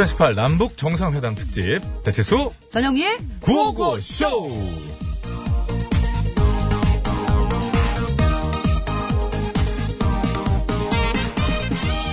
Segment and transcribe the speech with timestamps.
[0.00, 4.89] 2018 남북 정상회담 특집 대체수 전영미의 구호고쇼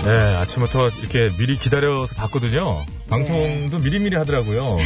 [0.08, 2.86] 네, 아침부터 이렇게 미리 기다려서 봤거든요.
[3.10, 4.78] 방송도 미리미리 하더라고요.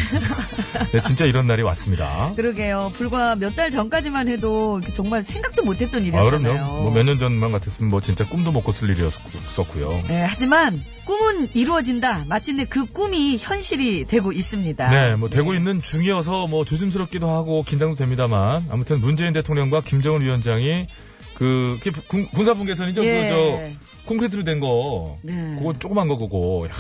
[0.92, 2.32] 네, 진짜 이런 날이 왔습니다.
[2.36, 2.92] 그러게요.
[2.96, 6.54] 불과 몇 달 전까지만 해도 정말 생각도 못했던 아, 일이었잖아요.
[6.54, 6.82] 그럼요.
[6.84, 10.04] 뭐 몇 년 전만 같았으면 뭐 진짜 꿈도 못 꿨을 일이었었고요.
[10.08, 12.26] 네, 하지만 꿈은 이루어진다.
[12.28, 14.90] 마침내 그 꿈이 현실이 되고 있습니다.
[14.90, 20.88] 네, 뭐 되고 있는 중이어서 뭐 조심스럽기도 하고 긴장도 됩니다만 아무튼 문재인 대통령과 김정은 위원장이
[21.34, 23.04] 그 군- 군사분계선이죠.
[23.04, 23.30] 예.
[23.30, 25.18] 그저 콘크리트로 된 거.
[25.22, 25.56] 네.
[25.58, 26.66] 그거 조그만 거 그거.
[26.68, 26.72] 야,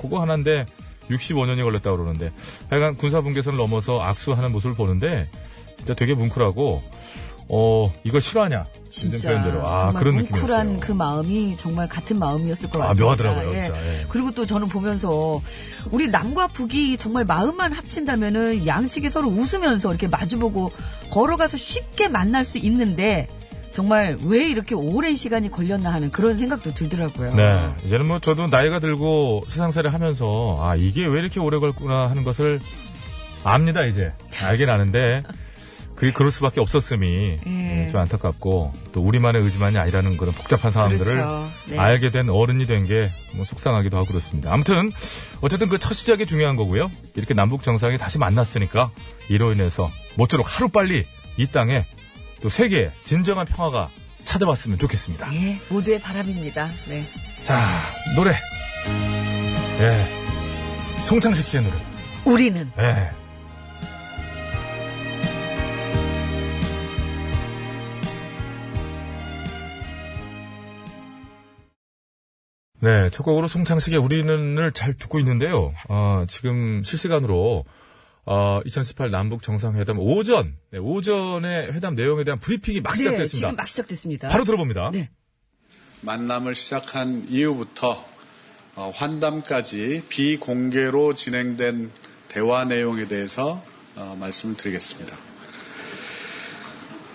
[0.00, 0.66] 그거 하나인데
[1.10, 2.30] 65년이 걸렸다고 그러는데
[2.70, 5.26] 하여간 군사 분계선을 넘어서 악수하는 모습을 보는데
[5.78, 6.82] 진짜 되게 뭉클하고
[7.50, 10.80] 어 이거 요즘 진짜 표현대로 아 정말 그런 뭉클한 느낌이었어요.
[10.80, 13.04] 그 마음이 정말 같은 마음이었을 것 아, 같습니다.
[13.06, 13.64] 묘하더라고요, 예.
[13.64, 14.06] 진짜, 예.
[14.10, 15.40] 그리고 또 저는 보면서
[15.90, 20.72] 우리 남과 북이 정말 마음만 합친다면은 양측이 서로 웃으면서 이렇게 마주보고
[21.10, 23.28] 걸어가서 쉽게 만날 수 있는데
[23.78, 27.36] 정말 왜 이렇게 오랜 시간이 걸렸나 하는 그런 생각도 들더라고요.
[27.36, 27.70] 네.
[27.86, 32.58] 이제는 뭐 저도 나이가 들고 세상살이 하면서 아, 이게 왜 이렇게 오래 걸구나 하는 것을
[33.44, 34.10] 압니다, 이제.
[34.42, 35.20] 알긴 아는데
[35.94, 37.38] 그게 그럴 수밖에 없었음이 예.
[37.46, 41.48] 음, 좀 안타깝고 또 우리만의 의지만이 아니라는 그런 복잡한 상황들을 그렇죠.
[41.68, 41.78] 네.
[41.78, 44.52] 알게 된 어른이 된 게 뭐 속상하기도 하고 그렇습니다.
[44.52, 44.90] 아무튼
[45.40, 46.90] 어쨌든 그 첫 시작이 중요한 거고요.
[47.14, 48.90] 이렇게 남북 정상이 다시 만났으니까
[49.28, 51.84] 이로 인해서 모쪼록 하루 빨리 이 땅에
[52.40, 53.90] 또 세계에 진정한 평화가
[54.24, 55.32] 찾아왔으면 좋겠습니다.
[55.34, 56.68] 예, 모두의 바람입니다.
[56.88, 57.04] 네.
[57.44, 57.60] 자,
[58.14, 58.32] 노래.
[59.80, 60.06] 예.
[61.06, 61.76] 송창식 씨의 노래.
[62.24, 63.10] 우리는 예.
[72.80, 75.72] 네, 첫 곡으로 송창식의 우리는을 잘 듣고 있는데요.
[75.88, 77.64] 어, 지금 실시간으로
[78.24, 83.48] 어, 2018 남북 정상회담 오전, 네, 오전의 회담 내용에 대한 브리핑이 막 네, 시작됐습니다.
[83.48, 84.28] 지금 막 시작됐습니다.
[84.28, 84.90] 바로 들어봅니다.
[84.92, 85.10] 네.
[86.02, 88.04] 만남을 시작한 이후부터
[88.76, 91.90] 어, 환담까지 비공개로 진행된
[92.28, 93.64] 대화 내용에 대해서
[93.96, 95.16] 어, 말씀을 드리겠습니다.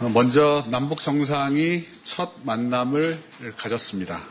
[0.01, 3.17] 어, 먼저 남북 정상이 첫 만남을
[3.55, 4.21] 가졌습니다.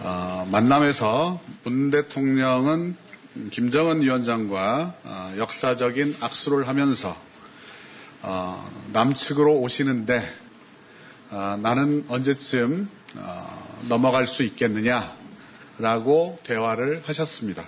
[0.00, 2.96] 어, 만남에서 문 대통령은
[3.50, 7.16] 김정은 위원장과 어, 역사적인 악수를 하면서
[8.22, 10.34] 어, 남측으로 오시는데
[11.30, 17.64] 아, 나는 언제쯤 어, 넘어갈 수 있겠느냐라고 대화를 하셨습니다.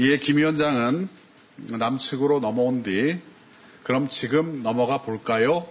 [0.00, 1.08] 이에 김 위원장은
[1.56, 3.18] 남측으로 넘어온 뒤
[3.82, 5.68] 그럼 지금 넘어가 볼까요?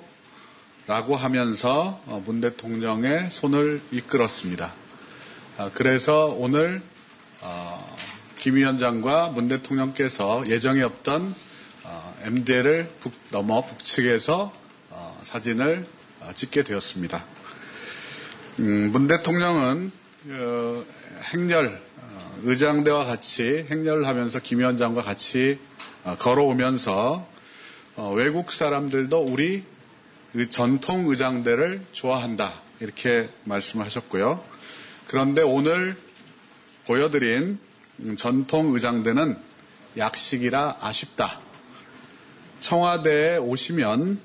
[0.85, 4.71] 라고 하면서 어, 문 대통령의 손을 이끌었습니다.
[5.57, 6.81] 아, 그래서 오늘
[7.41, 7.92] 어,
[8.43, 11.33] 김 위원장과 문 대통령께서 예정에 없던
[12.23, 14.51] MDL을 북 넘어 북측에서
[14.89, 15.85] 어, 사진을
[16.19, 17.23] 어, 찍게 되었습니다.
[18.59, 19.93] 음, 문 대통령은
[20.27, 20.83] 어,
[21.33, 25.57] 행렬 어, 의장대와 같이 행렬을 하면서 김 위원장과 같이
[26.03, 27.25] 어, 걸어오면서
[27.95, 29.63] 어, 외국 사람들도 우리
[30.33, 34.43] 의- 전통 의장대를 좋아한다 이렇게 말씀하셨고요.
[35.07, 35.95] 그런데 오늘
[36.85, 37.72] 보여드린 음,
[38.17, 39.37] 전통 의장대는
[39.97, 41.39] 약식이라 아쉽다.
[42.59, 44.19] 청와대에 오시면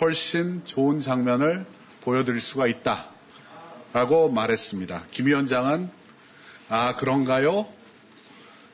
[0.00, 1.64] 훨씬 좋은 장면을
[2.02, 3.08] 보여드릴 수가 있다.
[3.92, 5.04] 라고 말했습니다.
[5.10, 5.90] 김 위원장은
[6.68, 7.66] 아, 그런가요?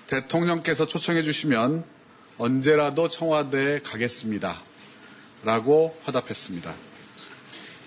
[0.08, 1.84] 대통령께서 초청해 주시면
[2.38, 4.60] 언제라도 청와대에 가겠습니다.
[5.44, 6.74] 라고 화답했습니다.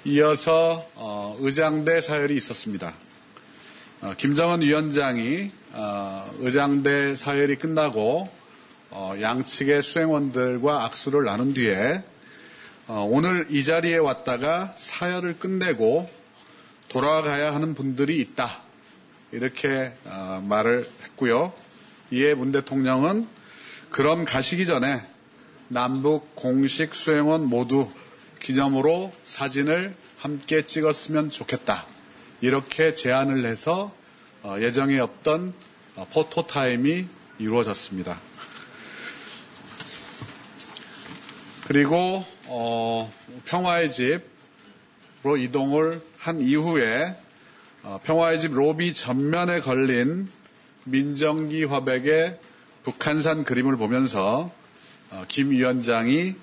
[0.05, 2.93] 이어서 어, 의장대 사열이 있었습니다.
[4.01, 5.64] 어, 김정은 위원장이 어,
[6.39, 8.29] 의장대 사열이 끝나고
[8.91, 12.03] 어, 양측의 수행원들과 악수를 나눈 뒤에
[12.87, 16.09] 어, 오늘 이 자리에 왔다가 사열을 끝내고
[16.87, 18.61] 돌아가야 하는 분들이 있다.
[19.31, 21.51] 이렇게 어, 말을 했고요.
[22.11, 23.27] 이에 문 대통령은
[23.89, 25.01] 그럼 가시기 전에
[25.67, 27.89] 남북 공식 수행원 모두
[28.39, 31.85] 기념으로 사진을 함께 찍었으면 좋겠다.
[32.39, 34.04] 이렇게 제안을 해서 어,
[34.61, 35.53] 예정에 없던
[35.95, 37.05] 어, 포토 타임이
[37.39, 38.19] 이루어졌습니다.
[41.67, 43.11] 그리고 어,
[43.45, 47.15] 평화의 집으로 이동을 한 이후에
[47.81, 50.29] 어, 평화의 집 로비 전면에 걸린
[50.83, 52.39] 민정기 화백의
[52.83, 54.51] 북한산 그림을 보면서
[55.09, 56.35] 어, 김 위원장이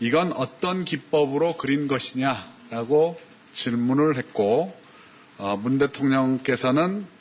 [0.00, 3.18] 이건 어떤 기법으로 그린 것이냐라고
[3.52, 4.74] 질문을 했고
[5.38, 7.15] 어, 문 대통령께서는 어,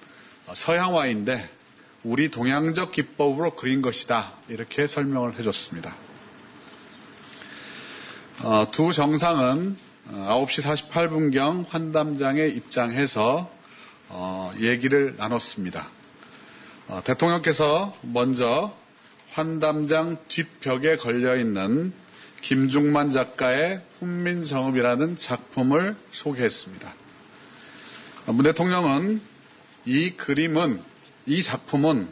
[0.53, 1.49] 서양화인데
[2.03, 4.33] 우리 동양적 기법으로 그린 것이다.
[4.47, 5.95] 이렇게 설명을 해줬습니다.
[8.43, 9.75] 어, 두 정상은
[10.11, 13.49] 9시 48분경 환담장에 입장해서
[14.09, 15.87] 어, 얘기를 나눴습니다.
[16.87, 18.75] 어, 대통령께서 먼저
[19.31, 21.91] 환담장 뒷벽에 걸려있는
[22.41, 26.93] 김중만 작가의 훈민정음이라는 작품을 소개했습니다.
[28.27, 29.21] 문 대통령은
[29.85, 30.81] 이 그림은,
[31.25, 32.07] 이 작품은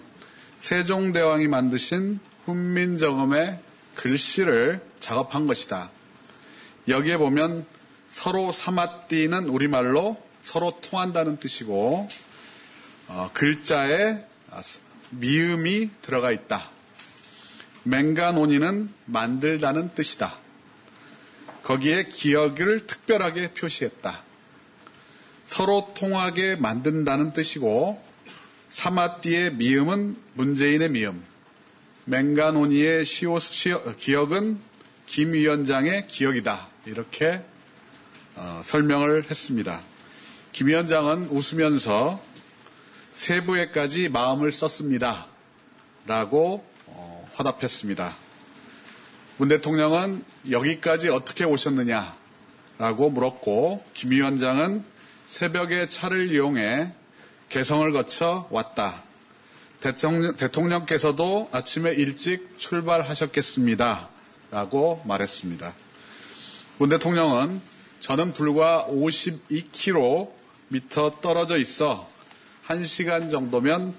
[0.59, 3.59] 세종대왕이 만드신 훈민정음의
[3.95, 5.89] 글씨를 작업한 것이다.
[6.87, 7.65] 여기에 보면
[8.09, 12.07] 서로 사마띠는 우리말로 서로 통한다는 뜻이고
[13.07, 14.25] 어, 글자에
[15.11, 16.69] 미음이 들어가 있다.
[17.83, 20.35] 맹가노니는 만들다는 뜻이다.
[21.63, 24.21] 거기에 기억을 특별하게 표시했다.
[25.45, 28.01] 서로 통하게 만든다는 뜻이고
[28.69, 31.23] 사마띠의 미음은 문재인의 미음,
[32.05, 33.03] 맹가노니의
[33.97, 34.59] 기억은
[35.05, 36.67] 김 위원장의 기억이다.
[36.85, 37.41] 이렇게
[38.35, 39.81] 어, 설명을 했습니다.
[40.51, 42.21] 김 위원장은 웃으면서
[43.13, 45.27] 세부에까지 마음을 썼습니다.
[46.07, 48.15] 라고 어, 화답했습니다.
[49.37, 52.15] 문 대통령은 여기까지 어떻게 오셨느냐?
[52.77, 54.83] 라고 물었고, 김 위원장은
[55.25, 56.91] 새벽에 차를 이용해
[57.49, 59.03] 개성을 거쳐 왔다.
[59.81, 64.09] 대통령, 대통령께서도 아침에 일찍 출발하셨겠습니다.
[64.51, 65.73] 라고 말했습니다.
[66.77, 67.61] 문 대통령은
[67.99, 70.31] 저는 불과 52km
[71.21, 72.09] 떨어져 있어
[72.67, 73.93] 1시간 정도면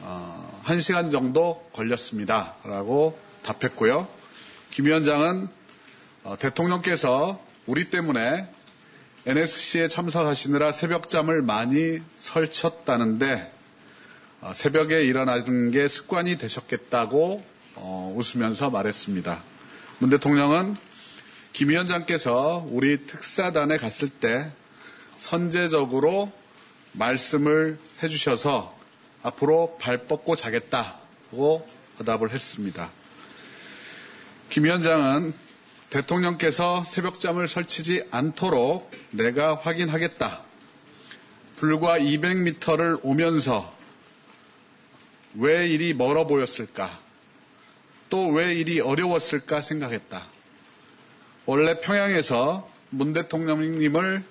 [0.00, 2.54] 어, 1시간 정도 걸렸습니다.
[2.64, 4.08] 라고 답했고요.
[4.70, 5.48] 김 위원장은
[6.24, 8.48] 어, 대통령께서 우리 때문에
[9.26, 13.50] NSC에 참석하시느라 새벽잠을 많이 설쳤다는데
[14.42, 17.42] 어, 새벽에 일어나는 게 습관이 되셨겠다고
[17.76, 19.42] 어, 웃으면서 말했습니다.
[20.00, 20.76] 문 대통령은
[21.54, 24.50] 김 위원장께서 우리 특사단에 갔을 때
[25.16, 26.30] 선제적으로
[26.92, 28.76] 말씀을 해주셔서
[29.22, 31.66] 앞으로 발 뻗고 자겠다고
[31.96, 32.90] 대답을 했습니다.
[34.50, 35.32] 김 위원장은
[35.94, 40.40] 대통령께서 새벽잠을 설치지 않도록 내가 확인하겠다.
[41.54, 43.72] 불과 200m를 오면서
[45.34, 46.98] 왜 일이 멀어 보였을까?
[48.10, 50.26] 또 왜 일이 어려웠을까 생각했다.
[51.46, 54.24] 원래 평양에서 문 대통령님을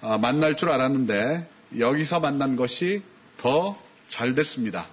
[0.00, 1.46] 아, 만날 줄 알았는데
[1.78, 3.02] 여기서 만난 것이
[3.36, 3.76] 더
[4.08, 4.86] 잘 됐습니다.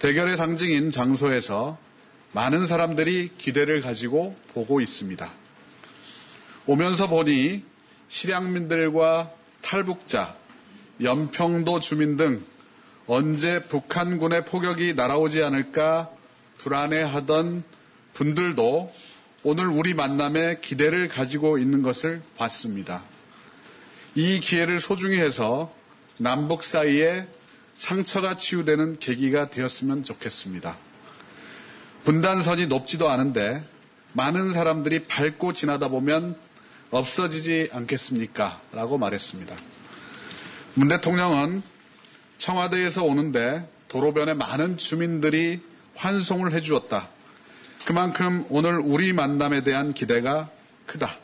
[0.00, 1.78] 대결의 상징인 장소에서
[2.32, 5.30] 많은 사람들이 기대를 가지고 보고 있습니다.
[6.66, 7.62] 오면서 보니
[8.08, 9.30] 실향민들과
[9.60, 10.36] 탈북자,
[11.00, 12.44] 연평도 주민 등
[13.06, 16.10] 언제 북한군의 포격이 날아오지 않을까
[16.58, 17.64] 불안해하던
[18.14, 18.92] 분들도
[19.42, 23.02] 오늘 우리 만남에 기대를 가지고 있는 것을 봤습니다.
[24.14, 25.74] 이 기회를 소중히 해서
[26.16, 27.26] 남북 사이에
[27.76, 30.76] 상처가 치유되는 계기가 되었으면 좋겠습니다.
[32.04, 33.62] 분단선이 높지도 않은데
[34.12, 36.36] 많은 사람들이 밟고 지나다 보면
[36.90, 38.60] 없어지지 않겠습니까?
[38.72, 39.56] 라고 말했습니다.
[40.74, 41.62] 문 대통령은
[42.38, 45.60] 청와대에서 오는데 도로변에 많은 주민들이
[45.94, 47.08] 환송을 해주었다.
[47.84, 50.50] 그만큼 오늘 우리 만남에 대한 기대가
[50.86, 51.16] 크다.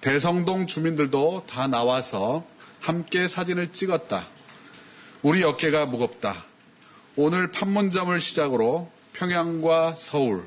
[0.00, 2.46] 대성동 주민들도 다 나와서
[2.80, 4.26] 함께 사진을 찍었다.
[5.22, 6.44] 우리 어깨가 무겁다.
[7.16, 8.90] 오늘 판문점을 시작으로
[9.20, 10.44] 평양과 서울,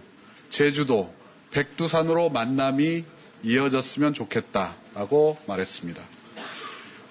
[0.49, 1.13] 제주도,
[1.51, 3.05] 백두산으로 만남이
[3.43, 6.01] 이어졌으면 좋겠다라고 말했습니다.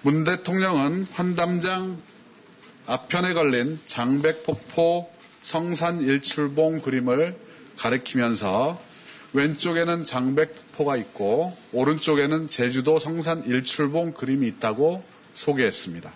[0.03, 2.03] 문 대통령은 환담장
[2.87, 5.09] 앞편에 걸린 장백폭포
[5.43, 7.37] 성산 일출봉 그림을
[7.77, 8.81] 가리키면서
[9.33, 15.05] 왼쪽에는 장백포가 있고 오른쪽에는 제주도 성산 일출봉 그림이 있다고
[15.35, 16.13] 소개했습니다.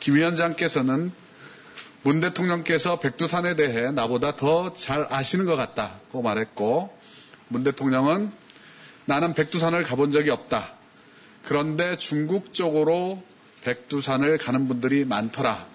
[0.00, 1.12] 김 위원장께서는
[2.02, 6.96] 문 대통령께서 백두산에 대해 나보다 더 잘 아시는 것 같다고 말했고
[7.48, 8.32] 문 대통령은
[9.04, 10.74] 나는 백두산을 가본 적이 없다.
[11.44, 13.22] 그런데 중국 쪽으로
[13.62, 15.66] 백두산을 가는 분들이 많더라.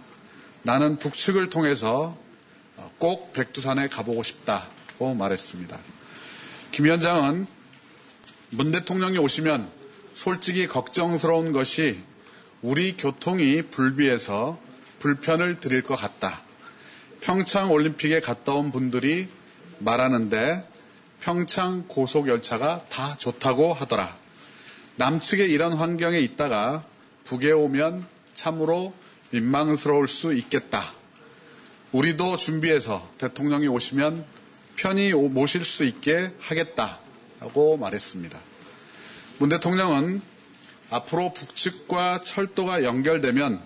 [0.64, 2.18] 나는 북측을 통해서
[2.98, 4.68] 꼭 백두산에 가보고 싶다.
[4.98, 5.80] 있다고 말했습니다.
[6.72, 7.48] 김 위원장은
[8.50, 9.70] 문 대통령이 오시면
[10.14, 12.02] 솔직히 걱정스러운 것이
[12.62, 14.60] 우리 교통이 불비해서
[15.00, 16.42] 불편을 드릴 것 같다.
[17.22, 19.28] 평창 올림픽에 갔다 온 분들이
[19.80, 20.68] 말하는데
[21.22, 24.16] 평창 고속 열차가 다 좋다고 하더라.
[24.98, 26.84] 남측에 이런 환경에 있다가
[27.26, 28.94] 북에 오면 참으로
[29.32, 30.94] 민망스러울 수 있겠다.
[31.92, 34.26] 우리도 준비해서 대통령이 오시면
[34.76, 38.38] 편히 오- 모실 수 있게 하겠다라고 말했습니다.
[39.40, 40.22] 문 대통령은
[40.90, 43.62] 앞으로 북측과 철도가 연결되면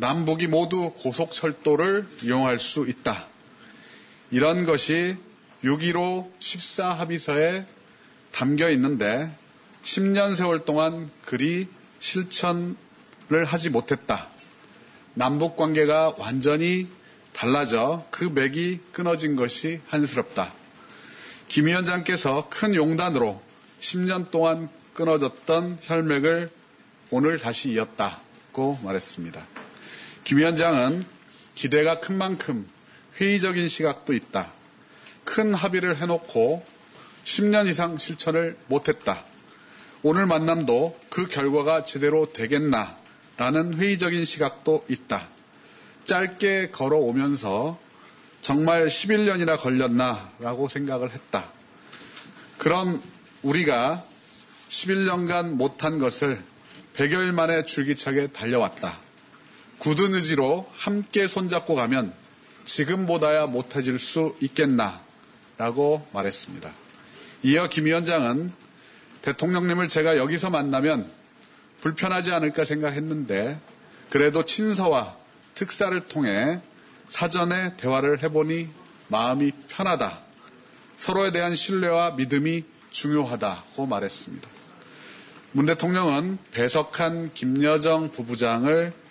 [0.00, 3.26] 남북이 모두 고속철도를 이용할 수 있다.
[4.30, 5.16] 이런 것이
[5.64, 7.66] 6.15 14 합의서에
[8.30, 9.28] 담겨 있는데
[9.82, 11.66] 10년 세월 동안 그리
[11.98, 12.76] 실천을
[13.44, 14.28] 하지 못했다.
[15.14, 16.86] 남북 관계가 완전히
[17.32, 20.52] 달라져 그 맥이 끊어진 것이 한스럽다.
[21.48, 23.42] 김 위원장께서 큰 용단으로
[23.80, 26.50] 10년 동안 끊어졌던 혈맥을
[27.10, 29.57] 오늘 다시 이었다고 말했습니다.
[30.24, 31.04] 김 위원장은
[31.54, 32.68] 기대가 큰 만큼
[33.20, 34.52] 회의적인 시각도 있다.
[35.24, 36.64] 큰 합의를 해놓고
[37.24, 39.24] 10년 이상 실천을 못했다.
[40.02, 42.96] 오늘 만남도 그 결과가 제대로 되겠나
[43.36, 45.28] 라는 회의적인 시각도 있다.
[46.04, 47.78] 짧게 걸어오면서
[48.40, 51.50] 정말 11년이나 걸렸나 라고 생각을 했다.
[52.56, 53.02] 그런
[53.42, 54.04] 우리가
[54.70, 56.42] 11년간 못한 것을
[56.96, 59.07] 100여일 만에 줄기차게 달려왔다.
[59.78, 62.12] 굳은 의지로 함께 손잡고 가면
[62.64, 65.00] 지금보다야 못해질 수 있겠나
[65.56, 66.70] 라고 말했습니다.
[67.42, 68.52] 이어 김 위원장은
[69.22, 71.10] 대통령님을 제가 여기서 만나면
[71.80, 73.60] 불편하지 않을까 생각했는데
[74.10, 75.16] 그래도 친서와
[75.54, 76.60] 특사를 통해
[77.08, 78.68] 사전에 대화를 해보니
[79.08, 80.20] 마음이 편하다.
[80.96, 84.48] 서로에 대한 신뢰와 믿음이 중요하다고 말했습니다.
[85.52, 89.07] 문 대통령은 배석한 김여정 부부장을 어,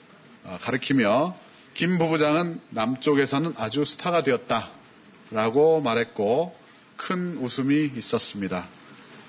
[0.61, 1.35] 가리키며
[1.73, 6.55] 김 부부장은 남쪽에서는 아주 스타가 되었다라고 말했고
[6.95, 8.65] 큰 웃음이 있었습니다.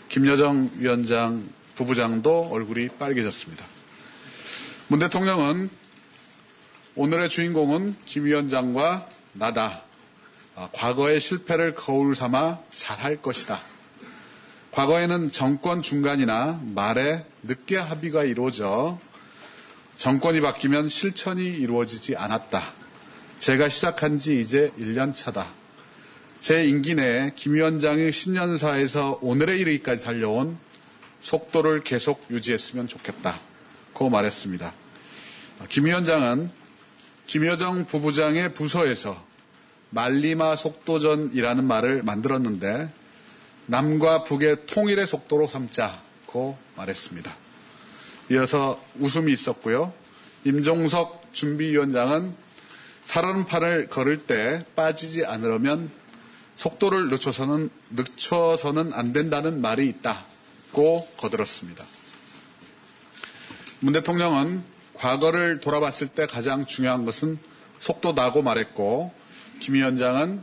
[0.09, 3.65] 김여정 위원장 부부장도 얼굴이 빨개졌습니다.
[4.89, 5.71] 문 대통령은
[6.95, 9.83] 오늘의 주인공은 김 위원장과 나다.
[10.57, 13.61] 아, 과거의 실패를 거울 삼아 잘할 것이다.
[14.73, 18.99] 과거에는 정권 중간이나 말에 늦게 합의가 이루어져
[19.99, 22.73] 정권이 바뀌면 실천이 이루어지지 않았다.
[23.41, 25.49] 제가 시작한 지 이제 1년 차다.
[26.41, 30.57] 제 임기 내에 김 위원장의 신년사에서 오늘의 이르기까지 달려온
[31.21, 33.41] 속도를 계속 유지했으면 좋겠다.
[33.93, 34.73] 고 말했습니다.
[35.69, 36.49] 김 위원장은
[37.27, 39.21] 김여정 부부장의 부서에서
[39.91, 42.93] 말리마 속도전이라는 말을 만들었는데
[43.67, 47.48] 남과 북의 통일의 속도로 삼자고 말했습니다.
[48.31, 49.93] 이어서 웃음이 있었고요.
[50.45, 52.35] 임종석 준비위원장은
[53.05, 55.91] 살얼음판을 걸을 때 빠지지 않으려면
[56.57, 61.85] 속도를 늦춰서는 늦춰서는 안 된다는 말이 있다고 거들었습니다.
[63.81, 64.63] 문 대통령은
[64.95, 67.39] 과거를 돌아봤을 때 가장 중요한 것은
[67.79, 69.15] 속도다고 말했고
[69.61, 70.43] 김 위원장은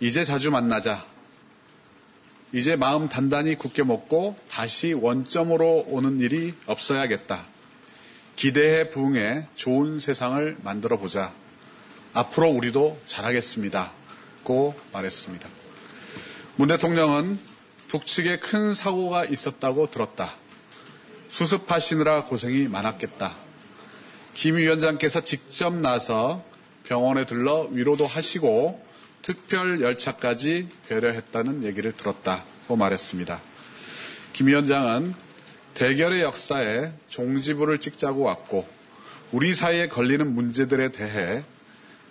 [0.00, 1.06] 이제 자주 만나자.
[2.54, 7.46] 이제 마음 단단히 굳게 먹고 다시 원점으로 오는 일이 없어야겠다.
[8.36, 11.32] 기대에 부응해 좋은 세상을 만들어 보자.
[12.12, 13.92] 앞으로 우리도 잘하겠습니다.
[14.44, 15.48] 고 말했습니다.
[16.56, 17.38] 문 대통령은
[17.88, 20.34] 북측에 큰 사고가 있었다고 들었다.
[21.28, 23.34] 수습하시느라 고생이 많았겠다.
[24.34, 26.44] 김 위원장께서 직접 나서
[26.84, 28.91] 병원에 들러 위로도 하시고
[29.22, 33.40] 특별 열차까지 배려했다는 얘기를 들었다고 말했습니다.
[34.32, 35.14] 김 위원장은
[35.74, 38.68] 대결의 역사에 종지부를 찍자고 왔고
[39.30, 41.44] 우리 사이에 걸리는 문제들에 대해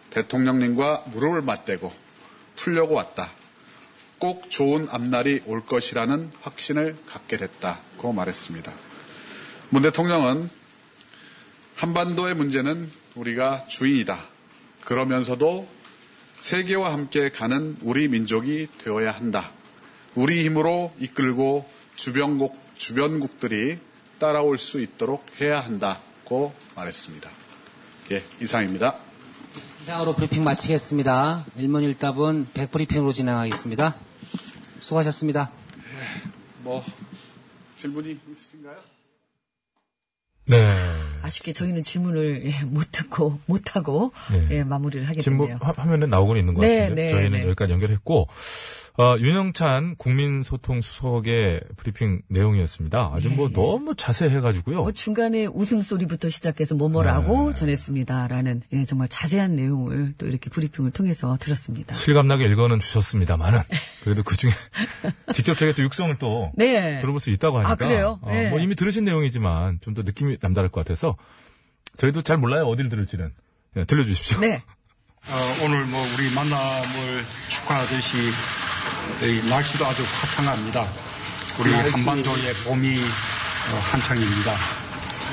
[0.09, 1.93] 대통령님과 무릎을 맞대고
[2.55, 3.31] 풀려고 왔다.
[4.17, 8.71] 꼭 좋은 앞날이 올 것이라는 확신을 갖게 됐다고 말했습니다.
[9.69, 10.49] 문 대통령은
[11.75, 14.19] 한반도의 문제는 우리가 주인이다.
[14.81, 15.67] 그러면서도
[16.41, 19.51] 세계와 함께 가는 우리 민족이 되어야 한다.
[20.15, 23.77] 우리 힘으로 이끌고 주변국, 주변국들이
[24.17, 27.29] 따라올 수 있도록 해야 한다고 말했습니다.
[28.11, 28.97] 예, 이상입니다.
[29.83, 31.45] 이상으로 브리핑 마치겠습니다.
[31.57, 33.95] 일문일답은 100브리핑으로 진행하겠습니다.
[34.79, 35.51] 수고하셨습니다.
[36.63, 36.83] 뭐
[37.75, 38.77] 질문이 있으신가요?
[40.47, 41.10] 네.
[41.23, 44.47] 아쉽게 저희는 질문을 예, 못 듣고 못 하고 네.
[44.57, 45.59] 예, 마무리를 하게 뭐 됐네요.
[45.61, 47.43] 화- 화면에 나오고는 있는 것 네, 같은데 네, 저희는 네.
[47.45, 48.27] 여기까지 연결했고
[48.97, 53.11] 어, 윤영찬 국민소통 수석의 브리핑 내용이었습니다.
[53.13, 54.75] 아주 뭐 너무 자세해가지고요.
[54.75, 54.81] 네.
[54.81, 61.95] 뭐 중간에 웃음소리부터 시작해서 뭐뭐라고 전했습니다라는 예, 정말 자세한 내용을 또 이렇게 브리핑을 통해서 들었습니다.
[61.95, 63.59] 실감나게 읽어는 주셨습니다만은
[64.03, 64.51] 그래도 그 중에
[65.33, 66.99] 직접 저희가 또 육성을 또 네.
[66.99, 68.19] 들어볼 수 있다고 하니까 아, 그래요?
[68.21, 68.49] 어, 네.
[68.49, 71.17] 뭐 이미 들으신 내용이지만 좀 더 느낌이 남다를 것 같아서
[71.97, 73.33] 저희도 잘 몰라요 어디를 들을지는
[73.75, 74.39] 예, 들려주십시오.
[74.39, 74.63] 네.
[75.29, 78.31] 어, 오늘 뭐 우리 만남을 축하하듯이 이
[79.47, 80.87] 날씨도 아주 화창합니다.
[81.59, 84.53] 우리 한반도의 봄이 어, 한창입니다.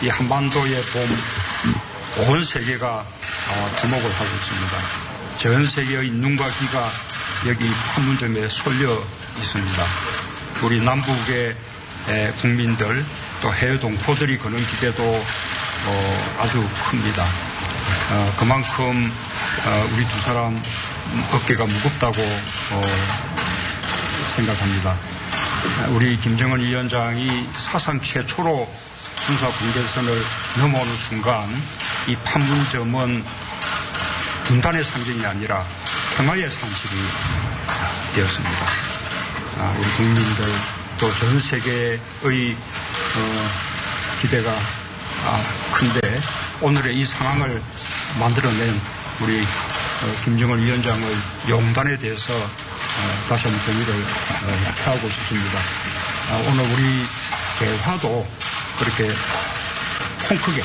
[0.03, 4.79] 이 한반도의 봄, 온 세계가 어, 주목을 하고 있습니다.
[5.41, 6.91] 전 세계의 눈과 귀가
[7.47, 9.03] 여기 판문점에 쏠려
[9.41, 9.85] 있습니다.
[10.63, 11.57] 우리 남북의
[12.09, 13.05] 에, 국민들
[13.41, 17.25] 또 해외 동포들이 거는 기대도 어, 아주 큽니다.
[18.11, 19.13] 어, 그만큼
[19.67, 20.61] 어, 우리 두 사람
[21.33, 22.21] 어깨가 무겁다고
[22.73, 23.28] 어,
[24.39, 24.95] 생각합니다.
[25.91, 28.69] 우리 김정은 위원장이 사상 최초로
[29.27, 30.23] 군사 분계선을
[30.59, 31.49] 넘어오는 순간
[32.07, 33.25] 이 판문점은
[34.47, 35.65] 분단의 상징이 아니라
[36.17, 37.03] 평화의 상징이
[38.15, 38.67] 되었습니다.
[39.59, 40.45] 아, 우리 국민들
[40.99, 43.49] 또 전 세계의 어,
[44.21, 44.51] 기대가
[45.27, 45.43] 아,
[45.73, 46.21] 큰데
[46.61, 47.61] 오늘의 이 상황을
[48.19, 48.81] 만들어낸
[49.21, 51.17] 우리 어, 김정은 위원장의
[51.49, 52.68] 용단에 대해서 어,
[53.29, 55.59] 다시 한번 경의를 어, 표하고 싶습니다.
[56.31, 57.07] 아, 오늘 우리
[57.59, 58.27] 대화도
[58.79, 59.09] 그렇게
[60.27, 60.65] 통 크게 어,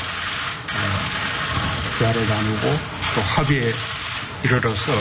[1.99, 2.79] 대화를 나누고
[3.15, 3.73] 또 합의에
[4.43, 4.91] 이르러서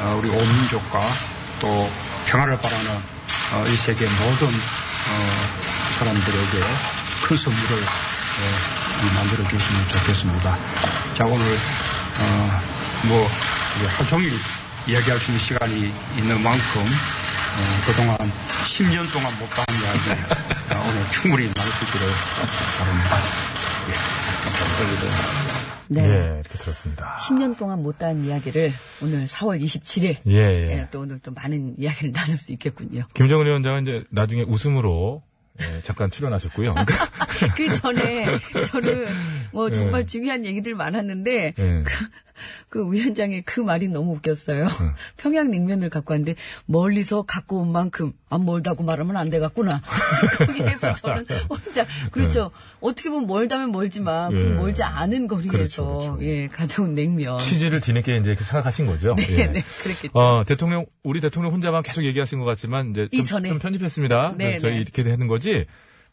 [0.00, 1.14] 어, 우리 온 민족과
[1.60, 1.90] 또
[2.26, 2.90] 평화를 바라는
[3.52, 5.48] 어, 이 세계 모든 어,
[5.98, 6.64] 사람들에게
[7.22, 10.58] 큰 선물을 어, 만들어 주시면 좋겠습니다.
[11.16, 11.58] 자 오늘
[12.18, 12.60] 어,
[13.04, 13.30] 뭐
[13.96, 14.40] 하루 종일
[14.86, 15.74] 이야기할 수 있는 시간이
[16.18, 18.18] 있는 만큼 어, 그동안
[18.68, 20.20] 10년 동안 못한 이야기
[20.74, 22.06] 어, 오늘 충분히 나눌 수 있기를
[22.78, 23.16] 바랍니다.
[23.88, 23.92] 예,
[24.44, 25.54] 감사합니다.
[25.88, 26.02] 네.
[26.02, 27.16] 예, 이렇게 들었습니다.
[27.20, 28.72] 10년 동안 못다한 이야기를
[29.02, 30.78] 오늘 4월 27일 예, 예.
[30.78, 33.04] 예, 또 오늘 또 많은 이야기를 나눌 수 있겠군요.
[33.14, 35.22] 김정은 위원장은 이제 나중에 웃음으로
[35.60, 36.74] 예, 잠깐 출연하셨고요.
[37.56, 38.26] 그 전에
[38.66, 39.06] 저는
[39.52, 40.06] 뭐 정말 예.
[40.06, 41.82] 중요한 얘기들 많았는데 예.
[41.84, 41.84] 그,
[42.68, 44.68] 그 위원장의 그 말이 너무 웃겼어요.
[45.16, 46.34] 평양 냉면을 갖고 왔는데
[46.66, 49.82] 멀리서 갖고 온 만큼 안 멀다고 말하면 안 되겠구나.
[50.38, 52.50] 거기에서 저는 혼자 그렇죠.
[52.80, 54.44] 어떻게 보면 멀다면 멀지만 그 예.
[54.54, 56.18] 멀지 않은 거리에서 그렇죠, 그렇죠.
[56.22, 57.38] 예 가져온 냉면.
[57.38, 59.14] 취지를 뒤늦게 이제 이렇게 생각하신 거죠.
[59.16, 59.46] 네, 예.
[59.46, 60.12] 네, 그랬겠죠.
[60.14, 63.48] 어, 대통령, 우리 대통령 혼자만 계속 얘기하신 것 같지만, 이제 좀, 이전에.
[63.48, 64.34] 좀 편집했습니다.
[64.36, 64.80] 네, 저희 네.
[64.80, 65.66] 이렇게 하는 거지,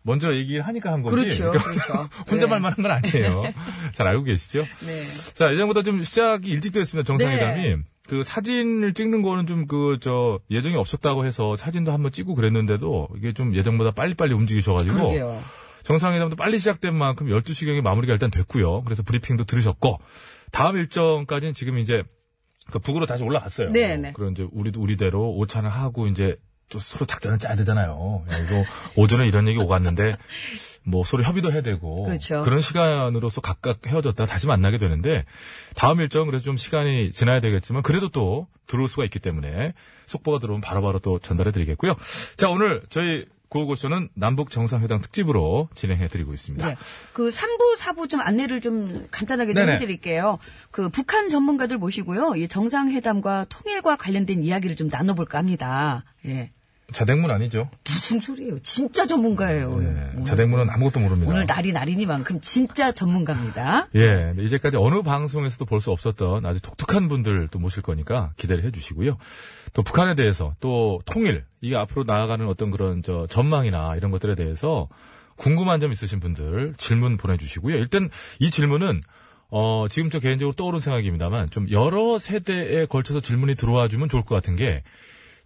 [0.03, 1.15] 먼저 얘기하니까 한 거지.
[1.15, 2.09] 그렇죠, 그러니까 그렇죠.
[2.29, 2.49] 혼자 네.
[2.51, 3.43] 말만 한 건 아니에요.
[3.93, 4.65] 잘 알고 계시죠?
[4.85, 5.03] 네.
[5.33, 7.05] 자, 예전보다 좀 시작이 일찍 됐습니다.
[7.07, 7.61] 정상회담이.
[7.61, 7.75] 네.
[8.09, 13.31] 그 사진을 찍는 거는 좀 그, 저, 예정이 없었다고 해서 사진도 한번 찍고 그랬는데도 이게
[13.33, 14.93] 좀 예정보다 빨리빨리 움직이셔가지고.
[14.95, 15.41] 그러게요.
[15.83, 18.83] 정상회담도 빨리 시작된 만큼 12시경에 마무리가 일단 됐고요.
[18.83, 19.99] 그래서 브리핑도 들으셨고,
[20.51, 22.03] 다음 일정까지는 지금 이제
[22.71, 23.71] 그 북으로 다시 올라갔어요.
[23.71, 24.13] 네네.
[24.13, 26.35] 그런 이제 우리도 우리대로 오찬을 하고 이제
[26.71, 28.23] 또 서로 작전을 짜야 되잖아요.
[28.31, 28.63] 야, 이거
[28.95, 30.15] 오전에 이런 얘기 오갔는데
[30.83, 32.43] 뭐 서로 협의도 해야 되고 그렇죠.
[32.43, 35.25] 런 시간으로서 각각 헤어졌다가 다시 만나게 되는데
[35.75, 39.73] 다음 일정 그래서 좀 시간이 지나야 되겠지만 그래도 또 들어올 수가 있기 때문에
[40.07, 41.95] 속보가 들어오면 바로바로 또 전달해 드리겠고요.
[42.37, 46.65] 자, 오늘 저희 구호고쇼는 남북 정상회담 특집으로 진행해 드리고 있습니다.
[46.65, 46.77] 네.
[47.11, 49.69] 그 3부, 4부 좀 안내를 좀 간단하게 좀.
[49.69, 50.39] 해드릴게요.
[50.71, 52.35] 그 북한 전문가들 모시고요.
[52.37, 56.05] 이 정상회담과 통일과 관련된 이야기를 좀 나눠볼까 합니다.
[56.25, 56.51] 예.
[56.91, 57.69] 자댕문 아니죠?
[57.89, 58.59] 무슨 소리예요?
[58.59, 59.77] 진짜 전문가예요.
[59.79, 60.23] 네.
[60.25, 61.31] 자댕문은 아무것도 모릅니다.
[61.31, 63.87] 오늘 날이 날이니만큼 진짜 전문가입니다.
[63.95, 68.63] 예, 네, 이제까지 어느 방송에서도 볼 수 없었던 아주 독특한 분들 또 모실 거니까 기대를
[68.65, 69.17] 해주시고요.
[69.73, 74.87] 또 북한에 대해서 또 통일, 이게 앞으로 나아가는 어떤 그런 저 전망이나 이런 것들에 대해서
[75.37, 77.75] 궁금한 점 있으신 분들 질문 보내주시고요.
[77.77, 79.01] 일단 이 질문은
[79.49, 84.35] 어, 지금 저 개인적으로 떠오른 생각입니다만 좀 여러 세대에 걸쳐서 질문이 들어와 주면 좋을 것
[84.35, 84.83] 같은 게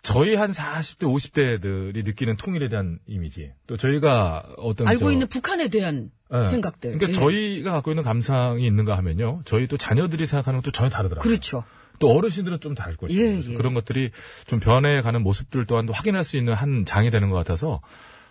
[0.06, 5.68] 저희 한 40대, 50대들이 느끼는 통일에 대한 이미지 또 저희가 어떤 알고 저- 있는 북한에
[5.68, 6.50] 대한 예.
[6.50, 6.98] 생각들.
[6.98, 7.14] 그러니까 예.
[7.14, 9.42] 저희가 갖고 있는 감상이 있는가 하면요.
[9.46, 11.28] 저희 또 자녀들이 생각하는 것도 전혀 다르더라고요.
[11.30, 11.64] 그렇죠.
[12.00, 13.54] 또 어르신들은 좀 다를 것이고 예, 예.
[13.56, 14.12] 그런 것들이
[14.48, 17.82] 좀 변해가는 모습들 또한 확인할 수 있는 한 장이 되는 것 같아서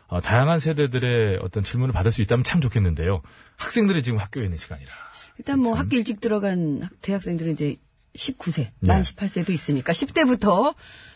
[0.07, 3.23] 어, 다양한 세대들의 어떤 질문을 받을 수 있다면 참 좋겠는데요.
[3.57, 4.91] 학생들이 지금 학교에 있는 시간이라.
[5.39, 7.77] 일단 뭐 학교 일찍 들어간 학- 대학생들은 이제
[8.17, 8.73] 19세, 네.
[8.81, 10.75] 만 18세도 있으니까 10대부터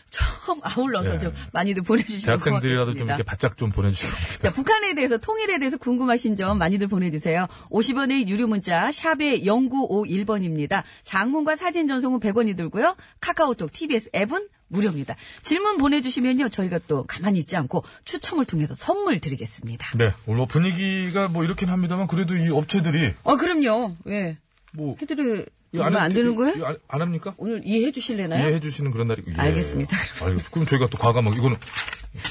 [0.09, 1.19] 좀 아울러서 네.
[1.19, 3.07] 좀 많이들 보내주시면 대학생들이라도 좀.
[3.07, 4.41] 이렇게 바짝 좀 보내주시고.
[4.41, 7.47] 자, 북한에 대해서 통일에 대해서 궁금하신 점 많이들 보내주세요.
[7.69, 10.83] 50원의 유료 문자 샵의 0951번입니다.
[11.03, 12.95] 장문과 사진 전송은 100원이 들고요.
[13.21, 15.15] 카카오톡, TBS 앱은 무료입니다.
[15.41, 16.49] 질문 보내주시면요.
[16.49, 19.97] 저희가 또 가만히 있지 않고 추첨을 통해서 선물 드리겠습니다.
[19.97, 23.95] 네, 오늘 뭐 분위기가 뭐 이렇긴 합니다만 그래도 이 업체들이 어, 그럼요.
[24.07, 24.37] 예.
[24.71, 26.65] 뭐 해드려, 이거 이거 안 되는 거예요?
[26.65, 27.33] 안, 안 합니까?
[27.37, 28.41] 오늘 이해해 주실래나요?
[28.43, 29.33] 이해해 주시는 그런 날이 예.
[29.35, 29.95] 알겠습니다.
[30.23, 31.57] 아유, 그럼 저희가 또 과감하게 이거는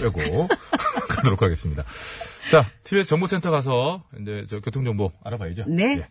[0.00, 0.48] 빼고
[1.08, 1.84] 가도록 하겠습니다.
[2.50, 5.64] 자, TBS 정보센터 가서 이제 저 교통정보 알아봐야죠.
[5.68, 5.98] 네.
[5.98, 6.08] 예.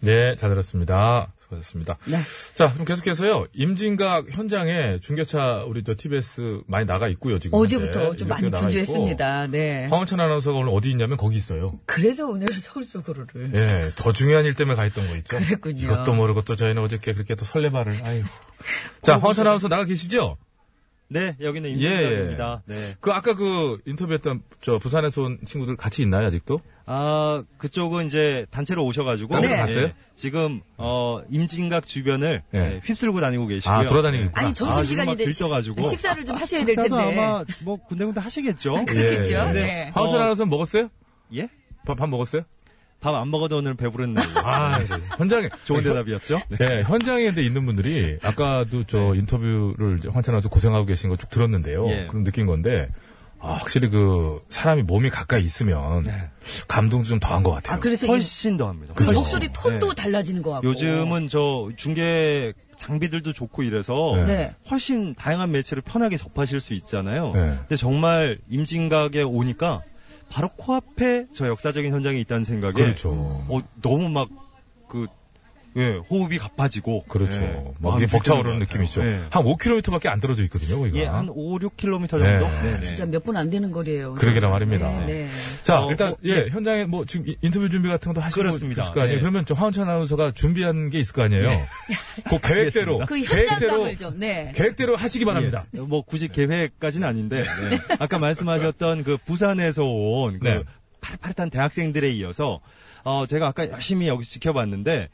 [0.00, 1.32] 네, 잘 들었습니다.
[1.50, 1.98] 수고하셨습니다.
[2.06, 2.18] 네.
[2.54, 3.46] 자, 그럼 계속해서요.
[3.52, 7.58] 임진각 현장에 중계차 우리 저 TBS 많이 나가 있고요, 지금.
[7.58, 8.16] 어제부터.
[8.16, 9.48] 좀 많이 분주했습니다.
[9.48, 9.86] 네.
[9.86, 11.76] 황원찬 아나운서가 오늘 어디 있냐면 거기 있어요.
[11.86, 13.50] 그래서 오늘 서울 속으로를.
[13.54, 15.38] 예, 더 중요한 일 때문에 가 있던 거 있죠.
[15.38, 15.84] 그랬군요.
[15.84, 18.28] 이것도 모르고 또 저희는 어저께 그렇게 또 설레발을, 아이고.
[19.02, 20.36] 자, 황원찬 아나운서 나가 계시죠?
[21.12, 22.62] 네, 여기는 예, 임진각입니다.
[22.66, 22.74] 네.
[23.00, 26.60] 그 아까 그 인터뷰했던 저 부산에서 온 친구들 같이 있나요, 아직도?
[26.86, 29.32] 아, 그쪽은 이제 단체로 오셔가지고.
[29.32, 29.60] 단체로 네.
[29.60, 29.90] 갔어요?
[30.14, 32.58] 지금, 어, 임진각 주변을 예.
[32.58, 33.76] 네, 휩쓸고 다니고 계시고요.
[33.76, 34.26] 아, 돌아다니고 네.
[34.28, 34.44] 있구나.
[34.46, 35.82] 아니, 점심 아, 지금 막 시간인데 들떠가지고.
[35.82, 36.94] 식사를 좀 하셔야 될 텐데.
[36.94, 38.84] 아마 뭐 군데군데 하시겠죠?
[38.84, 39.32] 그렇겠죠.
[39.32, 39.52] 예.
[39.52, 39.92] 네.
[39.94, 40.14] 어.
[40.14, 40.88] 아나운서 먹었어요?
[41.34, 41.48] 예?
[41.86, 42.42] 밥, 밥 먹었어요?
[43.00, 44.26] 밥 안 먹어도 오늘 배부른 날.
[44.36, 44.86] 아, 네.
[45.16, 45.48] 현장에.
[45.64, 46.40] 좋은 대답이었죠?
[46.50, 46.56] 네.
[46.58, 51.86] 네, 현장에 있는 분들이 아까도 저 인터뷰를 이제 황찬 아나운서 고생하고 계신 거 쭉 들었는데요.
[51.88, 52.06] 예.
[52.08, 52.88] 그럼 느낀 건데,
[53.38, 56.12] 아, 확실히 그 사람이 몸이 가까이 있으면 네.
[56.68, 57.76] 감동도 좀 더한 것 같아요.
[57.76, 58.92] 아, 그래서 훨씬 더 합니다.
[58.92, 59.06] 그죠.
[59.12, 59.14] 훨씬.
[59.14, 60.02] 목소리 톤도 네.
[60.02, 60.68] 달라지는 것 같고.
[60.68, 64.24] 요즘은 저 중계 장비들도 좋고 이래서 네.
[64.26, 64.54] 네.
[64.70, 67.32] 훨씬 다양한 매체를 편하게 접하실 수 있잖아요.
[67.34, 67.40] 네.
[67.60, 69.82] 근데 정말 임진각에 오니까
[70.30, 73.10] 바로 코앞에 저 역사적인 현장이 있다는 생각에 그렇죠.
[73.10, 74.49] 어, 너무 막그
[75.76, 77.40] 예, 호흡이 가빠지고 그렇죠.
[77.40, 79.02] 예, 막 마음이 벅차오르는 느낌이죠.
[79.06, 79.14] 예.
[79.30, 80.98] 한 5km밖에 안 떨어져 있거든요, 거기가.
[80.98, 82.24] 예, 한 5, 6km 정도?
[82.24, 82.40] 네.
[82.62, 82.80] 네네.
[82.82, 84.14] 진짜 몇 분 안 되는 거리예요.
[84.14, 84.48] 그러게나.
[84.48, 84.88] 말입니다.
[85.06, 85.28] 네, 네.
[85.62, 86.50] 자, 어, 일단 뭐, 예, 네.
[86.50, 88.82] 현장에 뭐 지금 이- 인터뷰 준비 같은 것도 하시고 그렇습니다.
[88.82, 89.16] 있을 거 아니에요.
[89.16, 89.20] 네.
[89.20, 91.50] 그러면 저 황원찬 아나운서가 준비한 게 있을 거 아니에요.
[92.28, 92.98] 그 계획대로.
[93.06, 94.50] 그 계획대로 좀, 네.
[94.54, 95.66] 계획대로 하시기 바랍니다.
[95.74, 97.78] 예, 뭐 굳이 계획까지는 아닌데 네.
[98.00, 100.62] 아까 말씀하셨던 그 부산에서 온그 네.
[101.00, 102.60] 파릇파릇한 대학생들에 이어서
[103.04, 105.08] 어 제가 아까 열심히 여기 지켜봤는데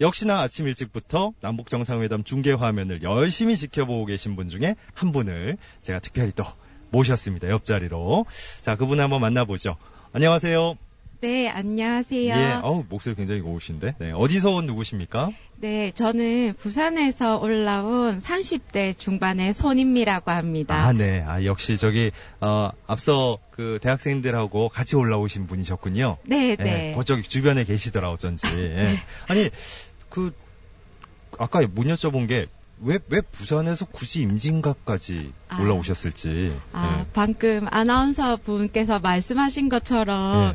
[0.00, 5.98] 역시나 아침 일찍부터 남북 정상회담 중계 화면을 열심히 지켜보고 계신 분 중에 한 분을 제가
[5.98, 6.44] 특별히 또
[6.90, 8.26] 모셨습니다 옆자리로
[8.62, 9.76] 자 그분 한번 만나보죠
[10.12, 10.76] 안녕하세요
[11.20, 12.32] 네, 안녕하세요.
[12.32, 15.30] 예 어우 목소리 굉장히 고우신데 네 어디서 온 누구십니까
[15.60, 20.76] 네, 저는 부산에서 올라온 30대 중반의 손임미라고 합니다.
[20.76, 21.24] 아, 네.
[21.26, 26.18] 아, 역시 저기, 어, 앞서 그 대학생들하고 같이 올라오신 분이셨군요.
[26.26, 26.94] 네, 예, 네.
[26.96, 28.46] 그쪽이 주변에 계시더라, 어쩐지.
[28.46, 28.96] 예.
[29.26, 29.50] 아니,
[30.08, 30.32] 그,
[31.38, 32.48] 아까 못 여쭤본 게,
[32.80, 35.60] 왜, 왜 부산에서 굳이 임진각까지 아.
[35.60, 36.56] 올라오셨을지.
[36.72, 37.06] 아, 예.
[37.12, 40.54] 방금 아나운서 분께서 말씀하신 것처럼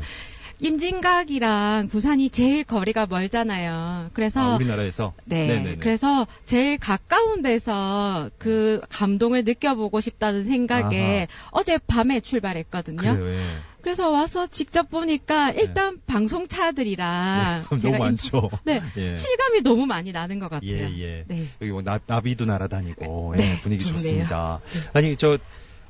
[0.60, 4.10] 임진각이랑 부산이 제일 거리가 멀잖아요.
[4.14, 5.12] 그래서 아, 우리나라에서?
[5.24, 5.48] 네.
[5.48, 5.76] 네네네.
[5.76, 13.18] 그래서 제일 가까운 데서 그 감동을 느껴보고 싶다는 생각에 어제 밤에 출발했거든요.
[13.18, 13.44] 그래요, 예.
[13.84, 17.76] 그래서 와서 직접 보니까 일단 방송차들이랑 네.
[17.82, 18.50] 너무 많죠.
[18.52, 18.82] 인- 네.
[18.96, 19.14] 예.
[19.16, 20.70] 실감이 너무 많이 나는 것 같아요.
[20.70, 21.24] 예, 예.
[21.28, 21.44] 네.
[21.60, 23.98] 여기 뭐 나, 나비도 날아다니고, 네, 예, 분위기 좋네요.
[23.98, 24.60] 좋습니다.
[24.94, 25.36] 아니, 저,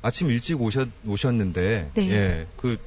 [0.01, 2.11] 아침 일찍 오셨, 오셨는데, 네.
[2.11, 2.77] 예, 그,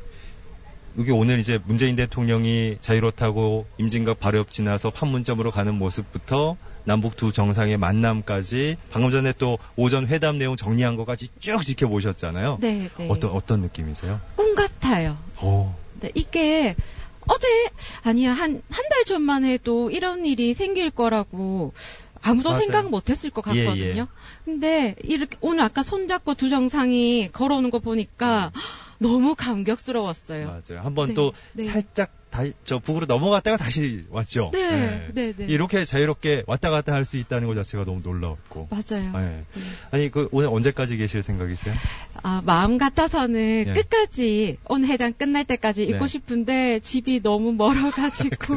[0.98, 6.56] 여기 오늘 이제 문재인 대통령이 자유로타고 임진각 옆 지나서 판문점으로 가는 모습부터
[6.88, 12.56] 남북 두 정상의 만남까지 방금 전에 또 오전 회담 내용 정리한 것까지 쭉 지켜보셨잖아요.
[12.62, 13.08] 네, 네.
[13.10, 14.18] 어떤, 어떤 느낌이세요?
[14.36, 15.18] 꿈 같아요.
[15.42, 16.74] 오, 네, 이게
[17.26, 17.46] 어제
[18.04, 21.74] 아니야 한 한 달 전만 해도 이런 일이 생길 거라고
[22.22, 22.60] 아무도 맞아요.
[22.62, 24.02] 생각 못했을 것 예, 같거든요.
[24.02, 24.06] 예.
[24.46, 28.50] 근데 이렇게 오늘 아까 손잡고 두 정상이 걸어오는 거 보니까
[28.98, 30.46] 너무 감격스러웠어요.
[30.46, 30.82] 맞아요.
[30.82, 31.64] 한번 네, 또 네.
[31.64, 34.50] 살짝 다시 저 북으로 넘어갔다가 다시 왔죠.
[34.52, 35.46] 네, 네, 네.
[35.46, 38.68] 이렇게 자유롭게 왔다 갔다 할 수 있다는 것 자체가 너무 놀라웠고.
[38.70, 39.12] 맞아요.
[39.16, 39.44] 네.
[39.90, 41.74] 아니 그 오늘 언제까지 계실 생각이세요?
[42.22, 43.72] 아, 마음 같아서는 예.
[43.72, 45.92] 끝까지 오늘 회담 끝날 때까지 네.
[45.94, 48.56] 있고 싶은데 집이 너무 멀어가지고.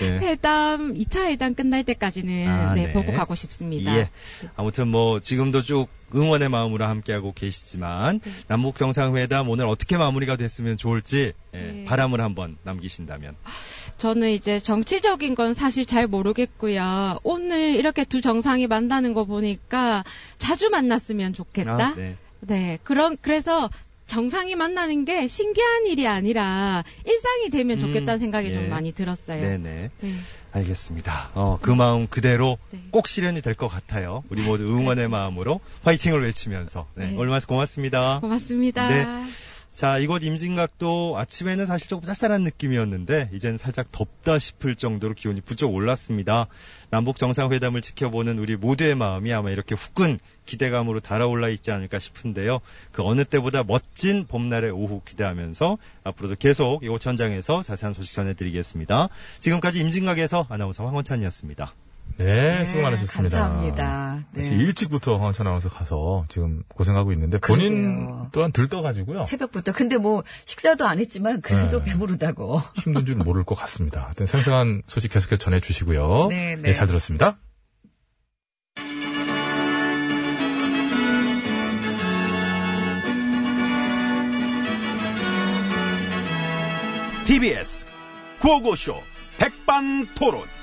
[0.00, 0.18] 네.
[0.18, 2.92] 회담 2차 회담 끝날 때까지는 아, 네, 네.
[2.92, 3.96] 보고 가고 싶습니다.
[3.96, 4.10] 예.
[4.56, 8.30] 아무튼 뭐 지금도 쭉 응원의 마음으로 함께하고 계시지만 네.
[8.48, 11.84] 남북 정상회담 오늘 어떻게 마무리가 됐으면 좋을지 예, 네.
[11.84, 13.36] 바람을 한번 남기신다면.
[13.98, 17.18] 저는 이제 정치적인 건 사실 잘 모르겠고요.
[17.22, 20.04] 오늘 이렇게 두 정상이 만나는 거 보니까
[20.38, 21.72] 자주 만났으면 좋겠다.
[21.72, 22.16] 아, 네.
[22.40, 23.70] 네, 그런 그래서
[24.06, 28.54] 정상이 만나는 게 신기한 일이 아니라 일상이 되면 음, 좋겠다는 생각이 예.
[28.54, 29.40] 좀 많이 들었어요.
[29.40, 29.90] 네네.
[30.00, 30.12] 네.
[30.56, 31.30] 알겠습니다.
[31.34, 32.80] 어, 그 마음 그대로 네.
[32.90, 34.22] 꼭 실현이 될 것 같아요.
[34.30, 36.86] 우리 모두 응원의 마음으로 화이팅을 외치면서.
[36.94, 37.14] 네, 네.
[37.16, 38.20] 오늘 말씀 고맙습니다.
[38.20, 38.88] 고맙습니다.
[38.88, 39.06] 네.
[39.76, 45.70] 자, 이곳 임진각도 아침에는 사실 조금 쌀쌀한 느낌이었는데, 이제는 살짝 덥다 싶을 정도로 기온이 부쩍
[45.74, 46.46] 올랐습니다.
[46.88, 52.60] 남북 정상회담을 지켜보는 우리 모두의 마음이 아마 이렇게 후끈 기대감으로 달아올라 있지 않을까 싶은데요.
[52.90, 59.10] 그 어느 때보다 멋진 봄날의 오후 기대하면서 앞으로도 계속 이곳 현장에서 자세한 소식 전해드리겠습니다.
[59.40, 61.74] 지금까지 임진각에서 아나운서 황원찬이었습니다.
[62.18, 63.38] 네, 수고 많으셨습니다.
[63.38, 64.24] 감사합니다.
[64.32, 64.48] 네.
[64.48, 68.28] 일찍부터 황천 아나운서 가서 지금 고생하고 있는데 본인 그러게요.
[68.32, 69.24] 또한 들떠가지고요.
[69.24, 69.72] 새벽부터.
[69.72, 71.92] 근데 뭐 식사도 안 했지만 그래도 네.
[71.92, 72.60] 배부르다고.
[72.82, 74.04] 힘든 줄 모를 것 같습니다.
[74.04, 76.28] 하여튼 생생한 소식 계속해서 전해주시고요.
[76.28, 76.72] 네, 네.
[76.72, 77.36] 잘 들었습니다.
[87.26, 87.84] TBS
[88.40, 88.94] 구호고쇼
[89.38, 90.55] 백반토론.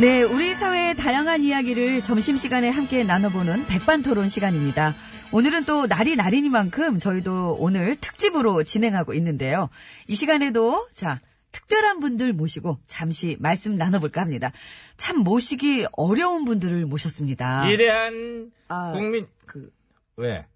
[0.00, 4.94] 네, 우리 사회의 다양한 이야기를 점심시간에 함께 나눠보는 백반토론 시간입니다.
[5.32, 9.70] 오늘은 또 날이 날이니만큼 저희도 오늘 특집으로 진행하고 있는데요.
[10.06, 11.20] 이 시간에도 자
[11.52, 14.52] 특별한 분들 모시고 잠시 말씀 나눠볼까 합니다.
[14.98, 17.66] 참 모시기 어려운 분들을 모셨습니다.
[17.66, 19.70] 위대한 아, 국민 그
[20.16, 20.46] 왜?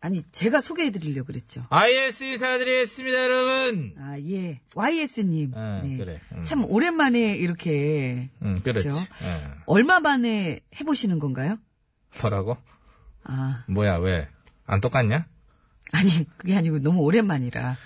[0.00, 1.66] 아니 제가 소개해 드리려고 그랬죠.
[1.70, 3.94] IS 인사드리겠습니다, 여러분.
[3.98, 5.52] 아 예, YS님.
[5.56, 5.96] 아, 네.
[5.96, 6.20] 그래.
[6.32, 6.44] 음.
[6.44, 8.88] 참 오랜만에 이렇게 응, 그렇지.
[8.88, 9.00] 그렇죠.
[9.22, 9.50] 예.
[9.66, 11.58] 얼마 만에 해보시는 건가요?
[12.20, 12.56] 뭐라고?
[13.24, 14.28] 아 뭐야, 왜?
[14.66, 15.26] 안 똑같냐?
[15.92, 17.76] 아니 그게 아니고 너무 오랜만이라.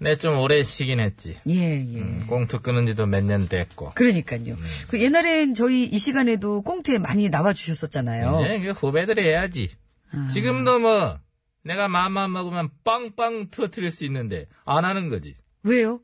[0.00, 1.36] 내좀 오래 쉬긴 했지.
[1.48, 2.00] 예, 예.
[2.00, 3.94] 음, 꽁투 끊은 지도 몇 년 됐고.
[3.94, 4.54] 그러니까요.
[4.88, 8.38] 그 옛날엔 저희 이 시간에도 꽁트에 많이 나와 주셨었잖아요.
[8.44, 9.70] 이제 그 후배들이 해야지.
[10.12, 10.28] 아.
[10.32, 11.18] 지금도 뭐,
[11.68, 15.34] 내가 마음만 먹으면 빵빵 터트릴 수 있는데, 안 하는 거지.
[15.62, 16.00] 왜요?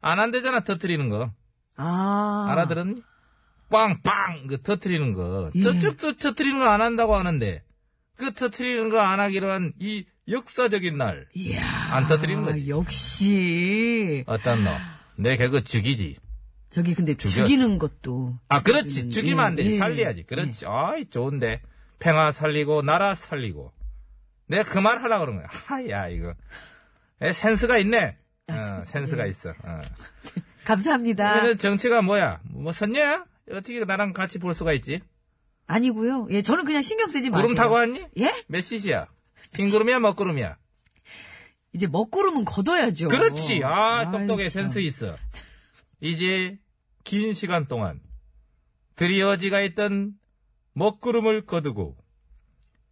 [0.00, 1.30] 안 한대잖아, 터트리는 거.
[1.76, 2.46] 아.
[2.50, 3.02] 알아들었니?
[3.70, 4.46] 빵빵!
[4.48, 5.50] 그 터트리는 거.
[5.54, 5.60] 예.
[5.60, 7.62] 저쪽 저 터트리는 거 안 한다고 하는데,
[8.16, 11.26] 그 터트리는 거 안 하기로 한 이 역사적인 날.
[11.34, 11.62] 이야.
[11.92, 12.68] 안 터뜨리는 거지.
[12.70, 14.24] 역시.
[14.26, 14.74] 어떤 너?
[15.16, 16.16] 내 개그 죽이지.
[16.70, 17.34] 저기 근데 죽여.
[17.34, 18.38] 죽이는 것도.
[18.48, 19.10] 아, 그렇지.
[19.10, 19.74] 죽이면 안 되지.
[19.74, 20.22] 예, 살려야지.
[20.24, 20.66] 그렇지.
[20.66, 21.60] 아이, 좋은데.
[21.98, 23.72] 평화 살리고, 나라 살리고.
[24.48, 25.46] 내가 그 말 하려고 그런 거야.
[25.66, 26.34] 하야, 이거.
[27.20, 28.16] 에, 센스가 있네.
[28.48, 29.50] 어, 센스가 있어.
[29.50, 29.80] 어.
[29.82, 30.42] 예.
[30.64, 31.34] 감사합니다.
[31.34, 32.40] 그러면 정치가 뭐야?
[32.44, 33.24] 뭐 섰냐?
[33.50, 35.00] 어떻게 나랑 같이 볼 수가 있지?
[35.66, 36.28] 아니고요.
[36.30, 37.42] 예, 저는 그냥 신경 쓰지 마세요.
[37.42, 38.06] 구름 타고 왔니?
[38.18, 38.34] 예?
[38.48, 39.06] 몇 시시야?
[39.52, 40.56] 빈구름이야, 먹구름이야?
[41.72, 43.08] 이제 먹구름은 걷어야죠.
[43.08, 43.62] 그렇지.
[43.64, 44.48] 아, 똑똑해.
[44.48, 44.64] 참.
[44.64, 45.16] 센스 있어.
[46.00, 46.58] 이제
[47.04, 48.00] 긴 시간 동안
[48.96, 50.12] 드리어지가 있던
[50.74, 51.96] 먹구름을 거두고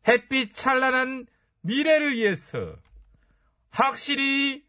[0.08, 1.26] 햇빛 찬란한
[1.66, 2.76] 미래를 위해서
[3.70, 4.62] 확실히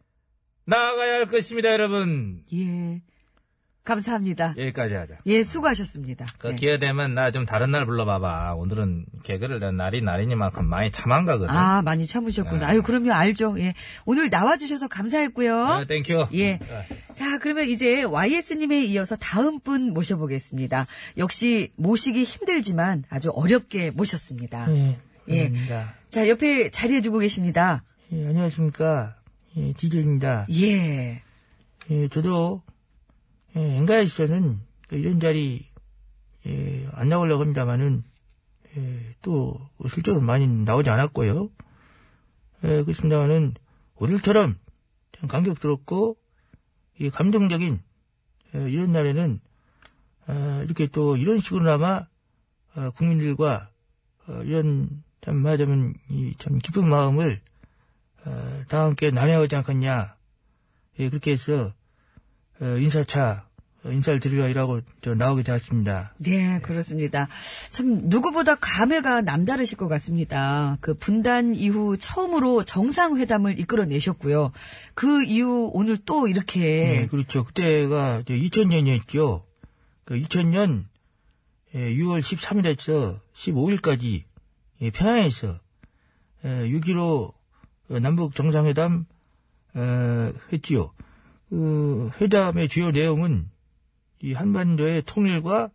[0.66, 2.44] 나아가야 할 것입니다, 여러분.
[2.54, 3.02] 예.
[3.86, 4.54] 감사합니다.
[4.58, 5.16] 여기까지 하자.
[5.28, 6.26] 예, 수고하셨습니다.
[6.40, 6.56] 그 네.
[6.56, 8.56] 기회 되면 나 좀 다른 날 불러봐봐.
[8.56, 11.56] 오늘은 개그를 난 날이 날이니만큼 많이 참한 가거든.
[11.56, 12.60] 아, 많이 참으셨구나.
[12.60, 12.66] 네.
[12.66, 13.56] 아유, 그럼요, 알죠.
[13.60, 13.76] 예.
[14.04, 15.66] 오늘 나와주셔서 감사했고요.
[15.66, 16.28] 아, thank you.
[16.34, 16.60] 예.
[17.14, 20.86] 자, 그러면 이제 YS님에 이어서 다음 분 모셔보겠습니다.
[21.16, 24.68] 역시 모시기 힘들지만 아주 어렵게 모셨습니다.
[24.76, 24.98] 예,
[25.30, 25.54] 예.
[26.18, 27.84] 자, 옆에 자리해주고 계십니다.
[28.12, 29.18] 예, 안녕하십니까.
[29.56, 30.48] 예, DJ입니다.
[30.50, 31.22] 예.
[31.92, 32.64] 예, 저도,
[33.56, 34.60] 예, 엥간해서는
[34.94, 35.68] 이런 자리,
[36.48, 38.04] 예, 안 나오려고 합니다만은,
[38.78, 41.52] 예, 또, 실제로 많이 나오지 않았고요.
[42.64, 43.54] 예, 그렇습니다만은,
[43.98, 44.58] 오늘처럼,
[45.20, 46.18] 참 감격스럽고,
[46.98, 47.80] 이 감동적인,
[48.56, 49.40] 예, 이런 날에는,
[50.26, 52.08] 아, 이렇게 또, 이런 식으로나마,
[52.76, 53.70] 어, 국민들과,
[54.28, 57.42] 어, 이런, 참, 말하자면, 이, 참, 기쁜 마음을,
[58.26, 60.16] 어, 다 함께 나눠야 하지 않겠냐.
[61.00, 61.74] 예, 그렇게 해서,
[62.62, 63.48] 어, 인사차,
[63.84, 66.16] 어, 인사를 드리려 이라고 저 나오게 되었습니다.
[66.18, 67.28] 네, 그렇습니다.
[67.72, 70.78] 참, 누구보다 감회가 남다르실 것 같습니다.
[70.82, 74.52] 그 분단 이후 처음으로 정상회담을 이끌어내셨고요.
[74.94, 77.02] 그 이후 오늘 또 이렇게.
[77.02, 77.44] 예, 그렇죠.
[77.46, 79.44] 그때가 2000년이었죠.
[80.06, 80.86] 그 2000년
[81.74, 84.26] 6월 13일에서 15일까지 예,
[84.80, 85.60] 평양에서
[86.44, 87.34] 6.15
[88.02, 89.06] 남북 정상회담
[89.74, 90.94] 어, 했지요.
[91.50, 93.50] 그 회담의 주요 내용은
[94.22, 95.70] 이 한반도의 통일과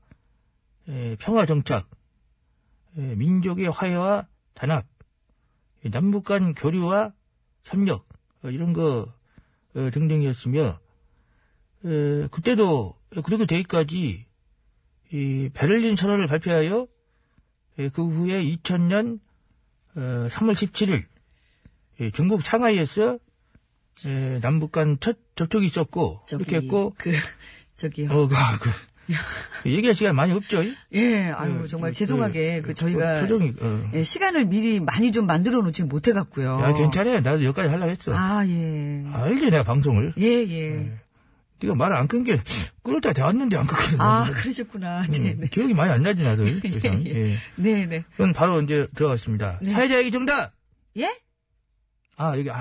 [0.88, 1.88] 에, 평화 정착,
[2.98, 4.86] 에, 민족의 화해와 단합,
[5.84, 7.12] 이 남북 간 교류와
[7.64, 8.08] 협력
[8.42, 9.12] 어, 이런 거
[9.74, 10.80] 어, 등등이었으며
[11.84, 14.26] 에, 그때도 그렇게 되기까지
[15.12, 16.86] 이 베를린 선언을 발표하여 에,
[17.76, 19.18] 그 후에 2000년
[19.96, 21.04] 어, 3월 17일
[22.00, 23.18] 예, 중국 상하이에서
[24.06, 27.12] 에, 남북 간 첫 접촉이 있었고 저기, 이렇게 했고 그,
[27.76, 28.10] 저기요.
[28.10, 28.34] 어, 그,
[29.62, 30.62] 그, 얘기할 시간 많이 없죠?
[30.94, 33.20] 예, 아유, 예, 정말 그, 죄송하게, 그, 저희가.
[33.20, 33.90] 표정이, 어.
[33.94, 36.60] 예, 시간을 미리 많이 좀 만들어 놓지 못해갖고요.
[36.62, 37.20] 야, 괜찮아요.
[37.20, 38.14] 나도 여기까지 하려고 했어.
[38.16, 39.04] 아, 예.
[39.12, 40.14] 알지, 내가 방송을.
[40.18, 40.98] 예, 예.
[41.62, 42.40] 네가 말안 끊게,
[42.82, 44.00] 끊을 때 대왔는데 안 끊거든.
[44.00, 45.02] 아, 그러셨구나.
[45.06, 45.46] 네, 네.
[45.48, 46.44] 기억이 많이 안 나지, 나도.
[46.70, 47.06] 세상.
[47.06, 47.10] 예.
[47.32, 47.36] 예.
[47.56, 48.04] 네, 네.
[48.16, 49.58] 그럼 바로 이제 들어갔습니다.
[49.62, 49.70] 네.
[49.72, 50.52] 사회자 얘기 정답!
[50.96, 51.18] 예?
[52.16, 52.60] 아, 여기, 아.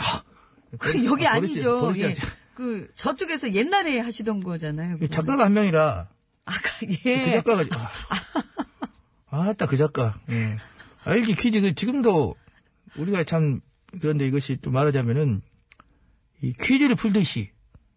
[0.77, 1.81] 그 여기 버릇이- 아니죠.
[1.81, 2.05] 버릇이 예.
[2.05, 2.27] 아니죠.
[2.53, 4.97] 그 저쪽에서 옛날에 하시던 거잖아요.
[5.01, 6.07] 이 작가가 한 명이라.
[6.45, 7.31] 아까 그 예.
[7.43, 7.63] 작가가,
[9.29, 10.19] 아, 아따, 그 작가.
[10.29, 10.57] 예.
[11.03, 12.35] 알지, 퀴즈, 그 지금도
[12.97, 13.61] 우리가 참,
[13.99, 15.41] 그런데 이것이 또 말하자면은,
[16.43, 17.51] 이 퀴즈를 풀듯이,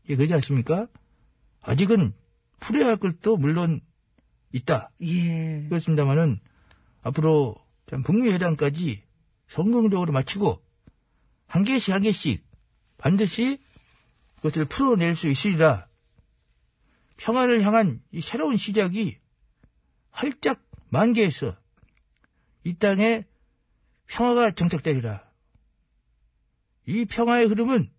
[0.09, 0.89] 예, 그러지 않습니까?
[1.61, 2.13] 아직은
[2.61, 3.81] 풀어야 할 것도 물론
[4.53, 4.91] 있다.
[5.03, 5.67] 예.
[5.69, 6.41] 그렇습니다만은,
[7.03, 7.57] 앞으로
[7.89, 9.03] 참 북미 회담까지
[9.49, 10.63] 성공적으로 마치고,
[11.47, 12.45] 한 개씩 한 개씩
[12.99, 13.59] 반드시
[14.37, 15.89] 그것을 풀어낼 수 있으리라.
[17.17, 19.19] 평화를 향한 이 새로운 시작이
[20.11, 21.57] 활짝 만개해서
[22.65, 23.25] 이 땅에
[24.07, 25.25] 평화가 정착되리라.
[26.87, 27.94] 이 평화의 흐름은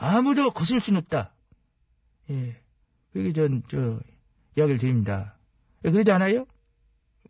[0.00, 1.34] 아무도 거슬 수는 없다.
[2.30, 2.56] 예.
[3.12, 4.00] 그렇게 전, 저,
[4.56, 5.36] 이야기를 드립니다.
[5.84, 6.46] 예, 그러지 않아요?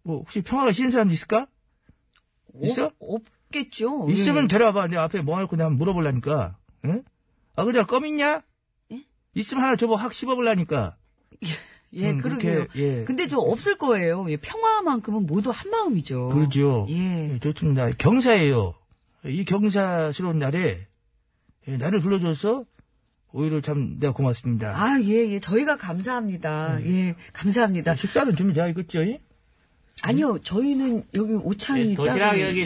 [0.04, 1.48] 뭐, 혹시 평화가 싫은 사람 있을까?
[2.62, 2.92] 있어?
[3.00, 4.48] 없, 겠죠 있으면 예.
[4.48, 4.86] 데려와봐.
[4.86, 6.56] 내 앞에 뭐할 건데 한번 물어보려니까.
[6.84, 7.02] 응?
[7.56, 8.42] 아, 그래, 껌 있냐?
[8.92, 9.04] 예?
[9.34, 9.96] 있으면 하나 줘봐.
[9.96, 10.96] 확 씹어보려니까.
[11.92, 12.66] 예, 음, 그러게요.
[12.66, 13.04] 그렇게, 예.
[13.04, 14.30] 근데 저 없을 거예요.
[14.30, 16.28] 예, 평화만큼은 모두 한 마음이죠.
[16.28, 16.86] 그러죠.
[16.88, 17.30] 예.
[17.34, 17.90] 예, 좋습니다.
[17.98, 18.74] 경사예요.
[19.24, 20.86] 이 경사스러운 날에
[21.68, 22.64] 예, 나를 불러줘서
[23.32, 24.70] 오히려 참 내가 고맙습니다.
[24.76, 25.38] 아, 예, 예.
[25.38, 26.84] 저희가 감사합니다.
[26.84, 27.94] 예, 감사합니다.
[27.96, 29.00] 식사는 좀 이제 알겠죠?
[29.06, 29.20] 예?
[30.02, 32.08] 아니요, 저희는 여기 오찬이 따로.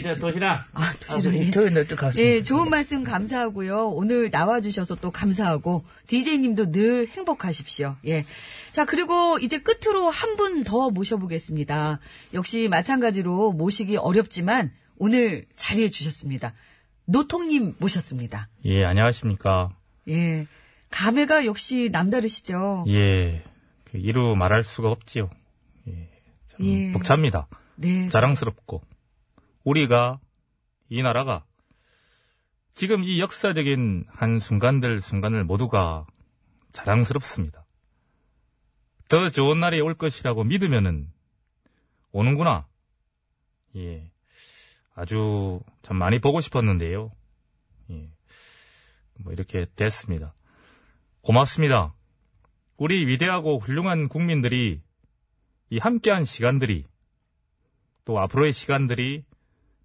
[0.05, 0.63] 저 도시락.
[0.73, 1.35] 아, 도시락.
[1.35, 1.51] 예.
[1.51, 2.19] 저희 내또 가서.
[2.21, 3.89] 예, 좋은 말씀 감사하고요.
[3.89, 7.97] 오늘 나와주셔서 또 감사하고, DJ님도 늘 행복하십시오.
[8.07, 8.25] 예.
[8.73, 11.99] 자, 그리고 이제 끝으로 한 분 더 모셔보겠습니다.
[12.35, 16.55] 역시 마찬가지로 모시기 어렵지만, 오늘 자리해 주셨습니다.
[17.07, 18.49] 노통님 모셨습니다.
[18.65, 19.77] 예, 안녕하십니까.
[20.09, 20.47] 예.
[20.91, 22.85] 감회가 역시 남다르시죠?
[22.89, 23.43] 예,
[23.85, 25.29] 그 이루 말할 수가 없지요.
[25.89, 26.11] 예,
[26.49, 26.93] 참 예.
[26.93, 27.49] 벅찹니다.
[27.77, 28.09] 네.
[28.09, 28.83] 자랑스럽고
[29.65, 30.21] 우리가
[30.89, 31.45] 이 나라가
[32.75, 36.07] 지금 이 역사적인 한 순간들 순간을 모두가
[36.73, 37.65] 자랑스럽습니다.
[39.09, 41.11] 더 좋은 날이 올 것이라고 믿으면은
[42.13, 42.67] 오는구나.
[43.77, 44.11] 예.
[44.95, 47.11] 아주 참 많이 보고 싶었는데요.
[47.91, 48.09] 예.
[49.19, 50.35] 뭐 이렇게 됐습니다.
[51.21, 51.95] 고맙습니다.
[52.77, 54.81] 우리 위대하고 훌륭한 국민들이
[55.71, 56.87] 이 함께한 시간들이
[58.05, 59.25] 또 앞으로의 시간들이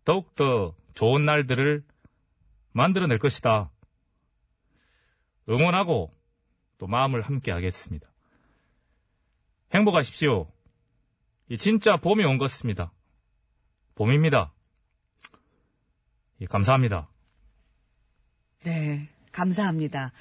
[0.04, 1.84] 더욱더 좋은 날들을
[2.72, 3.72] 만들어낼 것이다.
[5.48, 6.14] 응원하고
[6.78, 8.10] 또 마음을 함께 하겠습니다.
[9.74, 10.52] 행복하십시오.
[11.50, 12.92] 이 진짜 봄이 온 것입니다.
[13.96, 14.54] 봄입니다.
[16.42, 17.10] 예, 감사합니다.
[18.64, 20.12] 네, 감사합니다.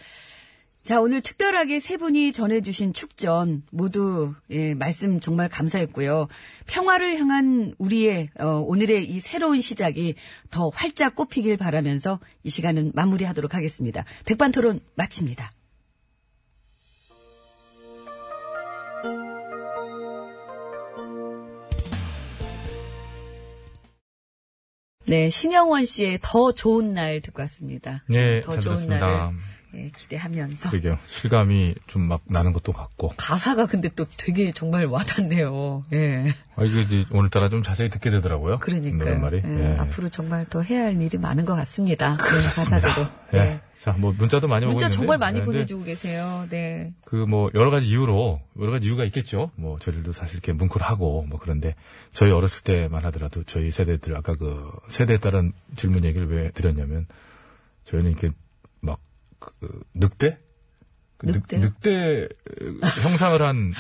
[0.83, 6.29] 자, 오늘 특별하게 세 분이 전해주신 축전 모두 예, 말씀 정말 감사했고요.
[6.67, 10.15] 평화를 향한 우리의 어, 오늘의 이 새로운 시작이
[10.51, 14.05] 더 활짝 꽃피길 바라면서 이 시간은 마무리하도록 하겠습니다.
[14.25, 15.51] 백반토론 마칩니다.
[25.09, 28.05] 네, 신영원 씨의 더 좋은 날 듣고 왔습니다.
[28.09, 28.89] 네, 더잘 좋은.
[28.89, 29.31] 날을
[29.75, 30.71] 예, 기대하면서.
[30.71, 30.99] 그러게요.
[31.07, 33.13] 실감이 좀 막 나는 것도 같고.
[33.19, 35.83] 가사가 근데 또 되게 정말 와닿네요.
[35.93, 36.33] 예.
[36.57, 38.59] 아, 이게 이제 오늘따라 좀 자세히 듣게 되더라고요.
[38.61, 38.99] 그러니까요.
[38.99, 39.43] 노랫말이.
[39.45, 39.77] 예, 예.
[39.79, 42.17] 앞으로 정말 더 해야 할 일이 많은 것 같습니다.
[42.17, 42.79] 네, 그렇습니다.
[42.81, 43.09] 가사대로.
[43.35, 43.39] 예.
[43.39, 43.61] 네.
[43.79, 44.97] 자, 뭐 문자도 많이 오고 문자 있는데.
[44.97, 46.47] 정말 많이 예, 보내주고 계세요.
[46.51, 46.93] 네.
[47.05, 49.51] 그 뭐 여러 가지 이유로 여러 가지 이유가 있겠죠.
[49.55, 51.75] 뭐 저희들도 사실 이렇게 뭉클하고 뭐 그런데
[52.13, 57.07] 저희 어렸을 때만 하더라도 저희 세대들 아까 그 세대에 따른 질문 얘기를 왜 드렸냐면
[57.85, 58.35] 저희는 이렇게 막
[59.39, 59.51] 그
[59.95, 60.39] 늑대
[61.17, 61.61] 그 늑- 늑대요?
[61.61, 62.29] 늑 대
[63.03, 63.73] 형상을 한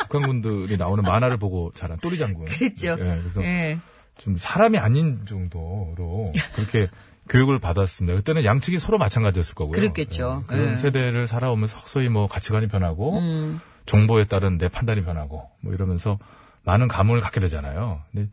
[0.00, 2.46] 북한군들이 나오는 만화를 보고 자란 또리 장군.
[2.46, 2.90] 그랬죠.
[2.98, 3.78] 예, 그래서 예.
[4.18, 6.88] 좀 사람이 아닌 정도로 그렇게
[7.30, 8.16] 교육을 받았습니다.
[8.16, 9.72] 그때는 양측이 서로 마찬가지였을 거고요.
[9.74, 10.42] 그랬겠죠.
[10.42, 10.76] 예, 그런 예.
[10.76, 13.60] 세대를 살아오면서 서서히 뭐 가치관이 변하고 음.
[13.86, 16.18] 정보에 따른 내 판단이 변하고 뭐 이러면서
[16.64, 18.02] 많은 감흥을 갖게 되잖아요.
[18.12, 18.30] 근데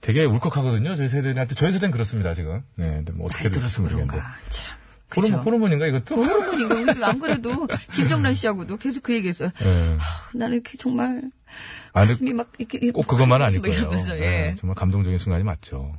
[0.00, 0.94] 되게 울컥하거든요.
[0.96, 2.62] 저희 세대한테 저희 세대는 그렇습니다 지금.
[2.76, 4.20] 네, 근데 뭐 어떻게 될지 모르겠는데.
[4.48, 4.78] 참.
[5.16, 5.42] 호르몬, 그쵸.
[5.44, 6.16] 호르몬 인가 이것도?
[6.16, 6.74] 호르몬인가.
[6.74, 9.50] 그래서 안 그래도 김정란 씨하고도 계속 그 얘기했어요.
[9.62, 9.96] 예.
[10.34, 11.22] 나는 이렇게 정말
[11.94, 13.80] 아, 가슴이 막 이렇게 꼭 그것만은 아닐 막 거예요.
[13.80, 14.54] 이러면서 예, 예.
[14.58, 15.94] 정말 감동적인 순간이 맞죠.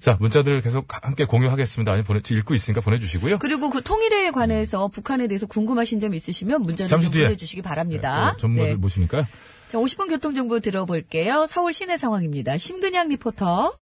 [0.00, 1.92] 자, 문자들 계속 함께 공유하겠습니다.
[1.92, 3.38] 아니, 보내, 읽고 있으니까 보내주시고요.
[3.38, 7.24] 그리고 그 통일에 관해서 북한에 대해서 궁금하신 점 있으시면 문자를 잠시 좀 뒤에.
[7.26, 8.32] 보내주시기 바랍니다.
[8.36, 8.76] 네, 전문가들 네.
[8.76, 9.26] 모시니까요.
[9.68, 11.46] 자, 50분 교통 정보 들어볼게요.
[11.48, 12.56] 서울 시내 상황입니다.
[12.58, 13.74] 심근양 리포터.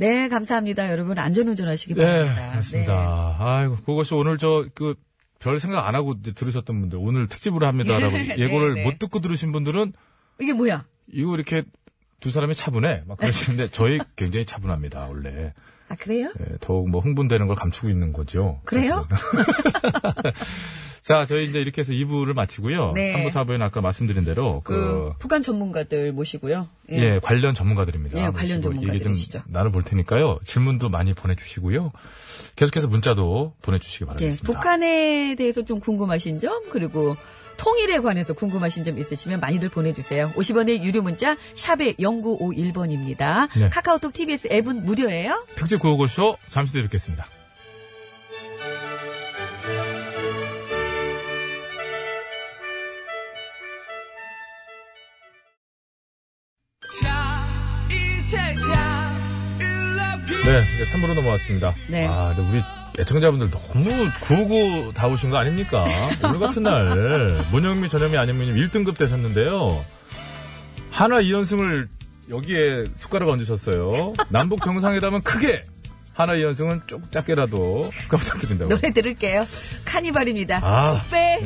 [0.00, 0.90] 네, 감사합니다.
[0.90, 2.52] 여러분 안전운전 하시기 네, 바랍니다.
[2.56, 3.36] 맞습니다.
[3.38, 4.94] 아이고, 그것이 오늘 저, 그,
[5.38, 8.84] 별 생각 안 하고 들으셨던 분들, 오늘 특집으로 합니다라고 네, 예고를 네.
[8.84, 9.92] 못 듣고 들으신 분들은,
[10.40, 10.86] 이게 뭐야?
[11.12, 11.64] 이거 이렇게
[12.20, 13.04] 두 사람이 차분해.
[13.06, 15.52] 막 그러시는데 저희 굉장히 차분합니다, 원래.
[15.88, 16.32] 아, 그래요?
[16.38, 18.60] 예, 더욱 뭐 흥분되는 걸 감추고 있는 거죠.
[18.64, 19.06] 그래요?
[21.02, 22.92] 자, 저희 이제 이렇게 해서 2부를 마치고요.
[22.92, 23.12] 네.
[23.12, 26.68] 3부, 4부에는 아까 말씀드린 대로 그, 그, 북한 전문가들 모시고요.
[26.90, 28.20] 예, 관련 전문가들입니다.
[28.22, 29.42] 예, 관련 전문가들이시죠.
[29.48, 30.38] 나눠볼 테니까요.
[30.44, 31.90] 질문도 많이 보내주시고요.
[32.54, 34.46] 계속해서 문자도 보내주시기 예, 바라겠습니다.
[34.46, 37.16] 북한에 대해서 좀 궁금하신 점, 그리고
[37.60, 40.32] 통일에 관해서 궁금하신 점 있으시면 많이들 보내주세요.
[40.32, 43.48] 50원의 유료 문자, 샵의 0951번입니다.
[43.54, 43.68] 네.
[43.68, 45.44] 카카오톡 TBS 앱은 무료예요.
[45.56, 47.26] 특집 구호고쇼 잠시 뒤에 뵙겠습니다.
[60.46, 61.74] 네, 이제 3부로 넘어왔습니다.
[61.90, 62.06] 네.
[62.06, 65.84] 아, 근데 우리 애청자분들 너무 구호고 다오신 거 아닙니까?
[66.22, 69.82] 오늘 같은 날, 문영미, 전영미, 안영미님 1등급 되셨는데요.
[70.90, 71.88] 하나 2연승을
[72.28, 74.14] 여기에 숟가락 얹으셨어요.
[74.28, 75.62] 남북 정상회담은 크게!
[76.12, 78.68] 하나 2연승은 좀 작게라도 부탁드린다고.
[78.74, 79.44] 노래 들을게요.
[79.86, 80.60] 카니발입니다.
[80.62, 80.96] 아.
[81.00, 81.38] 축배.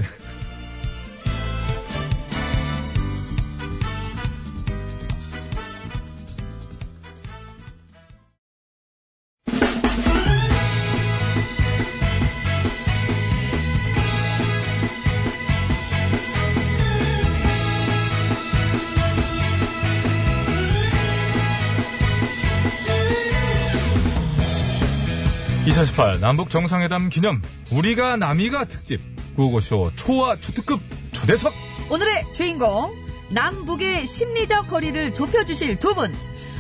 [26.24, 28.98] 남북 정상회담 기념 우리가 남이가 특집
[29.36, 30.80] 구호고쇼 초와 초특급
[31.12, 31.52] 초대석
[31.90, 32.94] 오늘의 주인공
[33.28, 36.10] 남북의 심리적 거리를 좁혀주실 두 분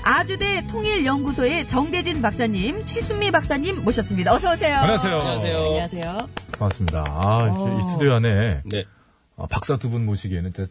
[0.02, 4.34] 아주대 통일연구소의 정대진 박사님 최순미 박사님 모셨습니다.
[4.34, 4.76] 어서 오세요.
[4.76, 5.16] 안녕하세요.
[5.16, 6.18] 안녕하세요.
[6.58, 7.04] 반갑습니다.
[7.08, 7.78] 아, 어.
[7.80, 8.84] 이 스튜디오 안에 네.
[9.36, 10.66] 아, 박사 두 분 모시기에는 참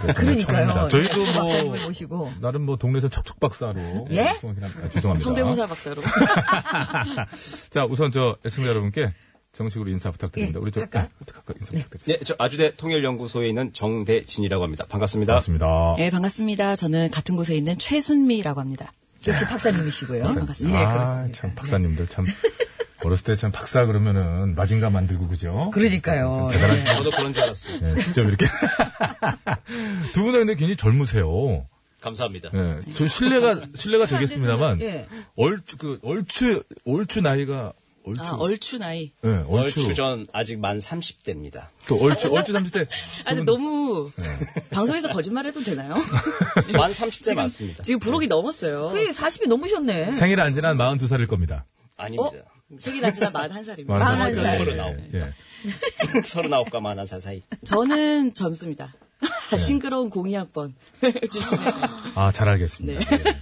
[0.16, 0.88] 그러니까요.
[0.88, 4.22] 저희도 네, 뭐 모시고 나름 뭐 동네에서 척척 박사로 예?
[4.40, 4.68] 합니다.
[4.82, 5.16] 아, 죄송합니다.
[5.24, 6.00] 성대모사 박사로.
[7.70, 9.12] 자, 우선 저 애청자 여러분께
[9.52, 10.58] 정식으로 인사 부탁드립니다.
[10.58, 10.80] 예, 우리 저?
[10.80, 11.98] 네, 부탁- 인사 부탁드립니다.
[12.06, 14.86] 네, 저 아주대 통일연구소에 있는 정대진이라고 합니다.
[14.88, 15.32] 반갑습니다.
[15.34, 15.94] 반갑습니다.
[15.98, 16.76] 네, 반갑습니다.
[16.76, 18.92] 저는 같은 곳에 있는 최순미라고 합니다.
[19.26, 20.22] 역시 박사님이시고요.
[20.22, 20.80] 반갑습니다.
[20.80, 21.38] 예, 아, 그렇습니다.
[21.40, 22.24] 참 박사님들 참
[23.04, 25.70] 어렸을 때 참 박사 그러면은 마징가 만들고 그죠?
[25.72, 26.48] 그러니까요.
[26.52, 27.80] 대단한 저도 그런 줄 알았어요.
[27.80, 28.46] 네, 직접 이렇게
[30.12, 31.66] 두 분은 근데 굉장히 젊으세요.
[32.00, 32.50] 감사합니다.
[32.52, 35.06] 네, 저 실례가 실례가 되겠습니다만 예.
[35.36, 37.72] 얼추 그 얼추 얼추 나이가
[38.06, 39.12] 얼추 아, 얼추 나이.
[39.20, 41.66] 네, 얼추 얼추 전 아직 만 30대입니다.
[41.88, 42.86] 또 얼추 얼추 30대
[43.26, 44.10] 아, 근데 너무
[44.70, 45.94] 방송에서 거짓말 해도 되나요?
[46.72, 47.82] 만 30대 맞습니다.
[47.82, 48.88] 지금 부록이 넘었어요.
[48.90, 50.12] 거의 40이 넘으셨네.
[50.12, 51.66] 생일 안 지난 42살일 겁니다.
[51.98, 52.30] 아닙니다.
[52.78, 53.86] 생일 안 지나 41살입니다.
[53.86, 54.58] 마흔 살.
[54.58, 54.96] 서른 아홉.
[55.14, 55.32] 예.
[56.24, 57.42] 서른아홉과 만한 살 사이.
[57.64, 58.94] 저는 젊습니다.
[59.50, 59.58] 네.
[59.58, 60.72] 싱그러운 02학번
[61.30, 61.60] 출신에
[62.14, 63.00] 아, 잘 알겠습니다.
[63.00, 63.40] 예.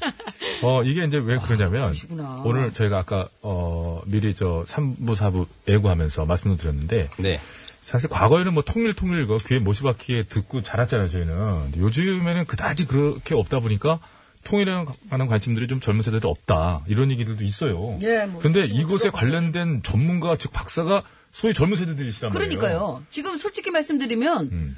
[0.62, 2.42] 어, 이게 이제 왜 그러냐면, 그러시구나.
[2.44, 7.40] 오늘 저희가 아까, 어, 미리 저 3부, 4부 예고하면서 말씀을 드렸는데, 네.
[7.80, 11.76] 사실 과거에는 뭐 통일, 통일, 그 귀에 못이 박히게 듣고 자랐잖아요, 저희는.
[11.76, 14.00] 요즘에는 그다지 그렇게 없다 보니까,
[14.48, 16.82] 통일에 관한 관심들이 좀 젊은 세대들 없다.
[16.88, 17.98] 이런 얘기들도 있어요.
[18.02, 19.10] 예, 뭐 근데 지금 이곳에.
[19.10, 22.58] 관련된 전문가, 즉 박사가 소위 젊은 세대들이시란 말이에요.
[22.58, 23.02] 그러니까요.
[23.10, 24.76] 지금 솔직히 말씀드리면 음.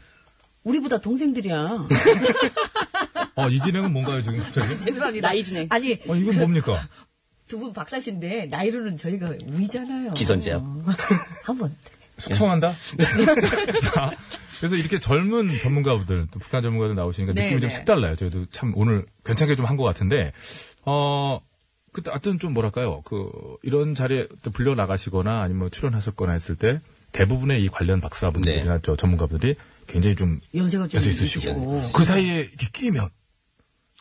[0.65, 1.87] 우리보다 동생들이야.
[3.37, 4.79] 어, 이 진행은 뭔가요, 지금 갑자기?
[4.85, 5.29] 죄송합니다.
[5.29, 5.67] 나이 진행.
[5.71, 6.89] 아니 어, 이건 뭡니까?
[7.47, 10.13] 두 분 박사신데 나이로는 저희가 우이잖아요.
[10.15, 10.63] 기선제압.
[11.45, 11.75] 한번
[12.19, 12.75] 숙청한다?
[13.83, 14.13] 자,
[14.61, 17.77] 그래서 이렇게 젊은 전문가분들, 또 북한 전문가들 나오시니까 네, 느낌이 좀 네.
[17.77, 18.15] 색달라요.
[18.17, 20.33] 저희도 참 오늘 괜찮게 좀 한 것 같은데,
[20.85, 21.41] 어,
[21.93, 23.03] 그때 하여튼 좀 뭐랄까요.
[23.03, 23.31] 그,
[23.63, 26.81] 이런 자리에 또 불려 나가시거나 아니면 뭐 출연하셨거나 했을 때
[27.13, 29.57] 대부분의 이 관련 박사분들이나 저 전문가분들이
[29.89, 31.41] 굉장히 좀 연세가 좀 연세 있으시고,
[31.81, 31.93] 있으시고.
[31.93, 33.09] 그 사이에 이렇게 끼면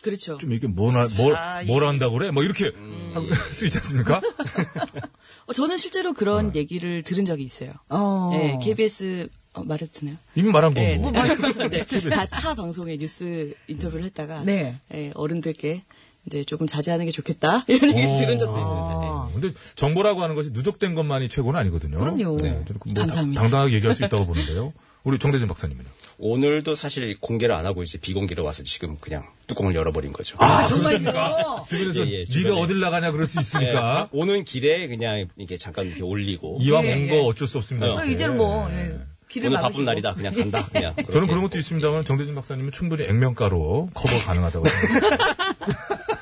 [0.02, 0.38] 그렇죠.
[0.38, 1.34] 좀 이게 뭐나, 뭘,
[1.66, 2.30] 뭘 한다고 그래?
[2.30, 2.70] 뭐 이렇게
[3.12, 4.20] 할수 있지 않습니까?
[5.46, 7.72] 어, 저는 실제로 그런 얘기를 들은 적이 있어요.
[7.88, 8.30] 어.
[8.32, 10.16] 네, KBS 어, 말해도 되나요?
[10.34, 10.86] 이미 말한 거고.
[10.86, 14.78] 네, 뭐, 네, 다, 타 방송에 뉴스 인터뷰를 했다가 네.
[14.94, 15.82] 예, 어른들께
[16.26, 18.18] 이제 조금 자제하는 게 좋겠다 이런 얘기 오.
[18.18, 19.00] 들은 적도 있습니다.
[19.00, 19.06] 네.
[19.08, 19.30] 아.
[19.32, 21.98] 근데 정보라고 하는 것이 누적된 것만이 최고는 아니거든요.
[21.98, 22.36] 그럼요.
[22.36, 23.40] 네, 저는 뭐 감사합니다.
[23.40, 24.72] 당당하게 얘기할 수 있다고 보는데요.
[25.02, 25.88] 우리 정대진 박사님은요?
[26.18, 30.36] 오늘도 사실 공개를 안 하고 이제 비공개로 와서 지금 그냥 뚜껑을 열어버린 거죠.
[30.38, 31.64] 아, 정말요?
[31.68, 32.56] 주변에서 예, 예, 네가.
[32.56, 36.92] 어딜 나가냐 그럴 수 네, 있으니까 오는 길에 그냥 이게 잠깐 이렇게 올리고 이왕 예,
[36.92, 37.06] 온 예.
[37.08, 37.86] 거 어쩔 수 없습니다.
[37.86, 39.06] 어, 어, 이제는 뭐 예, 길을
[39.38, 39.68] 오늘 막으시고.
[39.70, 41.28] 바쁜 날이다 그냥 간다 그냥 저는.
[41.28, 45.36] 그런 것도 있습니다만 정대진 박사님은 충분히 액면가로 커버 가능하다고 생각합니다.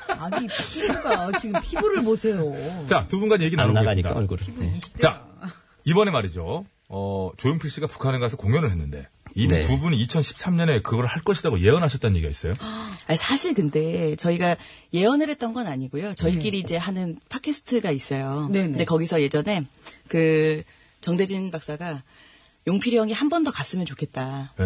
[0.19, 2.53] 아니 피부가 지금 피부를 보세요.
[2.87, 4.13] 자, 두 분간 얘기 안 나눠보겠습니다.
[4.13, 4.45] 얼굴을.
[4.57, 4.79] 네.
[4.99, 5.25] 자,
[5.85, 6.65] 이번에 말이죠.
[6.89, 9.61] 어, 조용필 씨가 북한에 가서 공연을 했는데 이미 네.
[9.61, 12.53] 두 분이 2013년에 그걸 할 것이라고 예언하셨다는 얘기가 있어요.
[13.07, 14.57] 아니, 사실 근데 저희가
[14.93, 16.13] 예언을 했던 건 아니고요.
[16.15, 18.49] 저희끼리 이제 하는 팟캐스트가 있어요.
[18.51, 18.69] 네네.
[18.69, 19.65] 근데 거기서 예전에
[20.07, 20.63] 그
[21.01, 22.03] 정대진 박사가
[22.67, 24.53] 용필이 형이 한 번 더 갔으면 좋겠다.
[24.57, 24.65] 네.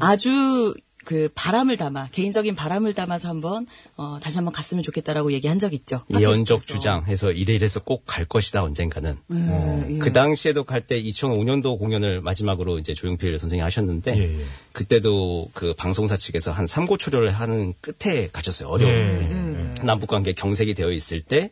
[0.00, 0.74] 아주
[1.04, 3.66] 그 바람을 담아 개인적인 바람을 담아서 한번
[3.96, 6.04] 어, 다시 한번 갔으면 좋겠다라고 얘기한 적 있죠.
[6.16, 9.16] 예언적 주장해서 이래 이래서 꼭 갈 것이다 언젠가는.
[9.28, 9.86] 어.
[9.90, 9.98] 예.
[9.98, 14.44] 그 당시에도 갈 때 2005년도 공연을 마지막으로 이제 조용필 선생님이 하셨는데 예, 예.
[14.72, 18.68] 그때도 그 방송사 측에서 한 삼고 초려를 하는 끝에 가셨어요.
[18.68, 19.84] 어려운 예, 예.
[19.84, 21.50] 남북 관계 경색이 되어 있을 때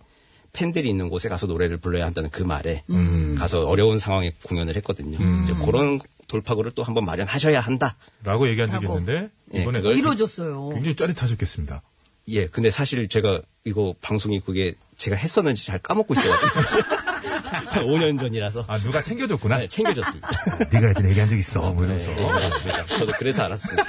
[0.52, 3.36] 팬들이 있는 곳에 가서 노래를 불러야 한다는 그 말에 음.
[3.38, 5.18] 가서 어려운 상황에 공연을 했거든요.
[5.44, 7.96] 이제 그런 돌파구를 또 한번 마련하셔야 한다.
[8.24, 8.86] 라고 얘기한 적이.
[8.86, 10.70] 있는데 예, 이번에 그걸 이루어졌어요.
[10.70, 11.82] 굉장히 짜릿하셨겠습니다.
[12.28, 16.82] 예, 근데 사실 제가 이거 방송이 그게 제가 했었는지 잘 까먹고 있어가지고 사실
[17.50, 19.58] 한 5년 전이라서 아 누가 챙겨줬구나.
[19.58, 20.28] 네, 챙겨줬습니다.
[20.72, 21.60] 네가 예전에 얘기한 적 있어.
[21.72, 22.14] 뭐 네, 이러면서.
[22.14, 22.86] 네, 맞습니다.
[22.86, 23.84] 저도 그래서 알았습니다.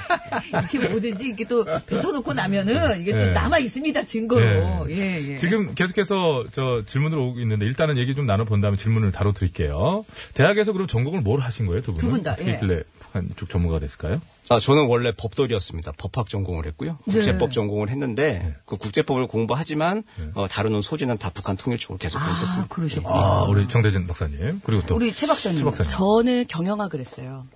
[0.48, 3.28] 이렇게 뭐든지 이렇게 또 뱉어놓고 나면은 이게 또 예.
[3.30, 4.90] 남아 있습니다 증거로.
[4.90, 4.96] 예.
[4.96, 5.36] 예, 예.
[5.36, 10.04] 지금 계속해서 저 질문을 오고 있는데 일단은 얘기 좀 나눠본 다음에 질문을 다뤄드릴게요.
[10.34, 12.00] 대학에서 그럼 전공을 뭘 하신 거예요, 두 분은?
[12.08, 12.58] 두 분 다, 어떻게 예.
[12.58, 13.01] 북한
[13.36, 14.20] 쪽 전문가가 됐을까요?
[14.48, 15.92] 아, 저는 원래 법돌이었습니다.
[15.98, 16.98] 법학 전공을 했고요.
[17.04, 17.54] 국제법 네.
[17.54, 20.02] 전공을 했는데 그 국제법을 공부하지만
[20.34, 22.74] 어, 다루는 소지는 다 북한 통일 쪽으로 계속 아, 공부했습니다.
[22.74, 23.14] 그러셨구나.
[23.14, 24.60] 아, 우리 정대진 박사님.
[24.64, 24.96] 그리고 또.
[24.96, 25.58] 우리 최 박사님.
[25.58, 25.90] 최 박사님.
[25.90, 27.46] 저는 경영학을 했어요.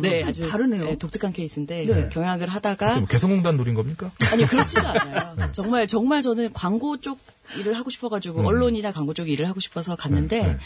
[0.00, 0.84] 네, 아주 다르네요.
[0.84, 2.08] 네, 독특한 케이스인데 네.
[2.10, 4.12] 경영학을 하다가 뭐 개성공단 노린 겁니까?
[4.30, 5.50] 아니 그렇지도 않아요.
[5.50, 7.18] 정말 정말 저는 광고 쪽
[7.58, 8.46] 일을 하고 싶어가지고 음.
[8.46, 10.58] 언론이나 광고 쪽 일을 하고 싶어서 갔는데 네, 네.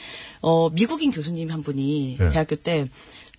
[0.43, 2.29] 어 미국인 교수님 한 분이 네.
[2.29, 2.89] 대학교 때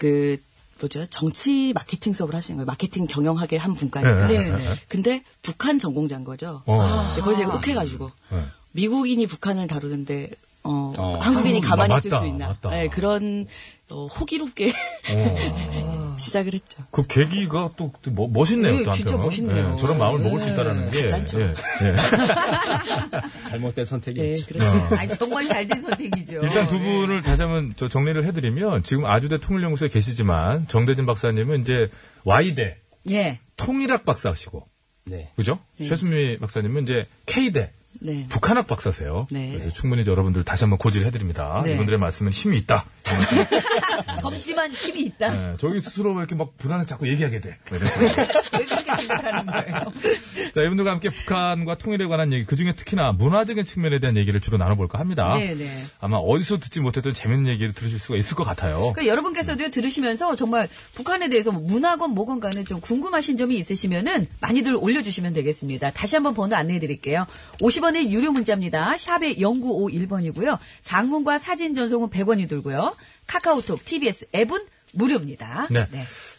[0.02, 0.38] 그
[0.82, 2.66] 뭐죠 정치 마케팅 수업을 하시는 거예요.
[2.66, 4.28] 마케팅 경영학의 한 분과니까.
[4.28, 4.76] 네, 네, 네.
[4.88, 6.64] 근데 북한 전공자인 거죠.
[6.66, 7.08] 어.
[7.10, 8.46] 근데 거기서 제가 욱해가지고 네.
[8.72, 10.32] 미국인이 북한을 다루는데
[10.64, 11.18] 어, 어.
[11.20, 12.48] 한국인이 가만히 아, 있을 맞다, 수 있나?
[12.50, 12.70] 맞다.
[12.70, 13.48] 네, 그런
[13.92, 16.16] 어, 호기롭게 어.
[16.20, 16.84] 시작을 했죠.
[16.92, 19.18] 그 계기가 또, 또 뭐- 멋있네요, 네, 또 진짜.
[19.18, 19.72] 멋있네요.
[19.74, 20.54] 예, 저런 마음을 먹을 수 네.
[20.54, 21.00] 있다라는 게.
[21.00, 21.10] 예, 예.
[23.50, 24.46] 잘못된 네, 선택이었죠.
[24.46, 24.66] 그렇죠.
[24.78, 24.90] 어.
[24.98, 26.34] 아니, 정말 잘된 선택이죠.
[26.44, 26.84] 일단 두 네.
[26.84, 31.90] 분을 다시 한번 저 정리를 해드리면 지금 아주대 통일연구소에 계시지만 정대진 박사님은 이제
[32.24, 32.78] Y대
[33.10, 33.40] 예.
[33.58, 34.68] 통일학 박사시고
[35.06, 35.32] 네.
[35.36, 35.60] 그죠?
[35.78, 38.26] 최순미 박사님은 이제 K대 네.
[38.30, 39.28] 북한학 박사세요.
[39.32, 39.50] 네.
[39.50, 41.62] 그래서 충분히 여러분들 다시 한번 고지를 해드립니다.
[41.66, 41.74] 네.
[41.74, 42.86] 이분들의 말씀은 힘이 있다.
[44.22, 45.54] 젊지만 힘이 있다.
[45.54, 47.58] 예, 저기 스스로 이렇게 막 불안해 자꾸 얘기하게 돼.
[47.70, 47.80] 뭐.
[48.60, 48.66] 왜
[49.08, 49.94] 생각하는 거예요?
[50.54, 54.58] 자, 이분들과 함께 북한과 통일에 관한 얘기, 그 중에 특히나 문화적인 측면에 대한 얘기를 주로
[54.58, 55.36] 나눠볼까 합니다.
[55.36, 55.68] 네네.
[56.00, 58.78] 아마 어디서 듣지 못했던 재밌는 얘기를 들으실 수가 있을 것 같아요.
[58.78, 64.76] 그러니까 여러분께서도 들으시면서 정말 북한에 대해서 뭐 문화건 뭐건 간에 좀 궁금하신 점이 있으시면은 많이들
[64.76, 65.92] 올려주시면 되겠습니다.
[65.92, 67.26] 다시 한번 번호 안내해 드릴게요.
[67.62, 68.98] 50원의 유료 문자입니다.
[68.98, 70.58] 샵의 0951번이고요.
[70.84, 72.96] 장문과 사진 전송은 100원이 들고요.
[73.28, 75.68] 카카오톡, TBS 앱은 무료입니다.
[75.70, 75.88] 네.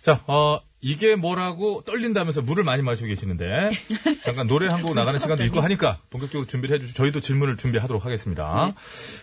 [0.02, 3.70] 자, 어, 이게 뭐라고 떨린다면서 물을 많이 마시고 계시는데
[4.24, 8.66] 잠깐 노래 한 곡 나가는 시간도 있고 하니까 본격적으로 준비를 해주시고 저희도 질문을 준비하도록 하겠습니다.
[8.66, 8.74] 네.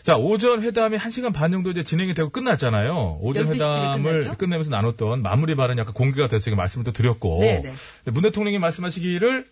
[0.03, 3.19] 자, 오전 회담이 1시간 반 정도 이제 진행이 되고 끝났잖아요.
[3.21, 4.37] 오전 12 시쯤에 회담을?
[4.37, 7.73] 끝내면서 나눴던 마무리 발언이 약간 공개가 돼서 말씀을 또 드렸고 네, 네.
[8.11, 9.45] 문 대통령이 말씀하시기를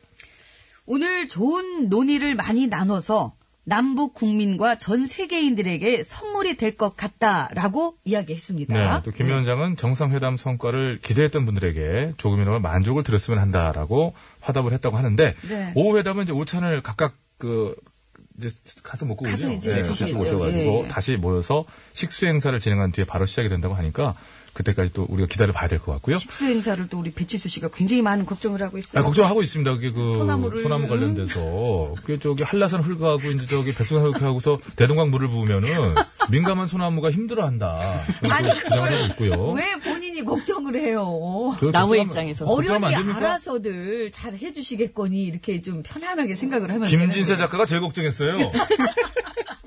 [0.86, 3.34] 오늘 좋은 논의를 많이 나눠서
[3.70, 8.74] 남북 국민과 전 세계인들에게 선물이 될 것 같다라고 이야기했습니다.
[8.97, 15.72] 네, 또김 위원장은 정상회담 성과를 기대했던 분들에게 조금이나마 만족을 드렸으면 한다라고 화답을 했다고 하는데 네.
[15.76, 17.76] 오후 회담은 이제 오찬을 각각 그
[18.38, 18.49] 이제
[18.84, 19.53] 가서 먹고 가서 오죠.
[19.53, 20.05] 이제 네, 가서.
[20.05, 20.88] 오셔가지고 예, 예.
[20.88, 24.15] 다시 모여서 식수 행사를 진행한 뒤에 바로 시작이 된다고 하니까
[24.58, 26.18] 그때까지 또 우리가 기다려 봐야 될 것 같고요.
[26.18, 28.99] 식수 행사를 또 우리 배치수 씨가 굉장히 많은 걱정을 하고 있어요.
[29.01, 29.72] 아, 걱정하고 있습니다.
[29.76, 35.28] 그게 그 소나무를, 소나무 관련돼서 그게 저기 한라산 흙하고 이제 저기 백두산 흙하고서 대동강 물을
[35.30, 35.68] 부으면은
[36.32, 37.80] 민감한 소나무가 힘들어한다.
[38.30, 39.51] 아니, 하고 있고요.
[39.51, 41.55] 왜 본인이 걱정을 해요?
[41.60, 42.45] 걱정하면- 입장에서.
[42.97, 43.18] 됩니까?
[43.18, 47.36] 알아서들 잘 해주시겠거니 이렇게 좀 편안하게 생각을 하면 김진세.
[47.38, 48.34] 작가가 제일 걱정했어요.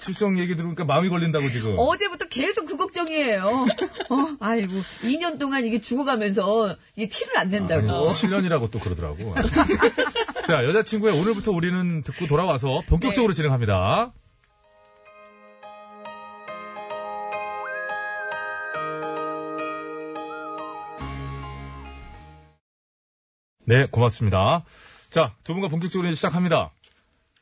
[0.01, 1.74] 출석 얘기 들으니까 마음이 걸린다고 지금.
[1.78, 3.44] 어제부터 계속 그 걱정이에요.
[3.44, 4.72] 어, 아이고
[5.03, 8.09] 2년 동안 이게 죽어가면서 이게 티를 안 낸다고.
[8.09, 9.34] 아니, 7년이라고 또 그러더라고.
[10.46, 13.36] 자, 여자친구의 오늘부터 우리는 듣고 돌아와서 본격적으로 네.
[13.36, 14.12] 진행합니다.
[23.66, 24.64] 네, 고맙습니다.
[25.11, 26.72] 자, 두 분과 본격적으로 시작합니다.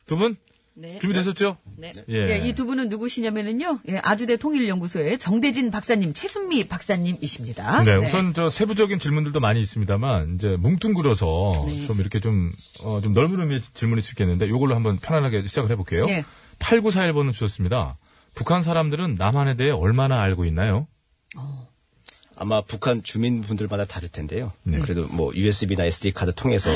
[0.05, 0.37] 두 분,
[0.81, 0.97] 네.
[0.99, 1.57] 준비되셨죠?
[1.77, 1.91] 네.
[2.07, 2.15] 예.
[2.15, 7.83] 예, 이 두 분은 누구시냐면은요, 예, 아주대 통일연구소의 정대진 박사님, 최순미 박사님이십니다.
[7.83, 11.85] 네, 우선 저 세부적인 질문들도 많이 있습니다만 이제 뭉뚱그려서 네.
[11.85, 12.53] 좀 이렇게 좀,
[12.83, 16.05] 어, 좀 넓은 의미의 질문일 수 있겠는데 이걸로 한번 편안하게 시작을 해볼게요.
[16.05, 16.23] 네.
[16.59, 17.97] 8941번은 주셨습니다.
[18.35, 20.87] 북한 사람들은 남한에 대해 얼마나 알고 있나요?
[22.35, 24.53] 아마 북한 주민분들마다 다를 텐데요.
[24.63, 24.79] 네.
[24.79, 26.69] 그래도 뭐 USB나 SD 카드 통해서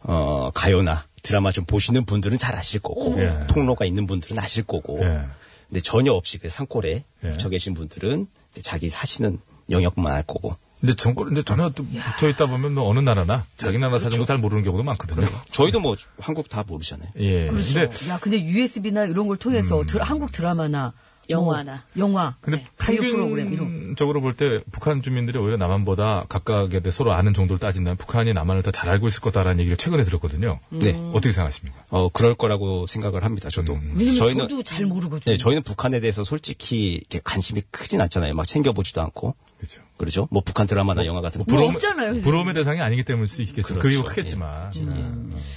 [0.00, 3.40] 어, 가요나 드라마 좀 보시는 분들은 잘 아실 거고 예.
[3.48, 5.22] 통로가 있는 분들은 아실 거고 예.
[5.68, 7.28] 근데 전혀 없이 그 산골에 예.
[7.28, 9.38] 붙여 계신 분들은 이제 자기 사시는
[9.70, 13.78] 영역만 알 거고 근데 정권, 근데 전혀 또 붙어 있다 보면 뭐 어느 나라나 자기
[13.78, 15.26] 나라 사정도 잘 모르는 경우도 많거든요.
[15.50, 17.08] 저희도 뭐 한국 다 모르잖아요.
[17.20, 17.48] 예.
[17.48, 17.72] 그렇죠.
[17.74, 20.92] 근데 야, 근데 USB나 이런 걸 통해서 드- 한국 드라마나
[21.30, 21.84] 영화나.
[21.94, 23.68] 뭐, 영화, 근데 네, 가요 프로그램 이런.
[23.68, 28.62] 평균적으로 볼 때 북한 주민들이 오히려 남한보다 각각에 대해 서로 아는 정도를 따진다면 북한이 남한을
[28.62, 30.58] 더 잘 알고 있을 거다라는 얘기를 최근에 들었거든요.
[30.70, 30.90] 네.
[31.12, 31.84] 어떻게 생각하십니까?
[31.90, 33.48] 어 그럴 거라고 생각을 합니다.
[33.50, 33.74] 저도.
[33.94, 35.32] 왜냐면 저희는 저도 잘 모르거든요.
[35.32, 38.34] 네, 저희는 북한에 대해서 솔직히 이렇게 관심이 크진 않잖아요.
[38.34, 39.34] 막 챙겨보지도 않고.
[39.58, 39.80] 그렇죠.
[39.96, 40.28] 그러죠?
[40.30, 41.44] 뭐 북한 드라마나 영화 같은 거.
[41.48, 42.20] 뭐 부러움- 없잖아요.
[42.22, 43.62] 부러움의 대상이 아니기 때문일 수 있겠죠.
[43.62, 43.80] 그렇죠.
[43.80, 44.70] 그리고 크겠지만.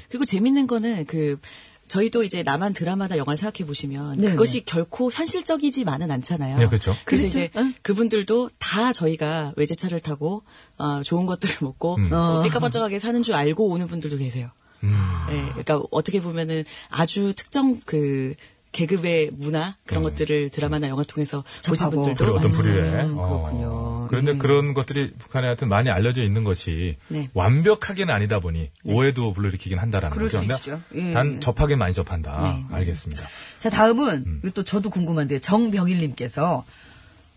[0.10, 1.40] 그리고 재밌는 거는 그
[1.88, 6.58] 저희도 이제 남한 드라마나 영화를 생각해 보시면 네, 그것이 결코 현실적이지만은 않잖아요.
[6.58, 6.96] 네, 그렇죠.
[7.06, 7.28] 그래서 그렇죠.
[7.28, 10.44] 이제 그분들도 다 저희가 외제차를 타고
[10.78, 12.12] 어, 좋은 것들을 먹고 음.
[12.12, 14.50] 어, 삐까번쩍하게 사는 줄 알고 오는 분들도 계세요.
[14.84, 14.96] 음.
[15.30, 18.36] 네, 그러니까 어떻게 보면은 아주 특정 그
[18.72, 21.90] 계급의 문화 그런 것들을 드라마나 영화 통해서 보신.
[21.90, 22.52] 분들도 그리고 어떤.
[22.52, 23.28] 음, 어.
[23.28, 23.87] 그렇군요.
[24.08, 24.38] 그런데 음.
[24.40, 27.30] 그런 것들이 북한에 하여튼 많이 알려져 있는 것이 네.
[27.34, 30.40] 완벽하게는 아니다 보니 오해도 불러일으키긴 한다라는 거죠.
[30.40, 30.82] 수 그러니까.
[30.96, 31.14] 예.
[31.14, 32.40] 단 접하게 많이 접한다.
[32.42, 32.76] 네.
[32.76, 33.28] 알겠습니다.
[33.60, 34.52] 자, 다음은, 음.
[34.54, 36.66] 또 저도 궁금한데, 정병일님께서,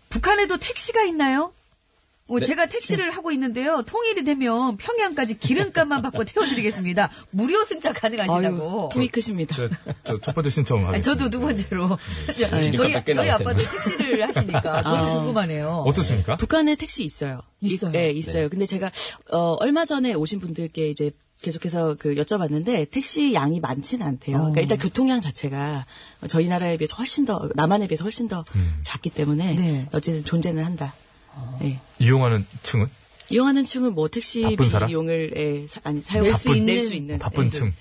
[0.09, 1.53] 북한에도 택시가 있나요?
[2.31, 2.45] 어, 네.
[2.45, 3.81] 제가 택시를 하고 있는데요.
[3.85, 7.09] 통일이 되면 평양까지 기름값만 받고 태워드리겠습니다.
[7.31, 8.81] 무료 승차 가능하시다고.
[8.83, 9.55] 아유, 통이 크십니다.
[10.05, 10.93] 저첫 번째 신청하겠습니다.
[10.95, 11.97] 아니, 저도 두 번째로.
[12.37, 12.71] 저- 네.
[12.71, 15.15] 저희, 저희 아빠도 택시를 하시니까 저도 아.
[15.15, 15.83] 궁금하네요.
[15.85, 16.37] 어떻습니까?
[16.37, 17.41] 북한에 택시 있어요.
[17.61, 17.91] 있어요?
[17.91, 18.49] 네, 있어요.
[18.49, 18.91] 근데 제가
[19.31, 21.11] 어, 얼마 전에 오신 분들께 이제
[21.41, 24.37] 계속해서 그 여쭤봤는데 택시 양이 많지는 않대요.
[24.37, 24.39] 어.
[24.41, 25.85] 그러니까 일단 교통량 자체가
[26.27, 28.75] 저희 나라에 비해서 훨씬 더 남한에 비해서 훨씬 더 음.
[28.83, 29.87] 작기 때문에 네.
[29.91, 30.93] 어쨌든 존재는 한다.
[31.59, 31.79] 네.
[31.99, 32.87] 이용하는 층은?
[33.29, 34.57] 이용하는 층은 뭐 택시?
[34.57, 37.67] 비용을 예, 사- 아니 사용 낼수 있는- 낼수 있는 바쁜 예, 층.
[37.67, 37.73] 네,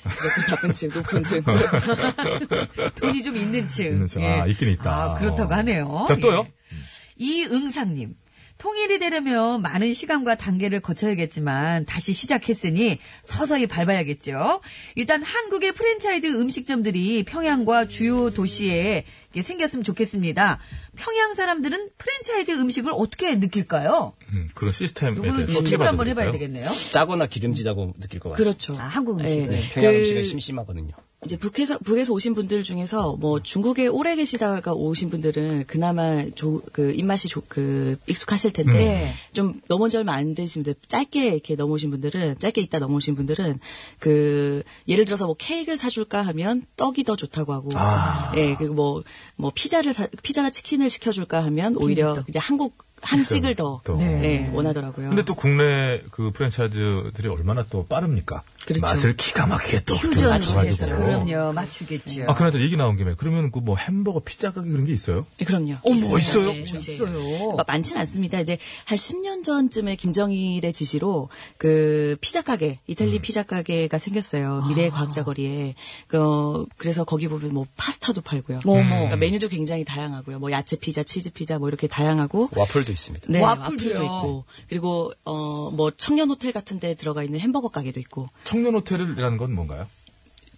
[0.48, 1.42] 바쁜 층, 높은 층.
[3.00, 3.84] 돈이 좀 있는 층.
[3.86, 4.24] 있는 층.
[4.24, 4.90] 아, 있긴 있다.
[4.90, 5.56] 아, 그렇다고 어.
[5.56, 6.04] 하네요.
[6.08, 6.46] 자, 또요?
[6.46, 7.24] 예.
[7.24, 8.14] 이응상님.
[8.60, 14.60] 통일이 되려면 많은 시간과 단계를 거쳐야겠지만 다시 시작했으니 서서히 밟아야겠죠.
[14.96, 19.06] 일단 한국의 프랜차이즈 음식점들이 평양과 주요 도시에
[19.40, 20.58] 생겼으면 좋겠습니다.
[20.96, 24.12] 평양 사람들은 프랜차이즈 음식을 어떻게 느낄까요?
[24.34, 26.30] 음, 그런 시스템에 대해서 어떻게 한번 해봐야?
[26.30, 26.68] 되겠네요.
[26.92, 28.44] 짜거나 기름지다고 느낄 것 같아요.
[28.44, 28.74] 그렇죠.
[28.78, 29.48] 아, 한국 음식은.
[29.48, 29.70] 네.
[29.72, 30.92] 평양 그- 음식은 심심하거든요.
[31.26, 36.92] 이제 북에서 북에서 오신 분들 중에서 뭐 중국에 오래 계시다가 오신 분들은 그나마 조, 그
[36.92, 39.12] 입맛이 조, 그 익숙하실 텐데 네.
[39.34, 43.58] 좀 넘어온 지 얼마 안 되신 분들 짧게 이렇게 넘어오신 분들은 짧게 있다 넘어오신 분들은
[43.98, 48.32] 그 예를 들어서 뭐 케이크를 사줄까 하면 떡이 더 좋다고 하고 아.
[48.36, 52.26] 예 그리고 뭐뭐 피자를 사, 피자나 치킨을 시켜줄까 하면 오히려 빈대떡.
[52.26, 54.00] 그냥 한국 한식을 더 또.
[54.00, 55.08] 예, 원하더라고요.
[55.08, 58.42] 근데 또 국내 그 프랜차이즈들이 얼마나 또 빠릅니까?
[58.66, 58.80] 그렇죠.
[58.82, 59.94] 맛을 기가 막히게 또
[60.28, 60.96] 맞춰가지고.
[60.96, 61.52] 그럼요.
[61.52, 62.24] 맞추겠죠.
[62.28, 65.26] 아, 그나저나 얘기 나온 김에 그러면 그 뭐 햄버거, 피자 가게 그런 게 있어요?
[65.38, 65.74] 네, 그럼요.
[65.82, 66.46] 어머, 있어요?
[66.52, 67.04] 네, 존재해요.
[67.04, 67.38] 있어요.
[67.38, 68.40] 그러니까 많지는 않습니다.
[68.40, 73.22] 이제 한 10년 전쯤에 김정일의 지시로 그 피자 가게, 이탈리 음.
[73.22, 74.64] 피자 가게가 생겼어요.
[74.68, 75.74] 미래 과학자 거리에.
[76.06, 78.60] 그, 그래서 거기 보면 뭐 파스타도 팔고요.
[78.64, 78.82] 어머.
[78.88, 80.38] 그러니까 메뉴도 굉장히 다양하고요.
[80.38, 82.48] 뭐 야채 피자, 치즈 피자 뭐 이렇게 다양하고.
[82.56, 83.26] 와플도 있습니다.
[83.28, 83.94] 네, 와플도요.
[83.94, 84.44] 와플도 있고.
[84.68, 88.28] 그리고 어 뭐 청년 호텔 같은 데 들어가 있는 햄버거 가게도 있고.
[88.50, 89.86] 청년 호텔이라는 건 뭔가요?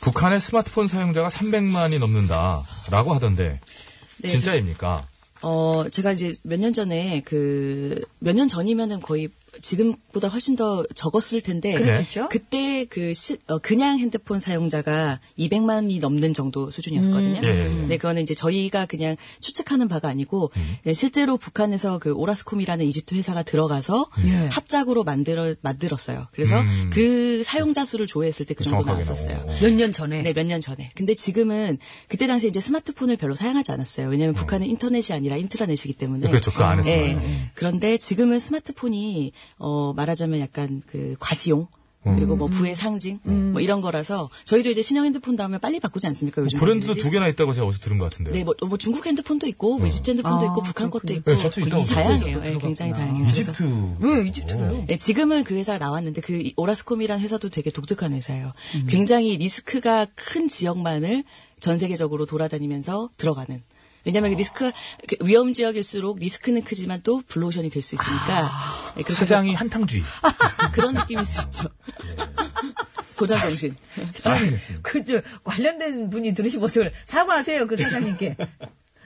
[0.01, 3.61] 북한의 스마트폰 사용자가 300만이 넘는다라고 하던데
[4.23, 5.07] 네, 진짜입니까?
[5.43, 9.29] 어, 제가 이제 몇 년 전에 그, 몇 년 전이면은 거의
[9.63, 12.29] 지금보다 훨씬 더 적었을 텐데 그랬겠죠?
[12.31, 17.41] 그때 그 실- 어, 그냥 핸드폰 사용자가 200만이 넘는 정도 수준이었거든요.
[17.41, 17.45] 음.
[17.45, 17.49] 예,
[17.83, 17.87] 예.
[17.87, 20.77] 네, 그거는 이제 저희가 그냥 추측하는 바가 아니고 음.
[20.87, 24.49] 예, 실제로 북한에서 그 오라스콤이라는 이집트 회사가 들어가서 예.
[24.51, 26.29] 합작으로 만들어 만들었어요.
[26.33, 26.91] 그래서 음.
[26.93, 29.45] 그 사용자 수를 조회했을 때 그 정도 나왔었어요.
[29.61, 30.23] 몇 년 전에.
[30.23, 30.91] 네, 몇 년 전에.
[30.95, 31.79] 근데 지금은
[32.09, 34.09] 그때 당시에 이제 스마트폰을 별로 사용하지 않았어요.
[34.09, 36.27] 왜냐하면 북한은 인터넷이 아니라 인트라넷이기 때문에.
[36.27, 36.31] 음.
[36.31, 36.53] 그렇죠.
[36.53, 36.89] 그 안에서.
[36.91, 37.51] 예.
[37.55, 41.67] 그런데 지금은 스마트폰이 어 말하자면 약간 그 과시용
[42.05, 42.39] 그리고 음.
[42.39, 46.41] 뭐 부의 상징 뭐 이런 거라서 저희도 이제 신형 핸드폰 나오면 빨리 바꾸지 않습니까?
[46.41, 47.03] 요즘 브랜드도 세대들이?
[47.03, 48.33] 두 개나 있다고 제가 어디서 들은 것 같은데요.
[48.33, 51.41] 네, 뭐, 뭐 중국 핸드폰도 있고, 뭐 이집트 핸드폰도 아, 있고, 북한 것도 그렇군요.
[51.41, 52.19] 있고, 네, 다양해요.
[52.21, 52.55] 들었어요.
[52.55, 53.27] 예, 굉장히 다양해요.
[53.27, 53.97] 이집트.
[53.99, 54.85] 왜 이집트로?
[54.87, 58.53] 네, 지금은 그 회사가 나왔는데 그 이- 오라스콤이라는 회사도 되게 독특한 회사예요.
[58.87, 61.25] 굉장히 리스크가 큰 지역만을
[61.59, 63.63] 전 세계적으로 돌아다니면서 들어가는.
[64.07, 64.71] 왜냐하면 그 리스크
[65.09, 68.51] 그 위험 지역일수록 리스크는 크지만 또 블루오션이 될 수 있으니까
[68.97, 70.03] 네, 그렇게 해서 사장이 한탕주의.
[70.73, 71.69] 그런 느낌일 수 있죠.
[73.19, 73.77] 도전 정신.
[74.25, 74.89] 알겠습니다.
[74.89, 78.37] 그저 관련된 분이 들으시면 어떡해 사과하세요 그 사장님께.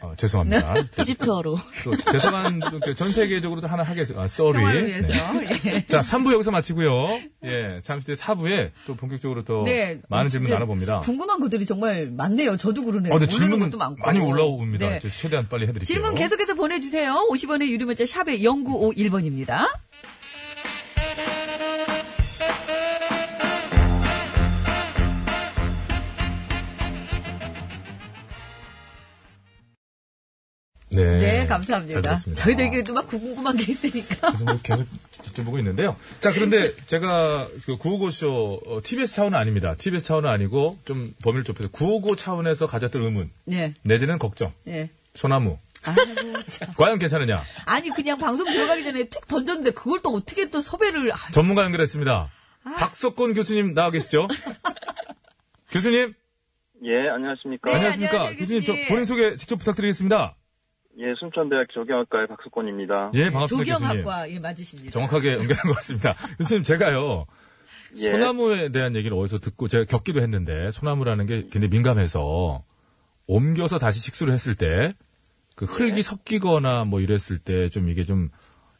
[0.03, 0.74] 어, 죄송합니다.
[1.01, 1.57] 이집트어로.
[1.84, 4.22] 또 죄송한 분께 전 세계적으로도 하나 하겠습니다.
[4.22, 4.84] 아, sorry.
[4.86, 5.12] 위해서.
[5.66, 5.84] 예.
[5.86, 7.20] 자, 3부 여기서 마치고요.
[7.44, 11.01] 예, 잠시 뒤에 4부에 또 본격적으로 또 네, 많은 질문 나눠봅니다.
[11.01, 12.57] 궁금한 것들이 정말 많네요.
[12.57, 13.12] 저도 그러네요.
[13.12, 14.01] 어, 질문 것도 많고.
[14.05, 14.88] 많이 올라옵니다.
[14.88, 15.01] 네.
[15.01, 15.84] 최대한 빨리 해드릴게요.
[15.84, 17.26] 질문 계속해서 보내주세요.
[17.30, 19.66] 50원의 유료 문자 샵에 0951번입니다.
[30.93, 32.16] 네, 네, 잘 감사합니다.
[32.16, 34.28] 저희들끼리도 막 궁금한 게 있으니까.
[34.32, 34.86] 그래서 뭐 계속
[35.22, 35.97] 지켜보고 있는데요.
[36.20, 39.76] 자, 그런데 제가 그 955쇼 어, TBS 차원은 아닙니다.
[39.76, 44.53] TBS 차원은 아니고 좀 범위를 좁혀서 955 차원에서 가졌던 의문 네, 내지는 걱정.
[44.64, 44.91] 네.
[45.14, 45.59] 소나무.
[45.84, 46.68] 아이고, 참.
[46.76, 47.43] 과연 괜찮으냐?
[47.64, 52.30] 아니 그냥 방송 들어가기 전에 툭 던졌는데 그걸 또 어떻게 또 섭외를 아, 전문가 연결했습니다.
[52.78, 54.28] 박석권 교수님 나와 계시죠?
[55.70, 56.14] 교수님,
[56.84, 57.70] 예, 안녕하십니까.
[57.70, 58.12] 네, 안녕하십니까?
[58.12, 58.88] 안녕하세요, 교수님, 저 교수님.
[58.88, 60.34] 본인 소개 직접 부탁드리겠습니다.
[60.99, 63.12] 예, 순천대학 조경학과의 박석권입니다.
[63.14, 63.88] 예, 반갑습니다, 교수님.
[64.05, 64.91] 조경학과 예 맞으십니다.
[64.91, 66.14] 정확하게 연결한 것 같습니다.
[66.38, 67.26] 교수님, 제가요,
[67.97, 68.11] 예.
[68.11, 72.64] 소나무에 대한 얘기를 어디서 듣고 제가 겪기도 했는데, 소나무라는 게 굉장히 민감해서,
[73.26, 74.93] 옮겨서 다시 식수를 했을 때,
[75.57, 76.03] 그 흙이 예.
[76.03, 78.28] 섞이거나 뭐 이랬을 때 좀 이게 좀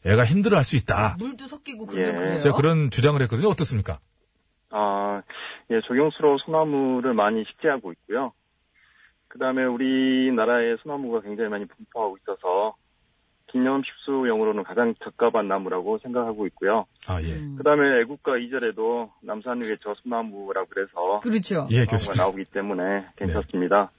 [0.05, 1.15] 애가 힘들어 할 수 있다.
[1.19, 1.95] 물도 섞이고 예.
[1.95, 2.39] 그러면 그래요.
[2.39, 3.47] 제가 그런 주장을 했거든요.
[3.49, 3.99] 어떻습니까?
[4.71, 5.21] 아,
[5.69, 8.33] 예, 조경수로 소나무를 많이 식재하고 있고요.
[9.31, 12.75] 그 다음에 우리나라에 소나무가 굉장히 많이 분포하고 있어서
[13.49, 16.85] 기념 식수용으로는 가장 적합한 나무라고 생각하고 있고요.
[17.07, 17.35] 아, 예.
[17.35, 17.55] 음.
[17.57, 21.65] 그 다음에 애국가 2절에도 남산위의 저소나무라고 그래서 그렇죠.
[21.71, 22.17] 예, 교수님.
[22.17, 23.91] 나오기 때문에 괜찮습니다.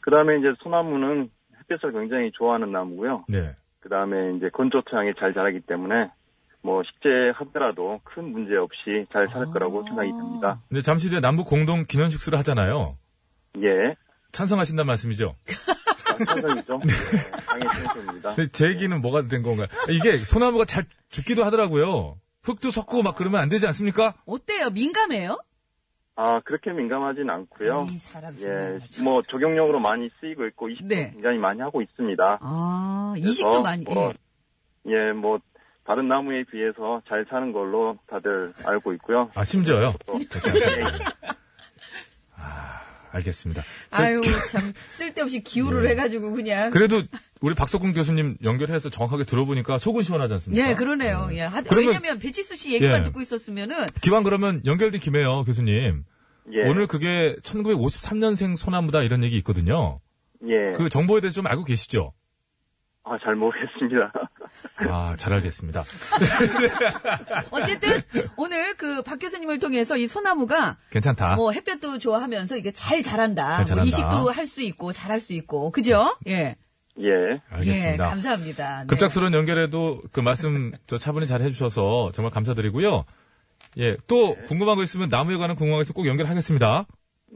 [0.00, 3.24] 그 다음에 이제 소나무는 햇볕을 굉장히 좋아하는 나무고요.
[3.30, 3.56] 네.
[3.80, 6.10] 그 다음에 이제 건조 토양에 잘 자라기 때문에
[6.60, 10.60] 뭐 식재 하더라도 큰 문제 없이 잘 자랄 거라고 생각이 듭니다.
[10.68, 12.98] 근데 잠시 뒤에 남북 공동 기념식수를 하잖아요.
[13.62, 13.96] 예.
[14.40, 15.34] 찬성하신다는 말씀이죠?
[16.26, 16.80] 상상이죠.
[16.84, 16.92] 네,
[17.46, 18.34] 당연히 찬성입니다.
[18.34, 19.66] 근데 제 얘기는 뭐가 된 건가요?
[19.88, 22.18] 이게 소나무가 잘 죽기도 하더라고요.
[22.42, 24.14] 흙도 섞고 막 그러면 안 되지 않습니까?
[24.26, 24.68] 어때요?
[24.70, 25.38] 민감해요?
[26.16, 27.86] 아, 그렇게 민감하진 않고요.
[27.90, 28.78] 이 사람 예.
[29.02, 31.10] 뭐 적용력으로 많이 쓰이고 있고 이식도 네.
[31.12, 32.38] 굉장히 많이 하고 있습니다.
[32.40, 33.84] 아, 이식도 많이.
[33.84, 34.12] 뭐,
[34.86, 34.92] 예.
[34.92, 35.38] 예, 뭐
[35.86, 39.30] 다른 나무에 비해서 잘 사는 걸로 다들 알고 있고요.
[39.34, 39.92] 아, 심지어요?
[40.06, 40.26] 또- 예,
[43.16, 43.64] 알겠습니다.
[43.90, 45.90] 아유, 참, 쓸데없이 기우를 네.
[45.90, 46.70] 해가지고 그냥.
[46.70, 47.02] 그래도
[47.40, 50.70] 우리 박석훈 교수님 연결해서 정확하게 들어보니까 속은 시원하지 않습니까?
[50.70, 51.28] 예, 그러네요.
[51.32, 51.42] 예.
[51.42, 53.02] 하- 그러면- 왜냐면 배치수 씨 얘기만 예.
[53.04, 56.04] 듣고 있었으면은 기왕 그러면 연결된 김에요, 교수님.
[56.52, 60.00] 예, 오늘 그게 1953년생 소나무다 이런 얘기 있거든요.
[60.48, 60.72] 예.
[60.76, 62.12] 그 정보에 대해서 좀 알고 계시죠?
[63.08, 64.12] 아, 잘 모르겠습니다.
[64.90, 65.84] 아, 잘 알겠습니다.
[67.52, 68.02] 어쨌든
[68.36, 71.36] 오늘 그 박 교수님을 통해서 이 소나무가 괜찮다.
[71.36, 73.62] 뭐 햇볕도 좋아하면서 이게 잘 자란다.
[73.64, 73.84] 잘뭐 자란다.
[73.84, 75.70] 이식도 할 수 있고 잘할 수 있고.
[75.70, 76.16] 그죠?
[76.26, 76.56] 예.
[76.98, 77.40] 예.
[77.50, 77.92] 알겠습니다.
[77.92, 78.80] 예, 감사합니다.
[78.82, 78.86] 네.
[78.86, 83.04] 급작스러운 연결에도 그 말씀 저 차분히 잘 해주셔서 정말 감사드리고요.
[83.78, 86.86] 예, 또 궁금한 거 있으면 나무에 관한 궁금한 거 있으면 꼭 연결하겠습니다.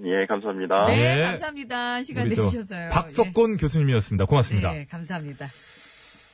[0.05, 0.87] 예, 감사합니다.
[0.87, 1.25] 네, 예.
[1.25, 2.03] 감사합니다.
[2.03, 2.91] 시간 내주셔서요.
[2.91, 4.23] 박석곤 교수님이었습니다.
[4.23, 4.27] 예.
[4.27, 4.73] 고맙습니다.
[4.73, 5.49] 네, 감사합니다.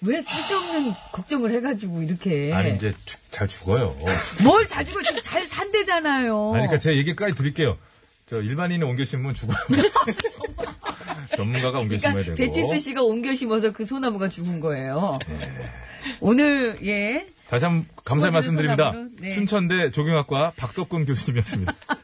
[0.03, 2.53] 왜 쓸데없는 걱정을 해가지고 이렇게.
[2.53, 3.97] 아니 이제 죽- 잘 죽어요.
[4.45, 6.53] 뭘 자주가 지금 잘 산대잖아요.
[6.55, 7.79] 아니, 그러니까 제 얘기까지 드릴게요.
[8.27, 9.57] 저 일반인이 옮겨 심으면 죽어요.
[11.37, 12.53] 전문가가 옮겨 심어야 그러니까 되고.
[12.53, 15.19] 배치수 씨가 옮겨 심어서 그 소나무가 죽은 거예요.
[16.21, 18.93] 오늘 예 다시 한번 감사의 말씀드립니다.
[19.21, 19.31] 네.
[19.31, 21.73] 순천대 조경학과 박석근 교수님이었습니다.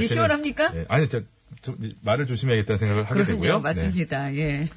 [0.00, 0.70] 네, 시원합니까?
[0.72, 1.22] 네, 아니, 저,
[1.62, 3.40] 저, 말을 조심해야겠다는 생각을 하게 그렇군요.
[3.42, 3.56] 되고요.
[3.56, 4.34] 네, 맞습니다.
[4.36, 4.68] 예.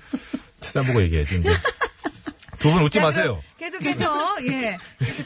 [0.59, 1.49] 찾아보고 얘기해야지, 이제.
[2.59, 3.39] 두분 웃지 자, 마세요.
[3.57, 4.77] 계속해서 예.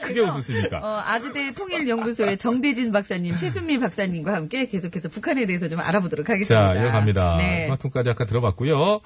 [0.01, 0.77] 크게 웃으십니까?
[0.77, 6.73] 어, 아주대 통일연구소의 정대진 박사님, 최순미 박사님과 함께 계속해서 북한에 대해서 좀 알아보도록 하겠습니다.
[6.75, 7.37] 자, 이어갑니다.
[7.37, 7.65] 네.
[7.65, 9.01] 스마트폰까지 아까 들어봤고요.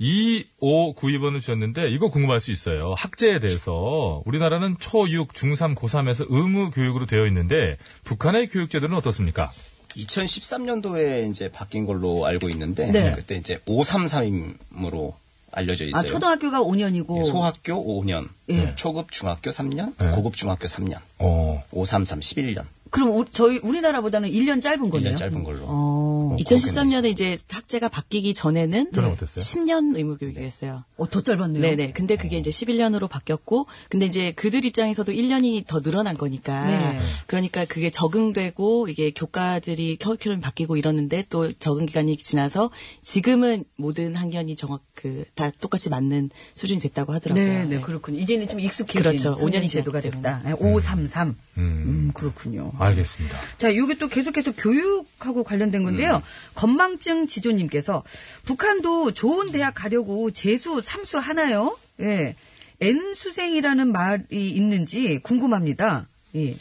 [0.00, 2.94] 2592번을 주셨는데, 이거 궁금할 수 있어요.
[2.96, 4.22] 학제에 대해서.
[4.26, 9.50] 우리나라는 초, 6, 중, 3, 고, 3에서 의무 교육으로 되어 있는데, 북한의 교육 제도는 어떻습니까?
[9.96, 13.12] 2013년도에 이제 바뀐 걸로 알고 있는데 네.
[13.12, 15.14] 그때 이제 533으로
[15.50, 16.00] 알려져 있어요.
[16.00, 17.18] 아, 초등학교가 5년이고.
[17.18, 18.74] 예, 소학교 5년, 예.
[18.76, 20.10] 초급 중학교 3년, 네.
[20.10, 21.64] 고급 중학교 3년, 어.
[21.72, 22.64] 533 11년.
[22.90, 25.14] 그럼 우- 저희 우리나라보다는 1년 짧은 거네요.
[25.14, 25.64] 1년 짧은 걸로.
[25.66, 26.36] 어.
[26.40, 29.42] 2013년에 이제 학제가 바뀌기 전에는 어땠어요?
[29.44, 30.84] 10년 의무 교육이었어요.
[30.96, 31.60] 어, 더 짧았네요.
[31.62, 31.92] 네 네.
[31.92, 36.64] 근데 그게 이제 11년으로 바뀌었고, 근데 이제 그들 입장에서도 1년이 더 늘어난 거니까.
[36.66, 36.98] 네.
[37.26, 42.70] 그러니까 그게 적응되고, 이게 교과들이 커리큘럼이 바뀌고 이러는데 또 적응 기간이 지나서
[43.02, 47.44] 지금은 모든 학년이 정확, 그, 다 똑같이 맞는 수준이 됐다고 하더라고요.
[47.44, 48.18] 네, 네, 그렇군요.
[48.18, 49.36] 이제는 좀 익숙해진 그렇죠.
[49.38, 50.42] 5년이 제도가 됐다.
[50.44, 51.28] 네, 533.
[51.28, 52.72] 음, 음, 그렇군요.
[52.78, 53.36] 알겠습니다.
[53.56, 56.16] 자, 요게 또 계속해서 교육하고 관련된 건데요.
[56.16, 56.20] 음.
[56.54, 58.04] 건망증 지조님께서
[58.44, 61.76] 북한도 좋은 대학 가려고 재수, 삼수 하나요?
[62.00, 62.36] 예.
[62.80, 66.06] N수생이라는 말이 있는지 궁금합니다.
[66.38, 66.54] 예.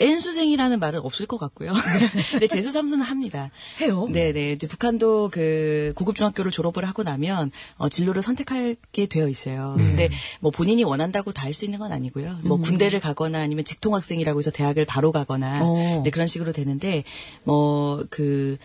[0.00, 1.72] N수생이라는 말은 없을 것 같고요.
[2.30, 3.50] 근데 재수 삼수는 합니다.
[3.80, 4.06] 해요?
[4.10, 4.52] 네네.
[4.52, 9.74] 이제 북한도 그 고급 중학교를 졸업을 하고 나면 어, 진로를 선택하게 되어 있어요.
[9.78, 9.86] 음.
[9.88, 10.08] 근데
[10.40, 12.40] 뭐 본인이 원한다고 다 할 수 있는 건 아니고요.
[12.42, 12.62] 뭐 음.
[12.62, 16.02] 군대를 가거나 아니면 직통학생이라고 해서 대학을 바로 가거나 어.
[16.04, 17.04] 네, 그런 식으로 되는데
[17.44, 18.58] 뭐그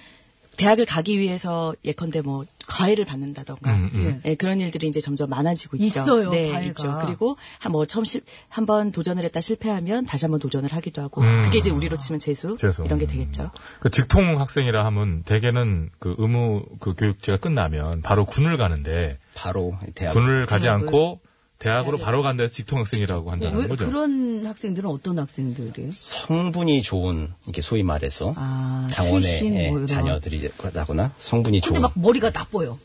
[0.58, 4.22] 대학을 가기 위해서 예컨대 뭐 과외를 받는다던가 음, 음.
[4.24, 6.00] 예, 그런 일들이 이제 점점 많아지고 있죠.
[6.02, 6.68] 있어요, 네, 과외가.
[6.68, 7.00] 있죠.
[7.06, 8.04] 그리고 한뭐 처음
[8.50, 11.42] 한 번 도전을 했다 실패하면 다시 한번 도전을 하기도 하고 음.
[11.44, 12.84] 그게 이제 우리로 치면 재수, 재수.
[12.86, 13.52] 이런 게 되겠죠.
[13.82, 20.14] 그 직통 학생이라 하면 대개는 그 의무 그 교육제가 끝나면 바로 군을 가는데 바로 대학
[20.14, 20.86] 군을 가지 대학을.
[20.88, 21.20] 않고
[21.60, 22.06] 대학으로 대학을.
[22.06, 23.86] 바로 간다 해서 직통 학생이라고 한다는 왜 거죠.
[23.86, 25.92] 그런 학생들은 어떤 학생들이에요?
[25.92, 29.88] 성분이 좋은 이게 소위 말해서 아, 당원의 예, 뭐 이런.
[29.88, 32.80] 자녀들이라거나 성분이 근데 좋은 막 머리가 나빠요.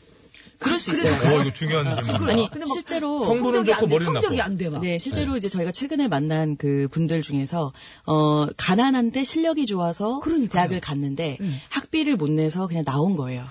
[0.59, 1.13] 그럴 수 있어요.
[1.37, 2.29] 어, 이거 중요한 질문.
[2.31, 4.47] 아니 실제로 성분은 좋고 안 돼, 머리는 성적이 나빠.
[4.47, 4.81] 안 돼, 막.
[4.81, 7.73] 네, 실제로 이제 저희가 최근에 만난 그 분들 중에서
[8.07, 10.49] 어 가난한데 실력이 좋아서 그러니까요.
[10.51, 11.61] 대학을 갔는데 네.
[11.71, 13.45] 학비를 못 내서 그냥 나온 거예요.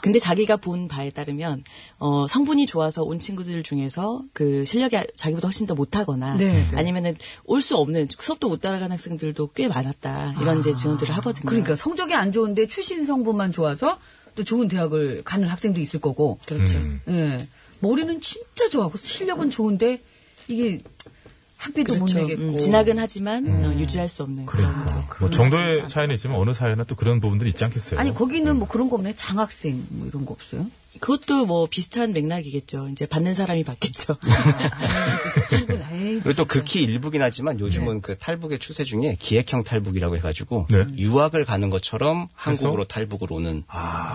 [0.00, 1.64] 근데 자기가 본 바에 따르면
[1.98, 6.76] 어 성분이 좋아서 온 친구들 중에서 그 실력이 자기보다 훨씬 더 못하거나 네, 네.
[6.76, 11.48] 아니면은 올 수 없는 수업도 못 따라가는 학생들도 꽤 많았다 이런 이제 증언들을 하거든요.
[11.48, 13.98] 그러니까 성적이 안 좋은데 출신 성분만 좋아서
[14.34, 16.38] 또 좋은 대학을 가는 학생도 있을 거고.
[16.46, 16.76] 그렇죠.
[16.76, 17.00] 음.
[17.08, 17.46] 예.
[17.80, 20.00] 머리는 진짜 좋아하고 실력은 좋은데
[20.48, 20.80] 이게
[21.64, 22.14] 학비도 그렇죠.
[22.14, 22.42] 못 내겠고.
[22.42, 25.06] 음, 진학은 하지만 어, 유지할 수 없는 그런 그러니까.
[25.06, 25.16] 거.
[25.20, 27.98] 뭐 정도의 차이는 있지만 어느 사회나 또 그런 부분들이 있지 않겠어요.
[27.98, 29.14] 아니 거기는 뭐 그런 거 없나요?
[29.16, 30.66] 장학생 뭐 이런 거 없어요?
[31.00, 32.88] 그것도 뭐 비슷한 맥락이겠죠.
[32.92, 34.16] 이제 받는 사람이 받겠죠.
[35.92, 40.86] 에이, 그리고 또 극히 일부긴 하지만 요즘은 그 탈북의 추세 중에 기획형 탈북이라고 해가지고 네.
[40.96, 43.64] 유학을 가는 것처럼 한국으로 탈북을 오는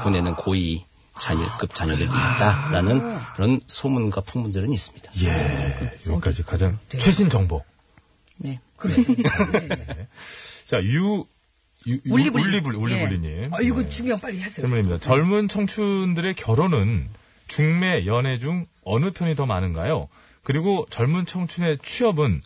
[0.03, 0.85] 보내는 고위
[1.19, 5.11] 자녀급 자녀들도 있다라는 그런 소문과 풍문들은 있습니다.
[5.23, 7.63] 예, 여기까지 가장 최신 정보.
[8.37, 8.59] 네.
[10.65, 11.25] 자, 유,
[11.87, 12.43] 유, 유- 울리불리.
[12.43, 13.43] 울리불리, 울리불리님.
[13.43, 13.49] 예.
[13.51, 13.89] 아, 이거 네.
[13.89, 14.65] 중요한 빨리 하세요.
[14.65, 14.99] 질문입니다.
[14.99, 17.09] 젊은 청춘들의 결혼은
[17.47, 20.07] 중매, 연애 중 어느 편이 더 많은가요?
[20.43, 22.41] 그리고 젊은 청춘의 취업은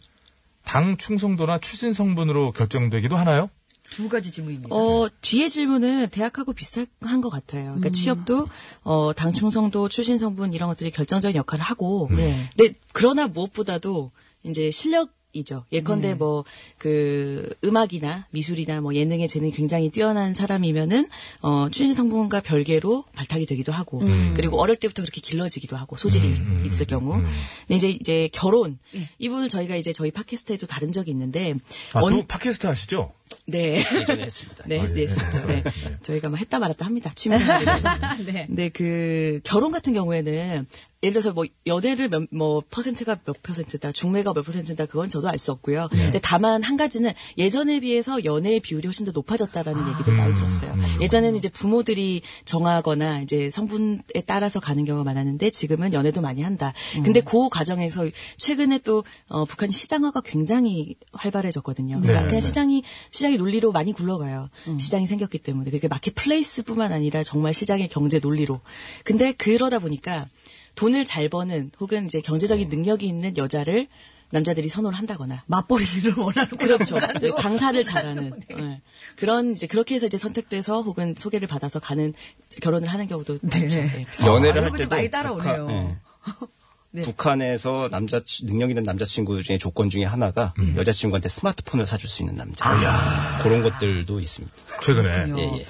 [0.63, 3.49] 당 충성도나 출신 성분으로 결정되기도 하나요?
[3.95, 4.75] 두 가지 질문입니다.
[4.75, 7.75] 어, 뒤에 질문은 대학하고 비슷한 것 같아요.
[7.75, 8.47] 그러니까 취업도,
[8.83, 12.49] 어, 당 충성도, 출신 성분 이런 것들이 결정적인 역할을 하고, 네.
[12.55, 14.11] 근데 그러나 무엇보다도
[14.43, 15.65] 이제 실력 이죠.
[15.71, 16.45] 예컨대 뭐,
[16.77, 21.07] 그, 음악이나 미술이나 뭐 예능에 재능이 굉장히 뛰어난 사람이면은,
[21.41, 23.97] 어, 출신 성분과 별개로 발탁이 되기도 하고,
[24.35, 27.15] 그리고 어릴 때부터 그렇게 길러지기도 하고, 소질이 음, 있을 경우.
[27.15, 27.25] 음.
[27.67, 28.77] 근데 이제, 이제 결혼.
[29.17, 31.55] 이분을 저희가 이제 저희 팟캐스트에도 다룬 적이 있는데,
[31.93, 33.11] 아, 언- 두 팟캐스트 하시죠?
[33.45, 33.83] 네.
[33.93, 34.63] 예전에 했습니다.
[34.67, 35.07] 네, 아, 네, 예.
[35.07, 35.63] 네.
[35.63, 35.97] 네.
[36.01, 37.11] 저희가 뭐 했다 말았다 합니다.
[37.15, 37.89] 취미생활에서.
[38.25, 38.45] 네.
[38.47, 40.65] 근데 그 결혼 같은 경우에는
[41.03, 45.37] 예를 들어서 뭐 연애를 몇, 뭐 퍼센트가 몇 퍼센트다, 중매가 몇 퍼센트다, 그건 저도 알
[45.37, 45.89] 수 없고요.
[45.91, 45.97] 네.
[45.97, 50.71] 근데 다만 한 가지는 예전에 비해서 연애의 비율이 훨씬 더 높아졌다라는 얘기를 많이 들었어요.
[50.71, 51.01] 음.
[51.01, 56.73] 예전에는 이제 부모들이 정하거나 이제 성분에 따라서 가는 경우가 많았는데 지금은 연애도 많이 한다.
[57.03, 61.99] 근데 그 과정에서 최근에 또 어, 북한 시장화가 굉장히 활발해졌거든요.
[61.99, 62.47] 그러니까 네, 그냥 네.
[62.47, 64.49] 시장이 시장이 논리로 많이 굴러가요.
[64.79, 68.61] 시장이 생겼기 때문에 그게 마켓플레이스뿐만 아니라 정말 시장의 경제 논리로.
[69.03, 70.27] 근데 그러다 보니까
[70.75, 73.87] 돈을 잘 버는 혹은 이제 경제적인 능력이 있는 여자를
[74.31, 76.97] 남자들이 선호를 한다거나 맞벌이를 원하는 그렇죠.
[77.21, 78.55] 네, 장사를 잘하는 네.
[78.55, 78.81] 네.
[79.15, 82.13] 그런 이제 그렇게 해서 이제 선택돼서 혹은 소개를 받아서 가는
[82.61, 83.59] 결혼을 하는 경우도 네.
[83.59, 83.77] 많죠.
[83.77, 84.05] 네.
[84.25, 85.65] 연애를 아, 할 때도 많이 따라오네요.
[85.67, 85.97] 북한- 예.
[86.95, 87.01] 네.
[87.01, 90.75] 북한에서 남자 능력 있는 남자친구 중에 조건 중에 하나가 음.
[90.77, 93.39] 여자친구한테 스마트폰을 사줄 수 있는 남자.
[93.41, 94.55] 그런 것들도 있습니다.
[94.83, 95.33] 최근에.
[95.35, 95.65] 예, 예.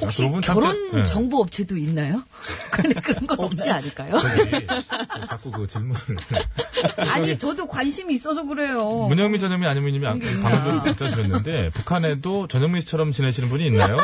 [0.00, 1.04] 혹시 그러면 참 결혼 저- 예.
[1.04, 2.24] 정보 업체도 있나요?
[3.02, 3.74] 그런 건 없지 없나요?
[3.76, 4.18] 않을까요?
[5.28, 6.00] 자꾸 그 질문을.
[6.98, 9.06] 아니 저도 관심이 있어서 그래요.
[9.08, 13.98] 문영민 전현민 안현민님이 아- 방금도 문자 주셨는데 북한에도 전현민 씨처럼 지내시는 분이 있나요?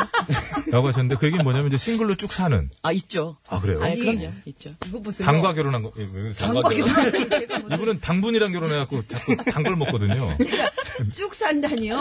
[0.71, 2.69] 라고 하셨는데 그 얘기는 뭐냐면 이제 싱글로 쭉 사는.
[2.83, 3.35] 아 있죠.
[3.49, 3.83] 아 그래요?
[3.83, 4.31] 아니, 그럼요.
[4.45, 4.71] 있죠.
[4.87, 5.25] 이거 보세요.
[5.25, 5.91] 당과 결혼한 거.
[6.45, 6.61] 무슨
[7.73, 10.35] 이분은 당분이랑 결혼해갖고 자꾸 단 걸 먹거든요.
[11.13, 11.99] 쭉 산다니요.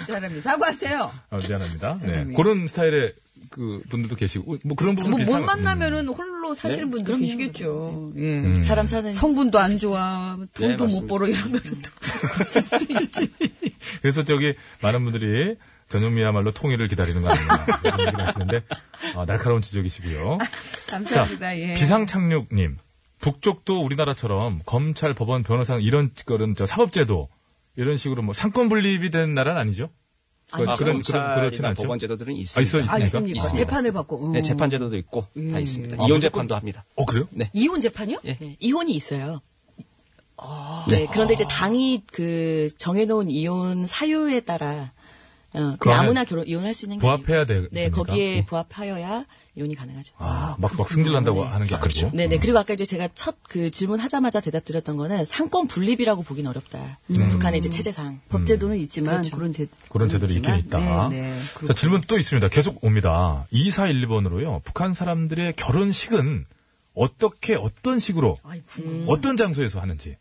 [0.00, 1.12] 이 사람이 사과하세요.
[1.30, 1.98] 아, 미안합니다.
[2.02, 2.26] 네.
[2.36, 3.14] 그런 스타일의
[3.50, 6.90] 그 분들도 계시고 뭐 그런 부분 뭐못 비슷한 만나면은 홀로 사시는 네?
[6.90, 8.12] 분들 계시겠죠.
[8.16, 8.20] 예.
[8.20, 8.62] 음.
[8.62, 10.36] 사람 사는 성분도 안 좋아.
[10.54, 11.06] 돈도 네, 못.
[11.06, 11.70] 벌어 이러면 또
[12.34, 13.30] 그러실 수도 있지.
[14.02, 15.54] 그래서 저기 많은 분들이
[15.88, 18.62] 전현미야말로 통일을 기다리는 거 아니냐 이런 얘기를 하시는데
[19.14, 20.38] 아, 날카로운 지적이시고요.
[20.88, 21.56] 감사합니다.
[21.58, 21.74] 예.
[21.74, 22.78] 비상착륙님
[23.24, 27.30] 북쪽도 우리나라처럼 검찰, 법원, 변호사 이런 거는 저 사법제도
[27.74, 29.88] 이런 식으로 뭐 상권 분립이 된 나라는 아니죠?
[30.52, 31.82] 그- 아, 그런 검찰이나 그렇진 않죠.
[31.82, 32.60] 법원 제도들은 아, 있습니다.
[32.60, 33.06] 있어 아, 있습니까?
[33.06, 33.36] 있습니까?
[33.38, 33.56] 있습니다.
[33.56, 34.28] 재판을 받고.
[34.32, 34.42] 네, 어.
[34.42, 35.62] 재판 제도도 있고 다 예.
[35.62, 35.96] 있습니다.
[36.02, 36.84] 아, 이혼 재판도 합니다.
[36.96, 37.26] 어 그래요?
[37.30, 37.50] 네.
[37.54, 38.20] 이혼 재판이요?
[38.26, 38.34] 예.
[38.34, 39.40] 네, 이혼이 있어요.
[40.36, 40.84] 아.
[40.90, 44.92] 네, 그런데 이제 당이 그 정해놓은 이혼 사유에 따라
[45.54, 47.68] 어, 그 아무나 결혼 이혼할 수 있는 게 부합해야 돼.
[47.70, 48.02] 네, 됩니까?
[48.02, 49.24] 거기에 부합하여야
[49.56, 50.14] 이혼이 가능하죠.
[50.18, 51.48] 아, 막, 막 승질난다고 네.
[51.50, 52.10] 하는 게 아니고.
[52.10, 52.38] 네네.
[52.38, 56.98] 그리고 아까 이제 제가 첫 그 질문 하자마자 대답 드렸던 거는 상권 분립이라고 보긴 어렵다.
[57.10, 57.28] 음.
[57.28, 58.20] 북한의 이제 체제상.
[58.30, 59.36] 법제도는 있지만 그렇죠.
[59.36, 61.08] 그런 제 그런 제도들이 있긴 있다.
[61.08, 61.38] 네, 네.
[61.68, 62.48] 자, 질문 또 있습니다.
[62.48, 63.46] 계속 옵니다.
[63.52, 64.60] 2412번으로요.
[64.64, 66.46] 북한 사람들의 결혼식은
[66.94, 68.38] 어떻게, 어떤 식으로,
[68.80, 69.04] 음.
[69.06, 70.16] 어떤 장소에서 하는지.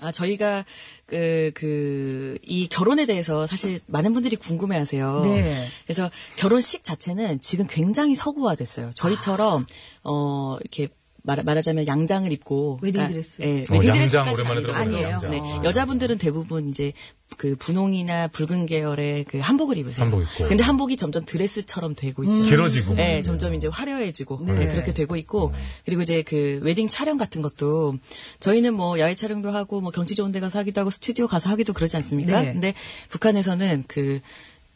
[0.00, 0.64] 아, 저희가,
[1.06, 5.22] 그, 그, 이 결혼에 대해서 사실 많은 분들이 궁금해 하세요.
[5.24, 5.66] 네.
[5.84, 8.90] 그래서 결혼식 자체는 지금 굉장히 서구화 됐어요.
[8.94, 9.66] 저희처럼,
[10.02, 10.88] 어, 이렇게
[11.26, 12.78] 말, 말하자면 양장을 입고.
[12.82, 13.42] 웨딩드레스.
[13.42, 15.08] 아, 예, 어, 웨딩드레스까지는 양장 오랜만에 들어보네요, 아니에요.
[15.08, 15.30] 양장.
[15.30, 15.40] 네.
[15.40, 15.62] 어.
[15.64, 16.92] 여자분들은 대부분 이제
[17.38, 20.04] 그 분홍이나 붉은 계열의 그 한복을 입으세요.
[20.04, 20.44] 한복 입고.
[20.48, 22.42] 근데 한복이 점점 드레스처럼 되고 있죠.
[22.42, 22.94] 길어지고.
[22.94, 24.52] 네, 점점 이제 화려해지고 네.
[24.52, 25.50] 네, 그렇게 되고 있고
[25.86, 27.96] 그리고 이제 그 웨딩 촬영 같은 것도
[28.40, 31.72] 저희는 뭐 야외 촬영도 하고 뭐 경치 좋은 데 가서 하기도 하고 스튜디오 가서 하기도
[31.72, 32.42] 그러지 않습니까?
[32.42, 32.52] 네.
[32.52, 32.74] 근데
[33.08, 34.20] 북한에서는 그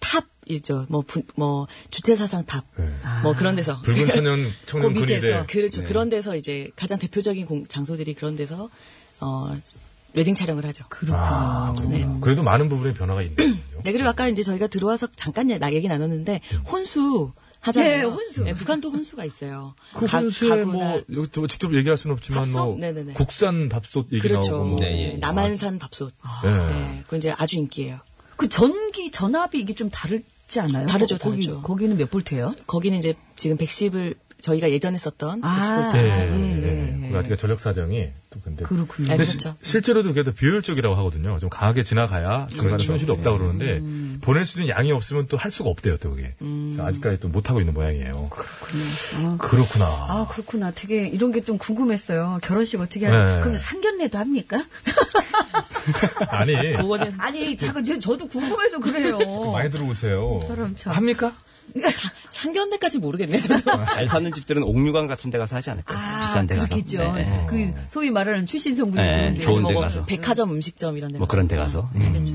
[0.01, 0.87] 탑이죠.
[0.89, 2.65] 뭐, 부- 뭐 주체 사상 탑.
[2.77, 2.89] 네.
[3.23, 5.01] 뭐 그런 데서 붉은 청년, 청년 그.
[5.01, 5.45] 근위대.
[5.49, 5.83] 그렇죠.
[5.83, 5.87] 네.
[5.87, 8.71] 그런 데서 이제 가장 대표적인 공- 장소들이 그런 데서
[9.21, 9.57] 어
[10.15, 10.85] 웨딩 촬영을 하죠.
[10.85, 12.19] 아, 그렇구나.
[12.21, 13.37] 그래도 많은 부분에 변화가 있네요.
[13.85, 16.41] 네, 그리고 아까 이제 저희가 들어와서 잠깐 나 얘기 나눴는데
[16.71, 17.97] 혼수 하잖아요.
[17.99, 18.45] 네, 혼수.
[18.57, 19.75] 북한도 혼수가 있어요.
[19.95, 22.79] 그 가- 혼수에 가구나 뭐, 직접 얘기할 수는 없지만 뭐, 밥솥?
[22.79, 23.13] 네네네.
[23.15, 24.53] 국산 밥솥 얘기 그렇죠.
[24.53, 24.77] 나오고 뭐.
[24.81, 26.15] 네, 남한산 밥솥.
[26.45, 26.51] 네.
[26.69, 27.99] 네, 그건 이제 아주 인기예요.
[28.39, 30.86] 그 전기 전압이 이게 좀 다르지 않아요?
[30.86, 31.61] 다르죠, 거- 거기, 다르죠.
[31.62, 32.55] 거기는 몇 볼트예요?
[32.68, 35.93] 거기는 이제 지금 110을 저희가 예전에 썼던 아, 110볼트.
[35.95, 37.16] 네, 네, 네, 네, 네.
[37.18, 39.09] 우리가 전력 사정이 또 근데 그렇군요.
[39.09, 39.57] 네, 근데 그렇죠.
[39.62, 41.39] 시- 실제로도 그게 더 비효율적이라고 하거든요.
[41.41, 42.86] 좀 강하게 지나가야 중간에 그렇죠.
[42.86, 44.18] 손실이 없다 고 그러는데 음.
[44.22, 46.34] 보낼 수 있는 양이 없으면 또 할 수가 없대요, 또 그게.
[46.39, 48.28] 그래서 아직까지 또 못 하고 있는 모양이에요.
[49.16, 49.84] 아, 그렇구나.
[49.86, 50.70] 아, 그렇구나.
[50.72, 52.39] 되게 이런 게 좀 궁금했어요.
[52.43, 53.41] 결혼식 어떻게 하는 네.
[53.43, 54.64] 그럼 상견례도 합니까?
[56.30, 56.55] 아니,
[57.18, 59.18] 아니, 저, 저도 궁금해서 그래요.
[59.53, 60.45] 많이 들어오세요.
[60.47, 60.93] 사람 참.
[60.95, 61.32] 합니까?
[62.31, 63.85] 상견례까지 모르겠네, 저도.
[63.87, 65.99] 잘 사는 집들은 옥류관 같은 데 가서 하지 않을까요?
[65.99, 66.66] 아, 비싼 데 가서.
[66.68, 67.12] 그렇겠죠.
[67.14, 67.47] 네.
[67.49, 69.41] 그, 소위 말하는 출신 성분이 네, 그런 데.
[69.41, 70.05] 좋은 데뭐 가서.
[70.05, 71.18] 백화점 음식점 이런 데.
[71.18, 71.89] 뭐 그런 데 가서.
[71.95, 72.35] 하겠죠.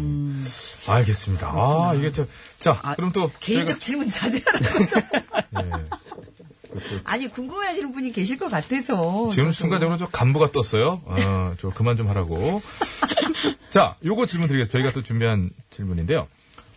[0.88, 1.48] 알겠습니다.
[1.48, 2.26] 아, 이게 저,
[2.60, 3.32] 자, 그럼 또.
[3.40, 4.86] 개인적 질문 자제하는 거죠.
[4.88, 5.22] 저희가,
[5.52, 5.70] 네.
[7.04, 9.30] 아니, 궁금해 하시는 분이 계실 것 같아서.
[9.32, 9.52] 지금 저도.
[9.52, 11.02] 순간적으로 저 간부가 떴어요.
[11.06, 12.62] 어, 저 그만 좀 하라고.
[13.70, 14.72] 자, 요거 질문 드리겠습니다.
[14.72, 16.28] 저희가 또 준비한 질문인데요.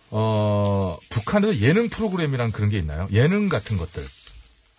[0.09, 3.07] 어, 북한에도 예능 프로그램이랑 그런 게 있나요?
[3.11, 4.05] 예능 같은 것들.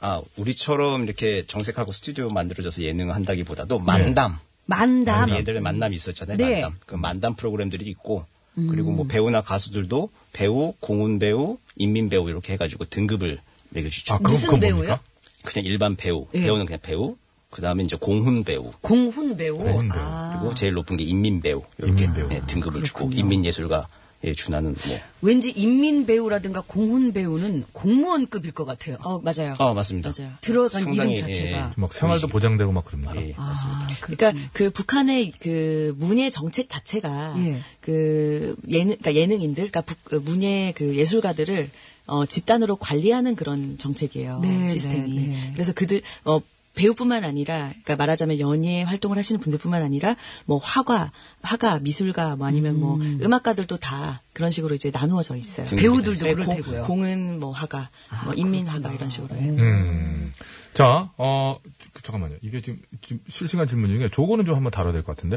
[0.01, 4.39] 아, 우리처럼 이렇게 정색하고 스튜디오 만들어져서 예능을 한다기보다도 만담.
[4.67, 5.31] 만담.
[5.31, 6.37] 우리 애들의 만남이 있었잖아요.
[6.37, 6.63] 네.
[6.63, 6.79] 만담.
[6.87, 12.87] 그 만담 프로그램들이 있고 그리고 뭐 배우나 가수들도 배우, 공훈 배우, 인민 배우 이렇게 해가지고
[12.87, 13.39] 등급을
[13.71, 14.15] 매겨주죠.
[14.15, 14.75] 아, 그건, 무슨 그건 배우요?
[14.75, 15.01] 뭡니까?
[15.45, 16.27] 그냥 일반 배우.
[16.35, 16.41] 예.
[16.41, 17.17] 배우는 그냥 배우.
[17.51, 18.73] 그 다음에 이제 공훈 배우.
[18.81, 19.59] 공훈 배우.
[19.59, 20.03] 공훈 배우.
[20.03, 21.63] 아, 그리고 제일 높은 게 인민 배우.
[21.79, 22.29] 이렇게 인민 배우.
[22.29, 23.87] 네, 등급을 주고 인민 예술가
[24.25, 24.99] 에 준하는 뭐.
[25.23, 28.97] 왠지 인민 배우라든가 공훈 배우는 공무원급일 것 같아요.
[29.01, 29.55] 어, 맞아요.
[29.59, 30.11] 아 맞습니다.
[30.19, 30.33] 맞아요.
[30.41, 31.73] 들어간 상당히, 이름 자체가.
[31.77, 33.15] 막 생활도 보장되고 막 그럽니까?
[33.15, 33.81] 예, 맞습니다.
[33.85, 37.61] 아, 그러니까 그 북한의 그 문예 정책 자체가 예.
[37.81, 41.71] 그 예능 그러니까 예능인들 그러니까 북, 그 문예 그 예술가들을
[42.07, 44.41] 어 집단으로 관리하는 그런 정책이에요.
[44.43, 45.15] 네, 시스템이.
[45.15, 45.51] 네, 네.
[45.53, 46.41] 그래서 그들 어
[46.79, 50.17] 배우뿐만 아니라 그러니까 말하자면 연예 활동을 하시는 분들뿐만 아니라
[50.47, 51.11] 뭐 화가,
[51.43, 55.67] 화가, 미술가 뭐 아니면 뭐 음악가들도 다 그런 식으로 이제 나누어져 있어요.
[55.67, 56.83] 배우들도 네, 그럴 공- 테고요.
[56.85, 57.91] 공은 뭐 화가,
[58.25, 59.55] 뭐 인민 화가 이런 식으로 해요.
[59.59, 60.33] 음.
[60.75, 61.59] 자, 어,
[62.03, 62.37] 잠깐만요.
[62.43, 65.37] 이게 지금, 지금 실시간 질문 중에 저거는 좀 한번 다뤄야 될 것 같은데.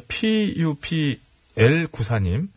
[1.56, 2.48] PUPL94님.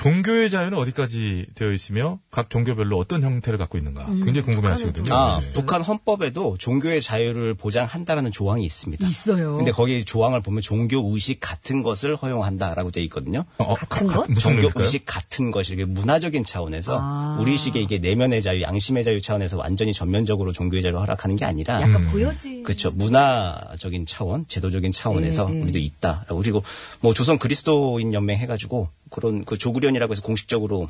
[0.00, 5.14] 종교의 자유는 어디까지 되어 있으며 각 종교별로 어떤 형태를 갖고 있는가 음, 굉장히 궁금해 하시거든요.
[5.14, 5.52] 아, 네.
[5.52, 9.06] 북한 헌법에도 종교의 자유를 보장한다라는 조항이 있습니다.
[9.06, 9.58] 있어요.
[9.58, 13.44] 근데 거기 조항을 보면 종교 의식 같은 것을 허용한다라고 되어 있거든요.
[13.58, 14.20] 어, 같은 것?
[14.20, 14.84] 무슨 종교 의미일까요?
[14.86, 17.36] 의식 같은 것이 이게 문화적인 차원에서 아.
[17.42, 21.96] 우리식의 이게 내면의 자유, 양심의 자유 차원에서 완전히 전면적으로 종교의 자유를 허락하는 게 아니라 약간
[21.96, 22.10] 음.
[22.10, 22.62] 보여지.
[22.62, 22.90] 그렇죠.
[22.90, 25.60] 문화적인 차원, 제도적인 차원에서 예, 예.
[25.60, 26.24] 우리도 있다.
[26.28, 26.62] 그리고
[27.00, 30.88] 뭐 조선 그리스도인 연맹 해가지고 그런 그 조그련이라고 해서 공식적으로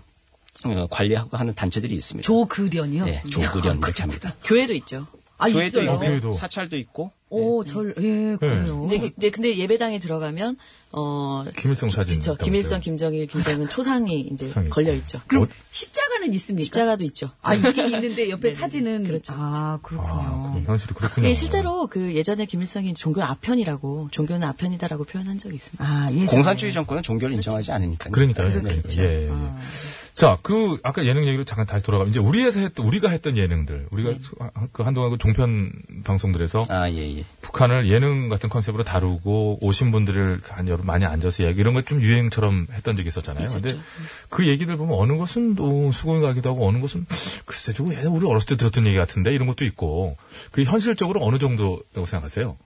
[0.65, 2.27] 어, 관리하고 하는 단체들이 있습니다.
[2.27, 3.05] 조그련이요?
[3.07, 4.35] 네, 조그련 이렇게 합니다.
[4.45, 5.07] 교회도 있죠.
[5.41, 5.95] 아, 교회도 있어요.
[5.95, 6.33] 있고 교회도.
[6.33, 8.83] 사찰도 있고 오, 절, 예, 그래요.
[8.87, 10.57] 이제, 그- 이제 근데 예배당에 들어가면
[10.93, 12.15] 어 김일성 사진.
[12.15, 12.81] 있다고 김일성.
[12.81, 14.75] 김정일, 김정은 초상이 이제 초상이 있고.
[14.75, 15.21] 걸려 있죠.
[15.29, 16.65] 그럼 십자가는 있습니까?
[16.65, 17.31] 십자가도 있죠.
[17.43, 19.05] 아, 있긴 있는데 옆에 사진은.
[19.05, 20.11] 그렇죠, 아, 그렇군요.
[20.13, 21.29] 아, 그럼 현실이 그렇군요.
[21.29, 25.85] 예, 실제로 그 예전에 김일성이 종교 아편이라고 종교는 아편이다라고 표현한 적이 있습니다.
[25.85, 26.27] 아, 예.
[26.27, 28.11] 공산주의 정권은 종교를 인정하지 않으니까요.
[28.11, 28.49] 그러니까요.
[28.53, 28.61] 네.
[28.61, 28.89] 그러니까.
[28.99, 29.31] 예, 예.
[30.21, 34.13] 자, 그 아까 예능 얘기로 잠깐 다시 돌아가면 이제 우리에서 했던 우리가 했던 예능들 우리가
[34.71, 35.73] 그 한동안 그 종편
[36.05, 37.25] 방송들에서 아, 예, 예.
[37.41, 42.03] 북한을 예능 같은 컨셉으로 다루고 오신 분들을 한 여러 많이 앉아서 얘기 이런 것 좀
[42.03, 43.43] 유행처럼 했던 적이 있었잖아요.
[43.43, 43.63] 있었죠.
[43.63, 43.81] 근데
[44.29, 47.07] 그 얘기들 보면 어느 것은 또 수긍이 가기도 하고 어느 것은
[47.47, 50.19] 글쎄 저거 옛날에 우리 어렸을 때 들었던 얘기 같은데 이런 것도 있고
[50.53, 52.59] 그 현실적으로 어느 정도라고 생각하세요?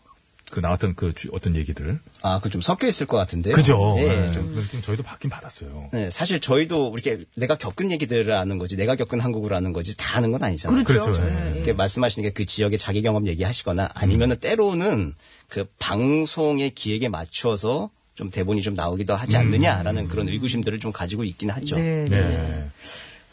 [0.51, 1.99] 그 나왔던 그 주- 어떤 얘기들.
[2.23, 3.55] 아, 그 좀 섞여 있을 것 같은데요.
[3.55, 3.95] 그죠?
[3.97, 5.89] 네, 네, 좀 저희도 받긴 받았어요.
[5.93, 10.19] 네, 사실 저희도 이렇게 내가 겪은 얘기들을 아는 거지, 내가 겪은 한국을 아는 거지, 다
[10.19, 10.85] 아는 건 아니잖아요.
[10.85, 11.11] 그렇죠.
[11.11, 11.23] 그렇죠.
[11.25, 11.55] 네, 예.
[11.57, 15.15] 이렇게 말씀하시는 게 그 지역의 자기 경험 얘기하시거나 아니면은 때로는
[15.49, 21.51] 그 방송의 기획에 맞춰서 좀 대본이 좀 나오기도 하지 않느냐라는 그런 의구심들을 좀 가지고 있긴
[21.51, 21.77] 하죠.
[21.77, 22.69] 네, 네.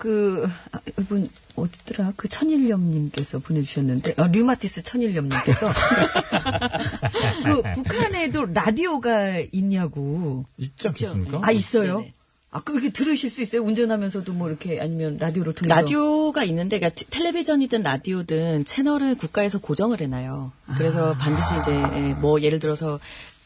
[0.01, 0.07] 네.
[0.09, 2.13] 그, 아, 이분, 어디더라?
[2.15, 5.67] 그 천일염님께서 보내주셨는데, 어, 류마티스 천일염님께서.
[7.45, 10.45] 그, 북한에도 라디오가 있냐고.
[10.57, 11.41] 있지 않겠습니까?
[11.43, 11.99] 아, 있어요?
[11.99, 12.13] 네네.
[12.53, 13.61] 아, 그 이렇게 들으실 수 있어요?
[13.61, 15.73] 운전하면서도 뭐 이렇게 아니면 라디오로 통해서?
[15.73, 20.51] 라디오가 있는데, 그러니까 테- 텔레비전이든 라디오든 채널을 국가에서 고정을 해놔요.
[20.77, 22.99] 그래서 반드시 이제 예, 뭐 예를 들어서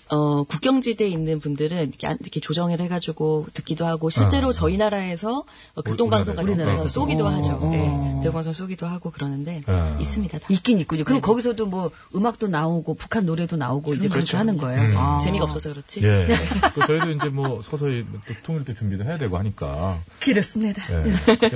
[0.10, 4.52] 어, 국경지대에 있는 분들은 이렇게, 안- 이렇게 조정을 해가지고 듣기도 하고 실제로 아.
[4.52, 5.44] 저희 나라에서
[5.74, 6.84] 어, 교통방송 같은 우리나라에서.
[6.84, 7.54] 데서 쏘기도 어, 하죠.
[7.62, 7.72] 어.
[7.74, 9.98] 예, 대방송 쏘기도 하고 그러는데 아.
[10.00, 10.38] 있습니다.
[10.40, 10.48] 다.
[10.50, 11.04] 있긴 있군요.
[11.06, 11.26] 그럼 네네.
[11.26, 14.38] 거기서도 뭐 음악도 나오고 북한 노래도 나오고 이제 그렇게 그렇죠.
[14.38, 14.82] 하는 거예요.
[14.82, 14.94] 음.
[14.98, 15.18] 아.
[15.20, 16.04] 재미가 없어서 그렇지.
[16.04, 16.28] 예.
[16.76, 20.00] 그 저희도 이제 뭐 서서히 또 통일 때 준비도 해야 되고 하니까.
[20.20, 20.84] 그렇습니다.
[20.92, 21.48] 예.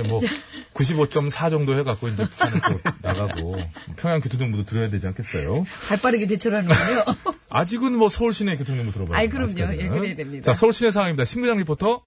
[0.74, 3.56] 뭐95.4 정도 해갖고 이제 북한에 또 나가고
[3.96, 5.64] 평양 교통정보도 들어야 되지 않겠어요?
[5.88, 7.04] 발 빠르게 대처하는군요.
[7.50, 9.16] 아직은 뭐 서울 시내 교통 정보 들어봐요.
[9.18, 9.58] 아이, 그럼요.
[9.58, 10.44] 예, 그래야 됩니다.
[10.52, 11.24] 자, 서울 시내 상황입니다.
[11.24, 12.02] 신부장 리포터.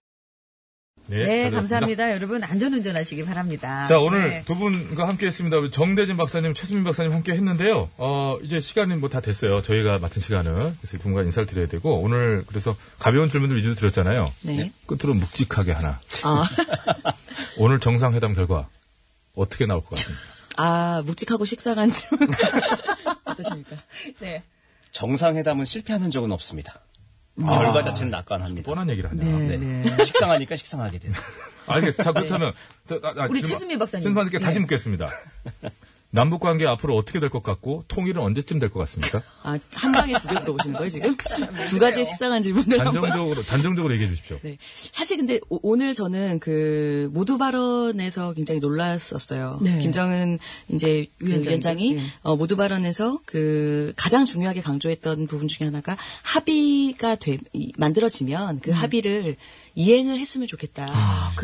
[1.07, 1.49] 네, 네.
[1.49, 2.11] 감사합니다.
[2.13, 3.83] 여러분 안전 운전 하시기 바랍니다.
[3.83, 4.43] 자, 오늘 네.
[4.45, 5.57] 두 분과 함께 했습니다.
[5.57, 7.89] 우리 정대진 박사님, 최수민 박사님 함께 했는데요.
[7.97, 9.61] 어, 이제 시간이 뭐 다 됐어요.
[9.61, 10.53] 저희가 맡은 시간은.
[10.55, 14.31] 그래서 두 분과 인사를 드려야 되고, 오늘 그래서 가벼운 질문들 위주로 드렸잖아요.
[14.43, 14.71] 네.
[14.85, 15.99] 끝으로 묵직하게 하나.
[16.23, 16.43] 아,
[17.57, 18.69] 오늘 정상회담 결과
[19.35, 20.23] 어떻게 나올 것 같습니까?
[20.55, 22.29] 아 묵직하고 식상한 질문.
[23.25, 23.75] 어떠십니까?
[24.19, 24.43] 네.
[24.93, 26.81] 정상회담은 실패하는 적은 없습니다.
[27.37, 28.69] 결과 자체는 낙관합니다.
[28.69, 29.23] 뻔한 얘기를 하냐.
[29.23, 29.83] 네, 네.
[30.05, 31.15] 식상하니까 식상하게 되는.
[31.65, 32.03] 알겠습니다.
[32.03, 32.53] 자, 그렇다면.
[32.87, 34.03] 저, 아, 아, 우리 최수민 박사님.
[34.03, 34.61] 최수민 박사님께 다시 네.
[34.61, 35.07] 묻겠습니다.
[36.15, 39.23] 남북 관계 앞으로 어떻게 될 것 같고, 통일은 언제쯤 될 것 같습니까?
[39.41, 41.17] 아, 한 방에 두 개 물어보시는 거예요, 지금?
[41.69, 42.77] 두 가지 식상한 질문을.
[42.77, 44.37] 단정적으로, 단정적으로 얘기해 주십시오.
[44.43, 44.57] 네.
[44.73, 49.57] 사실 근데 오, 늘 저는 그 모두 발언에서 굉장히 놀랐었어요.
[49.63, 49.79] 네.
[49.79, 50.37] 김정은
[50.69, 51.49] 이제 그 위원장이죠.
[51.49, 52.01] 위원장이 예.
[52.21, 58.69] 어, 모두 발언에서 그 가장 중요하게 강조했던 부분 중에 하나가 합의가 돼, 이- 만들어지면 그
[58.69, 59.35] 합의를
[59.75, 60.87] 이행을 했으면 좋겠다.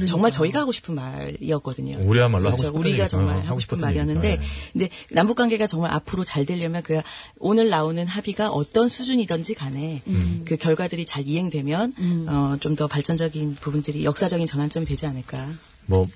[0.07, 1.97] 정말 저희가 하고 싶은 말이었거든요.
[1.99, 2.63] 우리야말로 하고 그렇죠.
[2.63, 3.07] 싶었던 우리가 얘기죠.
[3.07, 4.43] 정말 어, 하고, 하고 싶은 말이었는데, 얘기죠.
[4.43, 4.71] 예.
[4.71, 7.01] 근데 남북 관계가 정말 앞으로 잘 되려면 그
[7.39, 10.01] 오늘 나오는 합의가 어떤 수준이든지 간에
[10.45, 11.93] 그 결과들이 잘 이행되면
[12.27, 15.49] 어, 좀 더 발전적인 부분들이 역사적인 전환점이 되지 않을까.
[15.85, 16.07] 뭐,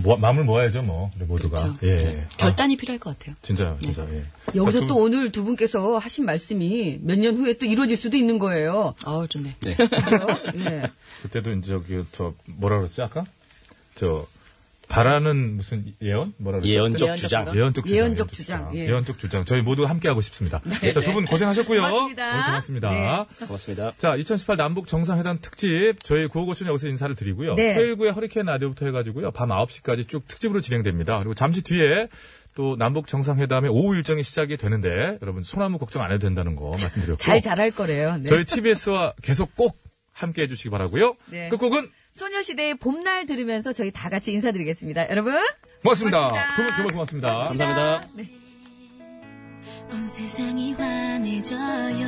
[0.00, 1.10] 뭐, 마음을 모아야죠, 뭐.
[1.16, 1.74] 우리 모두가.
[1.74, 1.86] 그렇죠.
[1.86, 2.26] 예.
[2.32, 3.36] 아, 결단이 필요할 것 같아요.
[3.42, 4.24] 진짜, 진짜, 예.
[4.54, 8.38] 여기서 자, 또 오늘 두 분께서 하신 말씀이 몇 년 후에 또 이루어질 수도 있는
[8.38, 8.94] 거예요.
[9.04, 9.56] 아우 좋네.
[9.60, 9.76] 네.
[9.76, 10.26] 그죠?
[10.56, 10.82] 예.
[11.22, 13.24] 그때도 이제 저기, 저, 뭐라 그랬지, 아까?
[13.94, 14.26] 저,
[14.92, 16.34] 바라는 무슨 예언?
[16.36, 16.70] 뭐라 그랬지?
[16.74, 17.56] 예언적 예언적 주장.
[17.56, 17.96] 예언적 주장.
[17.96, 18.86] 예언적 주장, 예.
[18.86, 19.44] 예언적 주장.
[19.46, 20.60] 저희 모두 함께 하고 싶습니다.
[20.60, 21.80] 자, 두분 고생하셨고요.
[21.80, 22.30] 고맙습니다.
[22.30, 22.90] 오늘 고맙습니다.
[22.90, 23.46] 네.
[23.46, 23.92] 고맙습니다.
[23.96, 27.54] 자, 2018 남북 정상회담 특집 저희 구호고쇼는 여기서 인사를 드리고요.
[27.54, 27.74] 네.
[27.74, 29.30] 토요일 구에 허리케인 라디오부터 해가지고요.
[29.30, 31.16] 밤 9시까지 쭉 특집으로 진행됩니다.
[31.16, 32.08] 그리고 잠시 뒤에
[32.54, 37.16] 또 남북 정상회담의 오후 일정이 시작이 되는데 여러분 소나무 걱정 안 해도 된다는 거 말씀드렸고
[37.16, 38.18] 잘 잘할 거래요.
[38.18, 38.26] 네.
[38.26, 39.78] 저희 TBS와 계속 꼭
[40.12, 41.16] 함께 해주시기 바라고요.
[41.30, 41.48] 네.
[41.48, 45.08] 끝곡은 소녀시대의 봄날 들으면서 저희 다 같이 인사드리겠습니다.
[45.10, 45.34] 여러분.
[45.82, 46.28] 고맙습니다.
[46.28, 46.54] 고맙습니다.
[46.54, 47.32] 두분 정말 고맙습니다.
[47.48, 48.08] 감사합니다.
[48.14, 48.30] 네.
[49.92, 52.06] 온 세상이 환해져요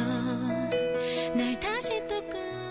[1.35, 2.64] 날 다시 또 끄.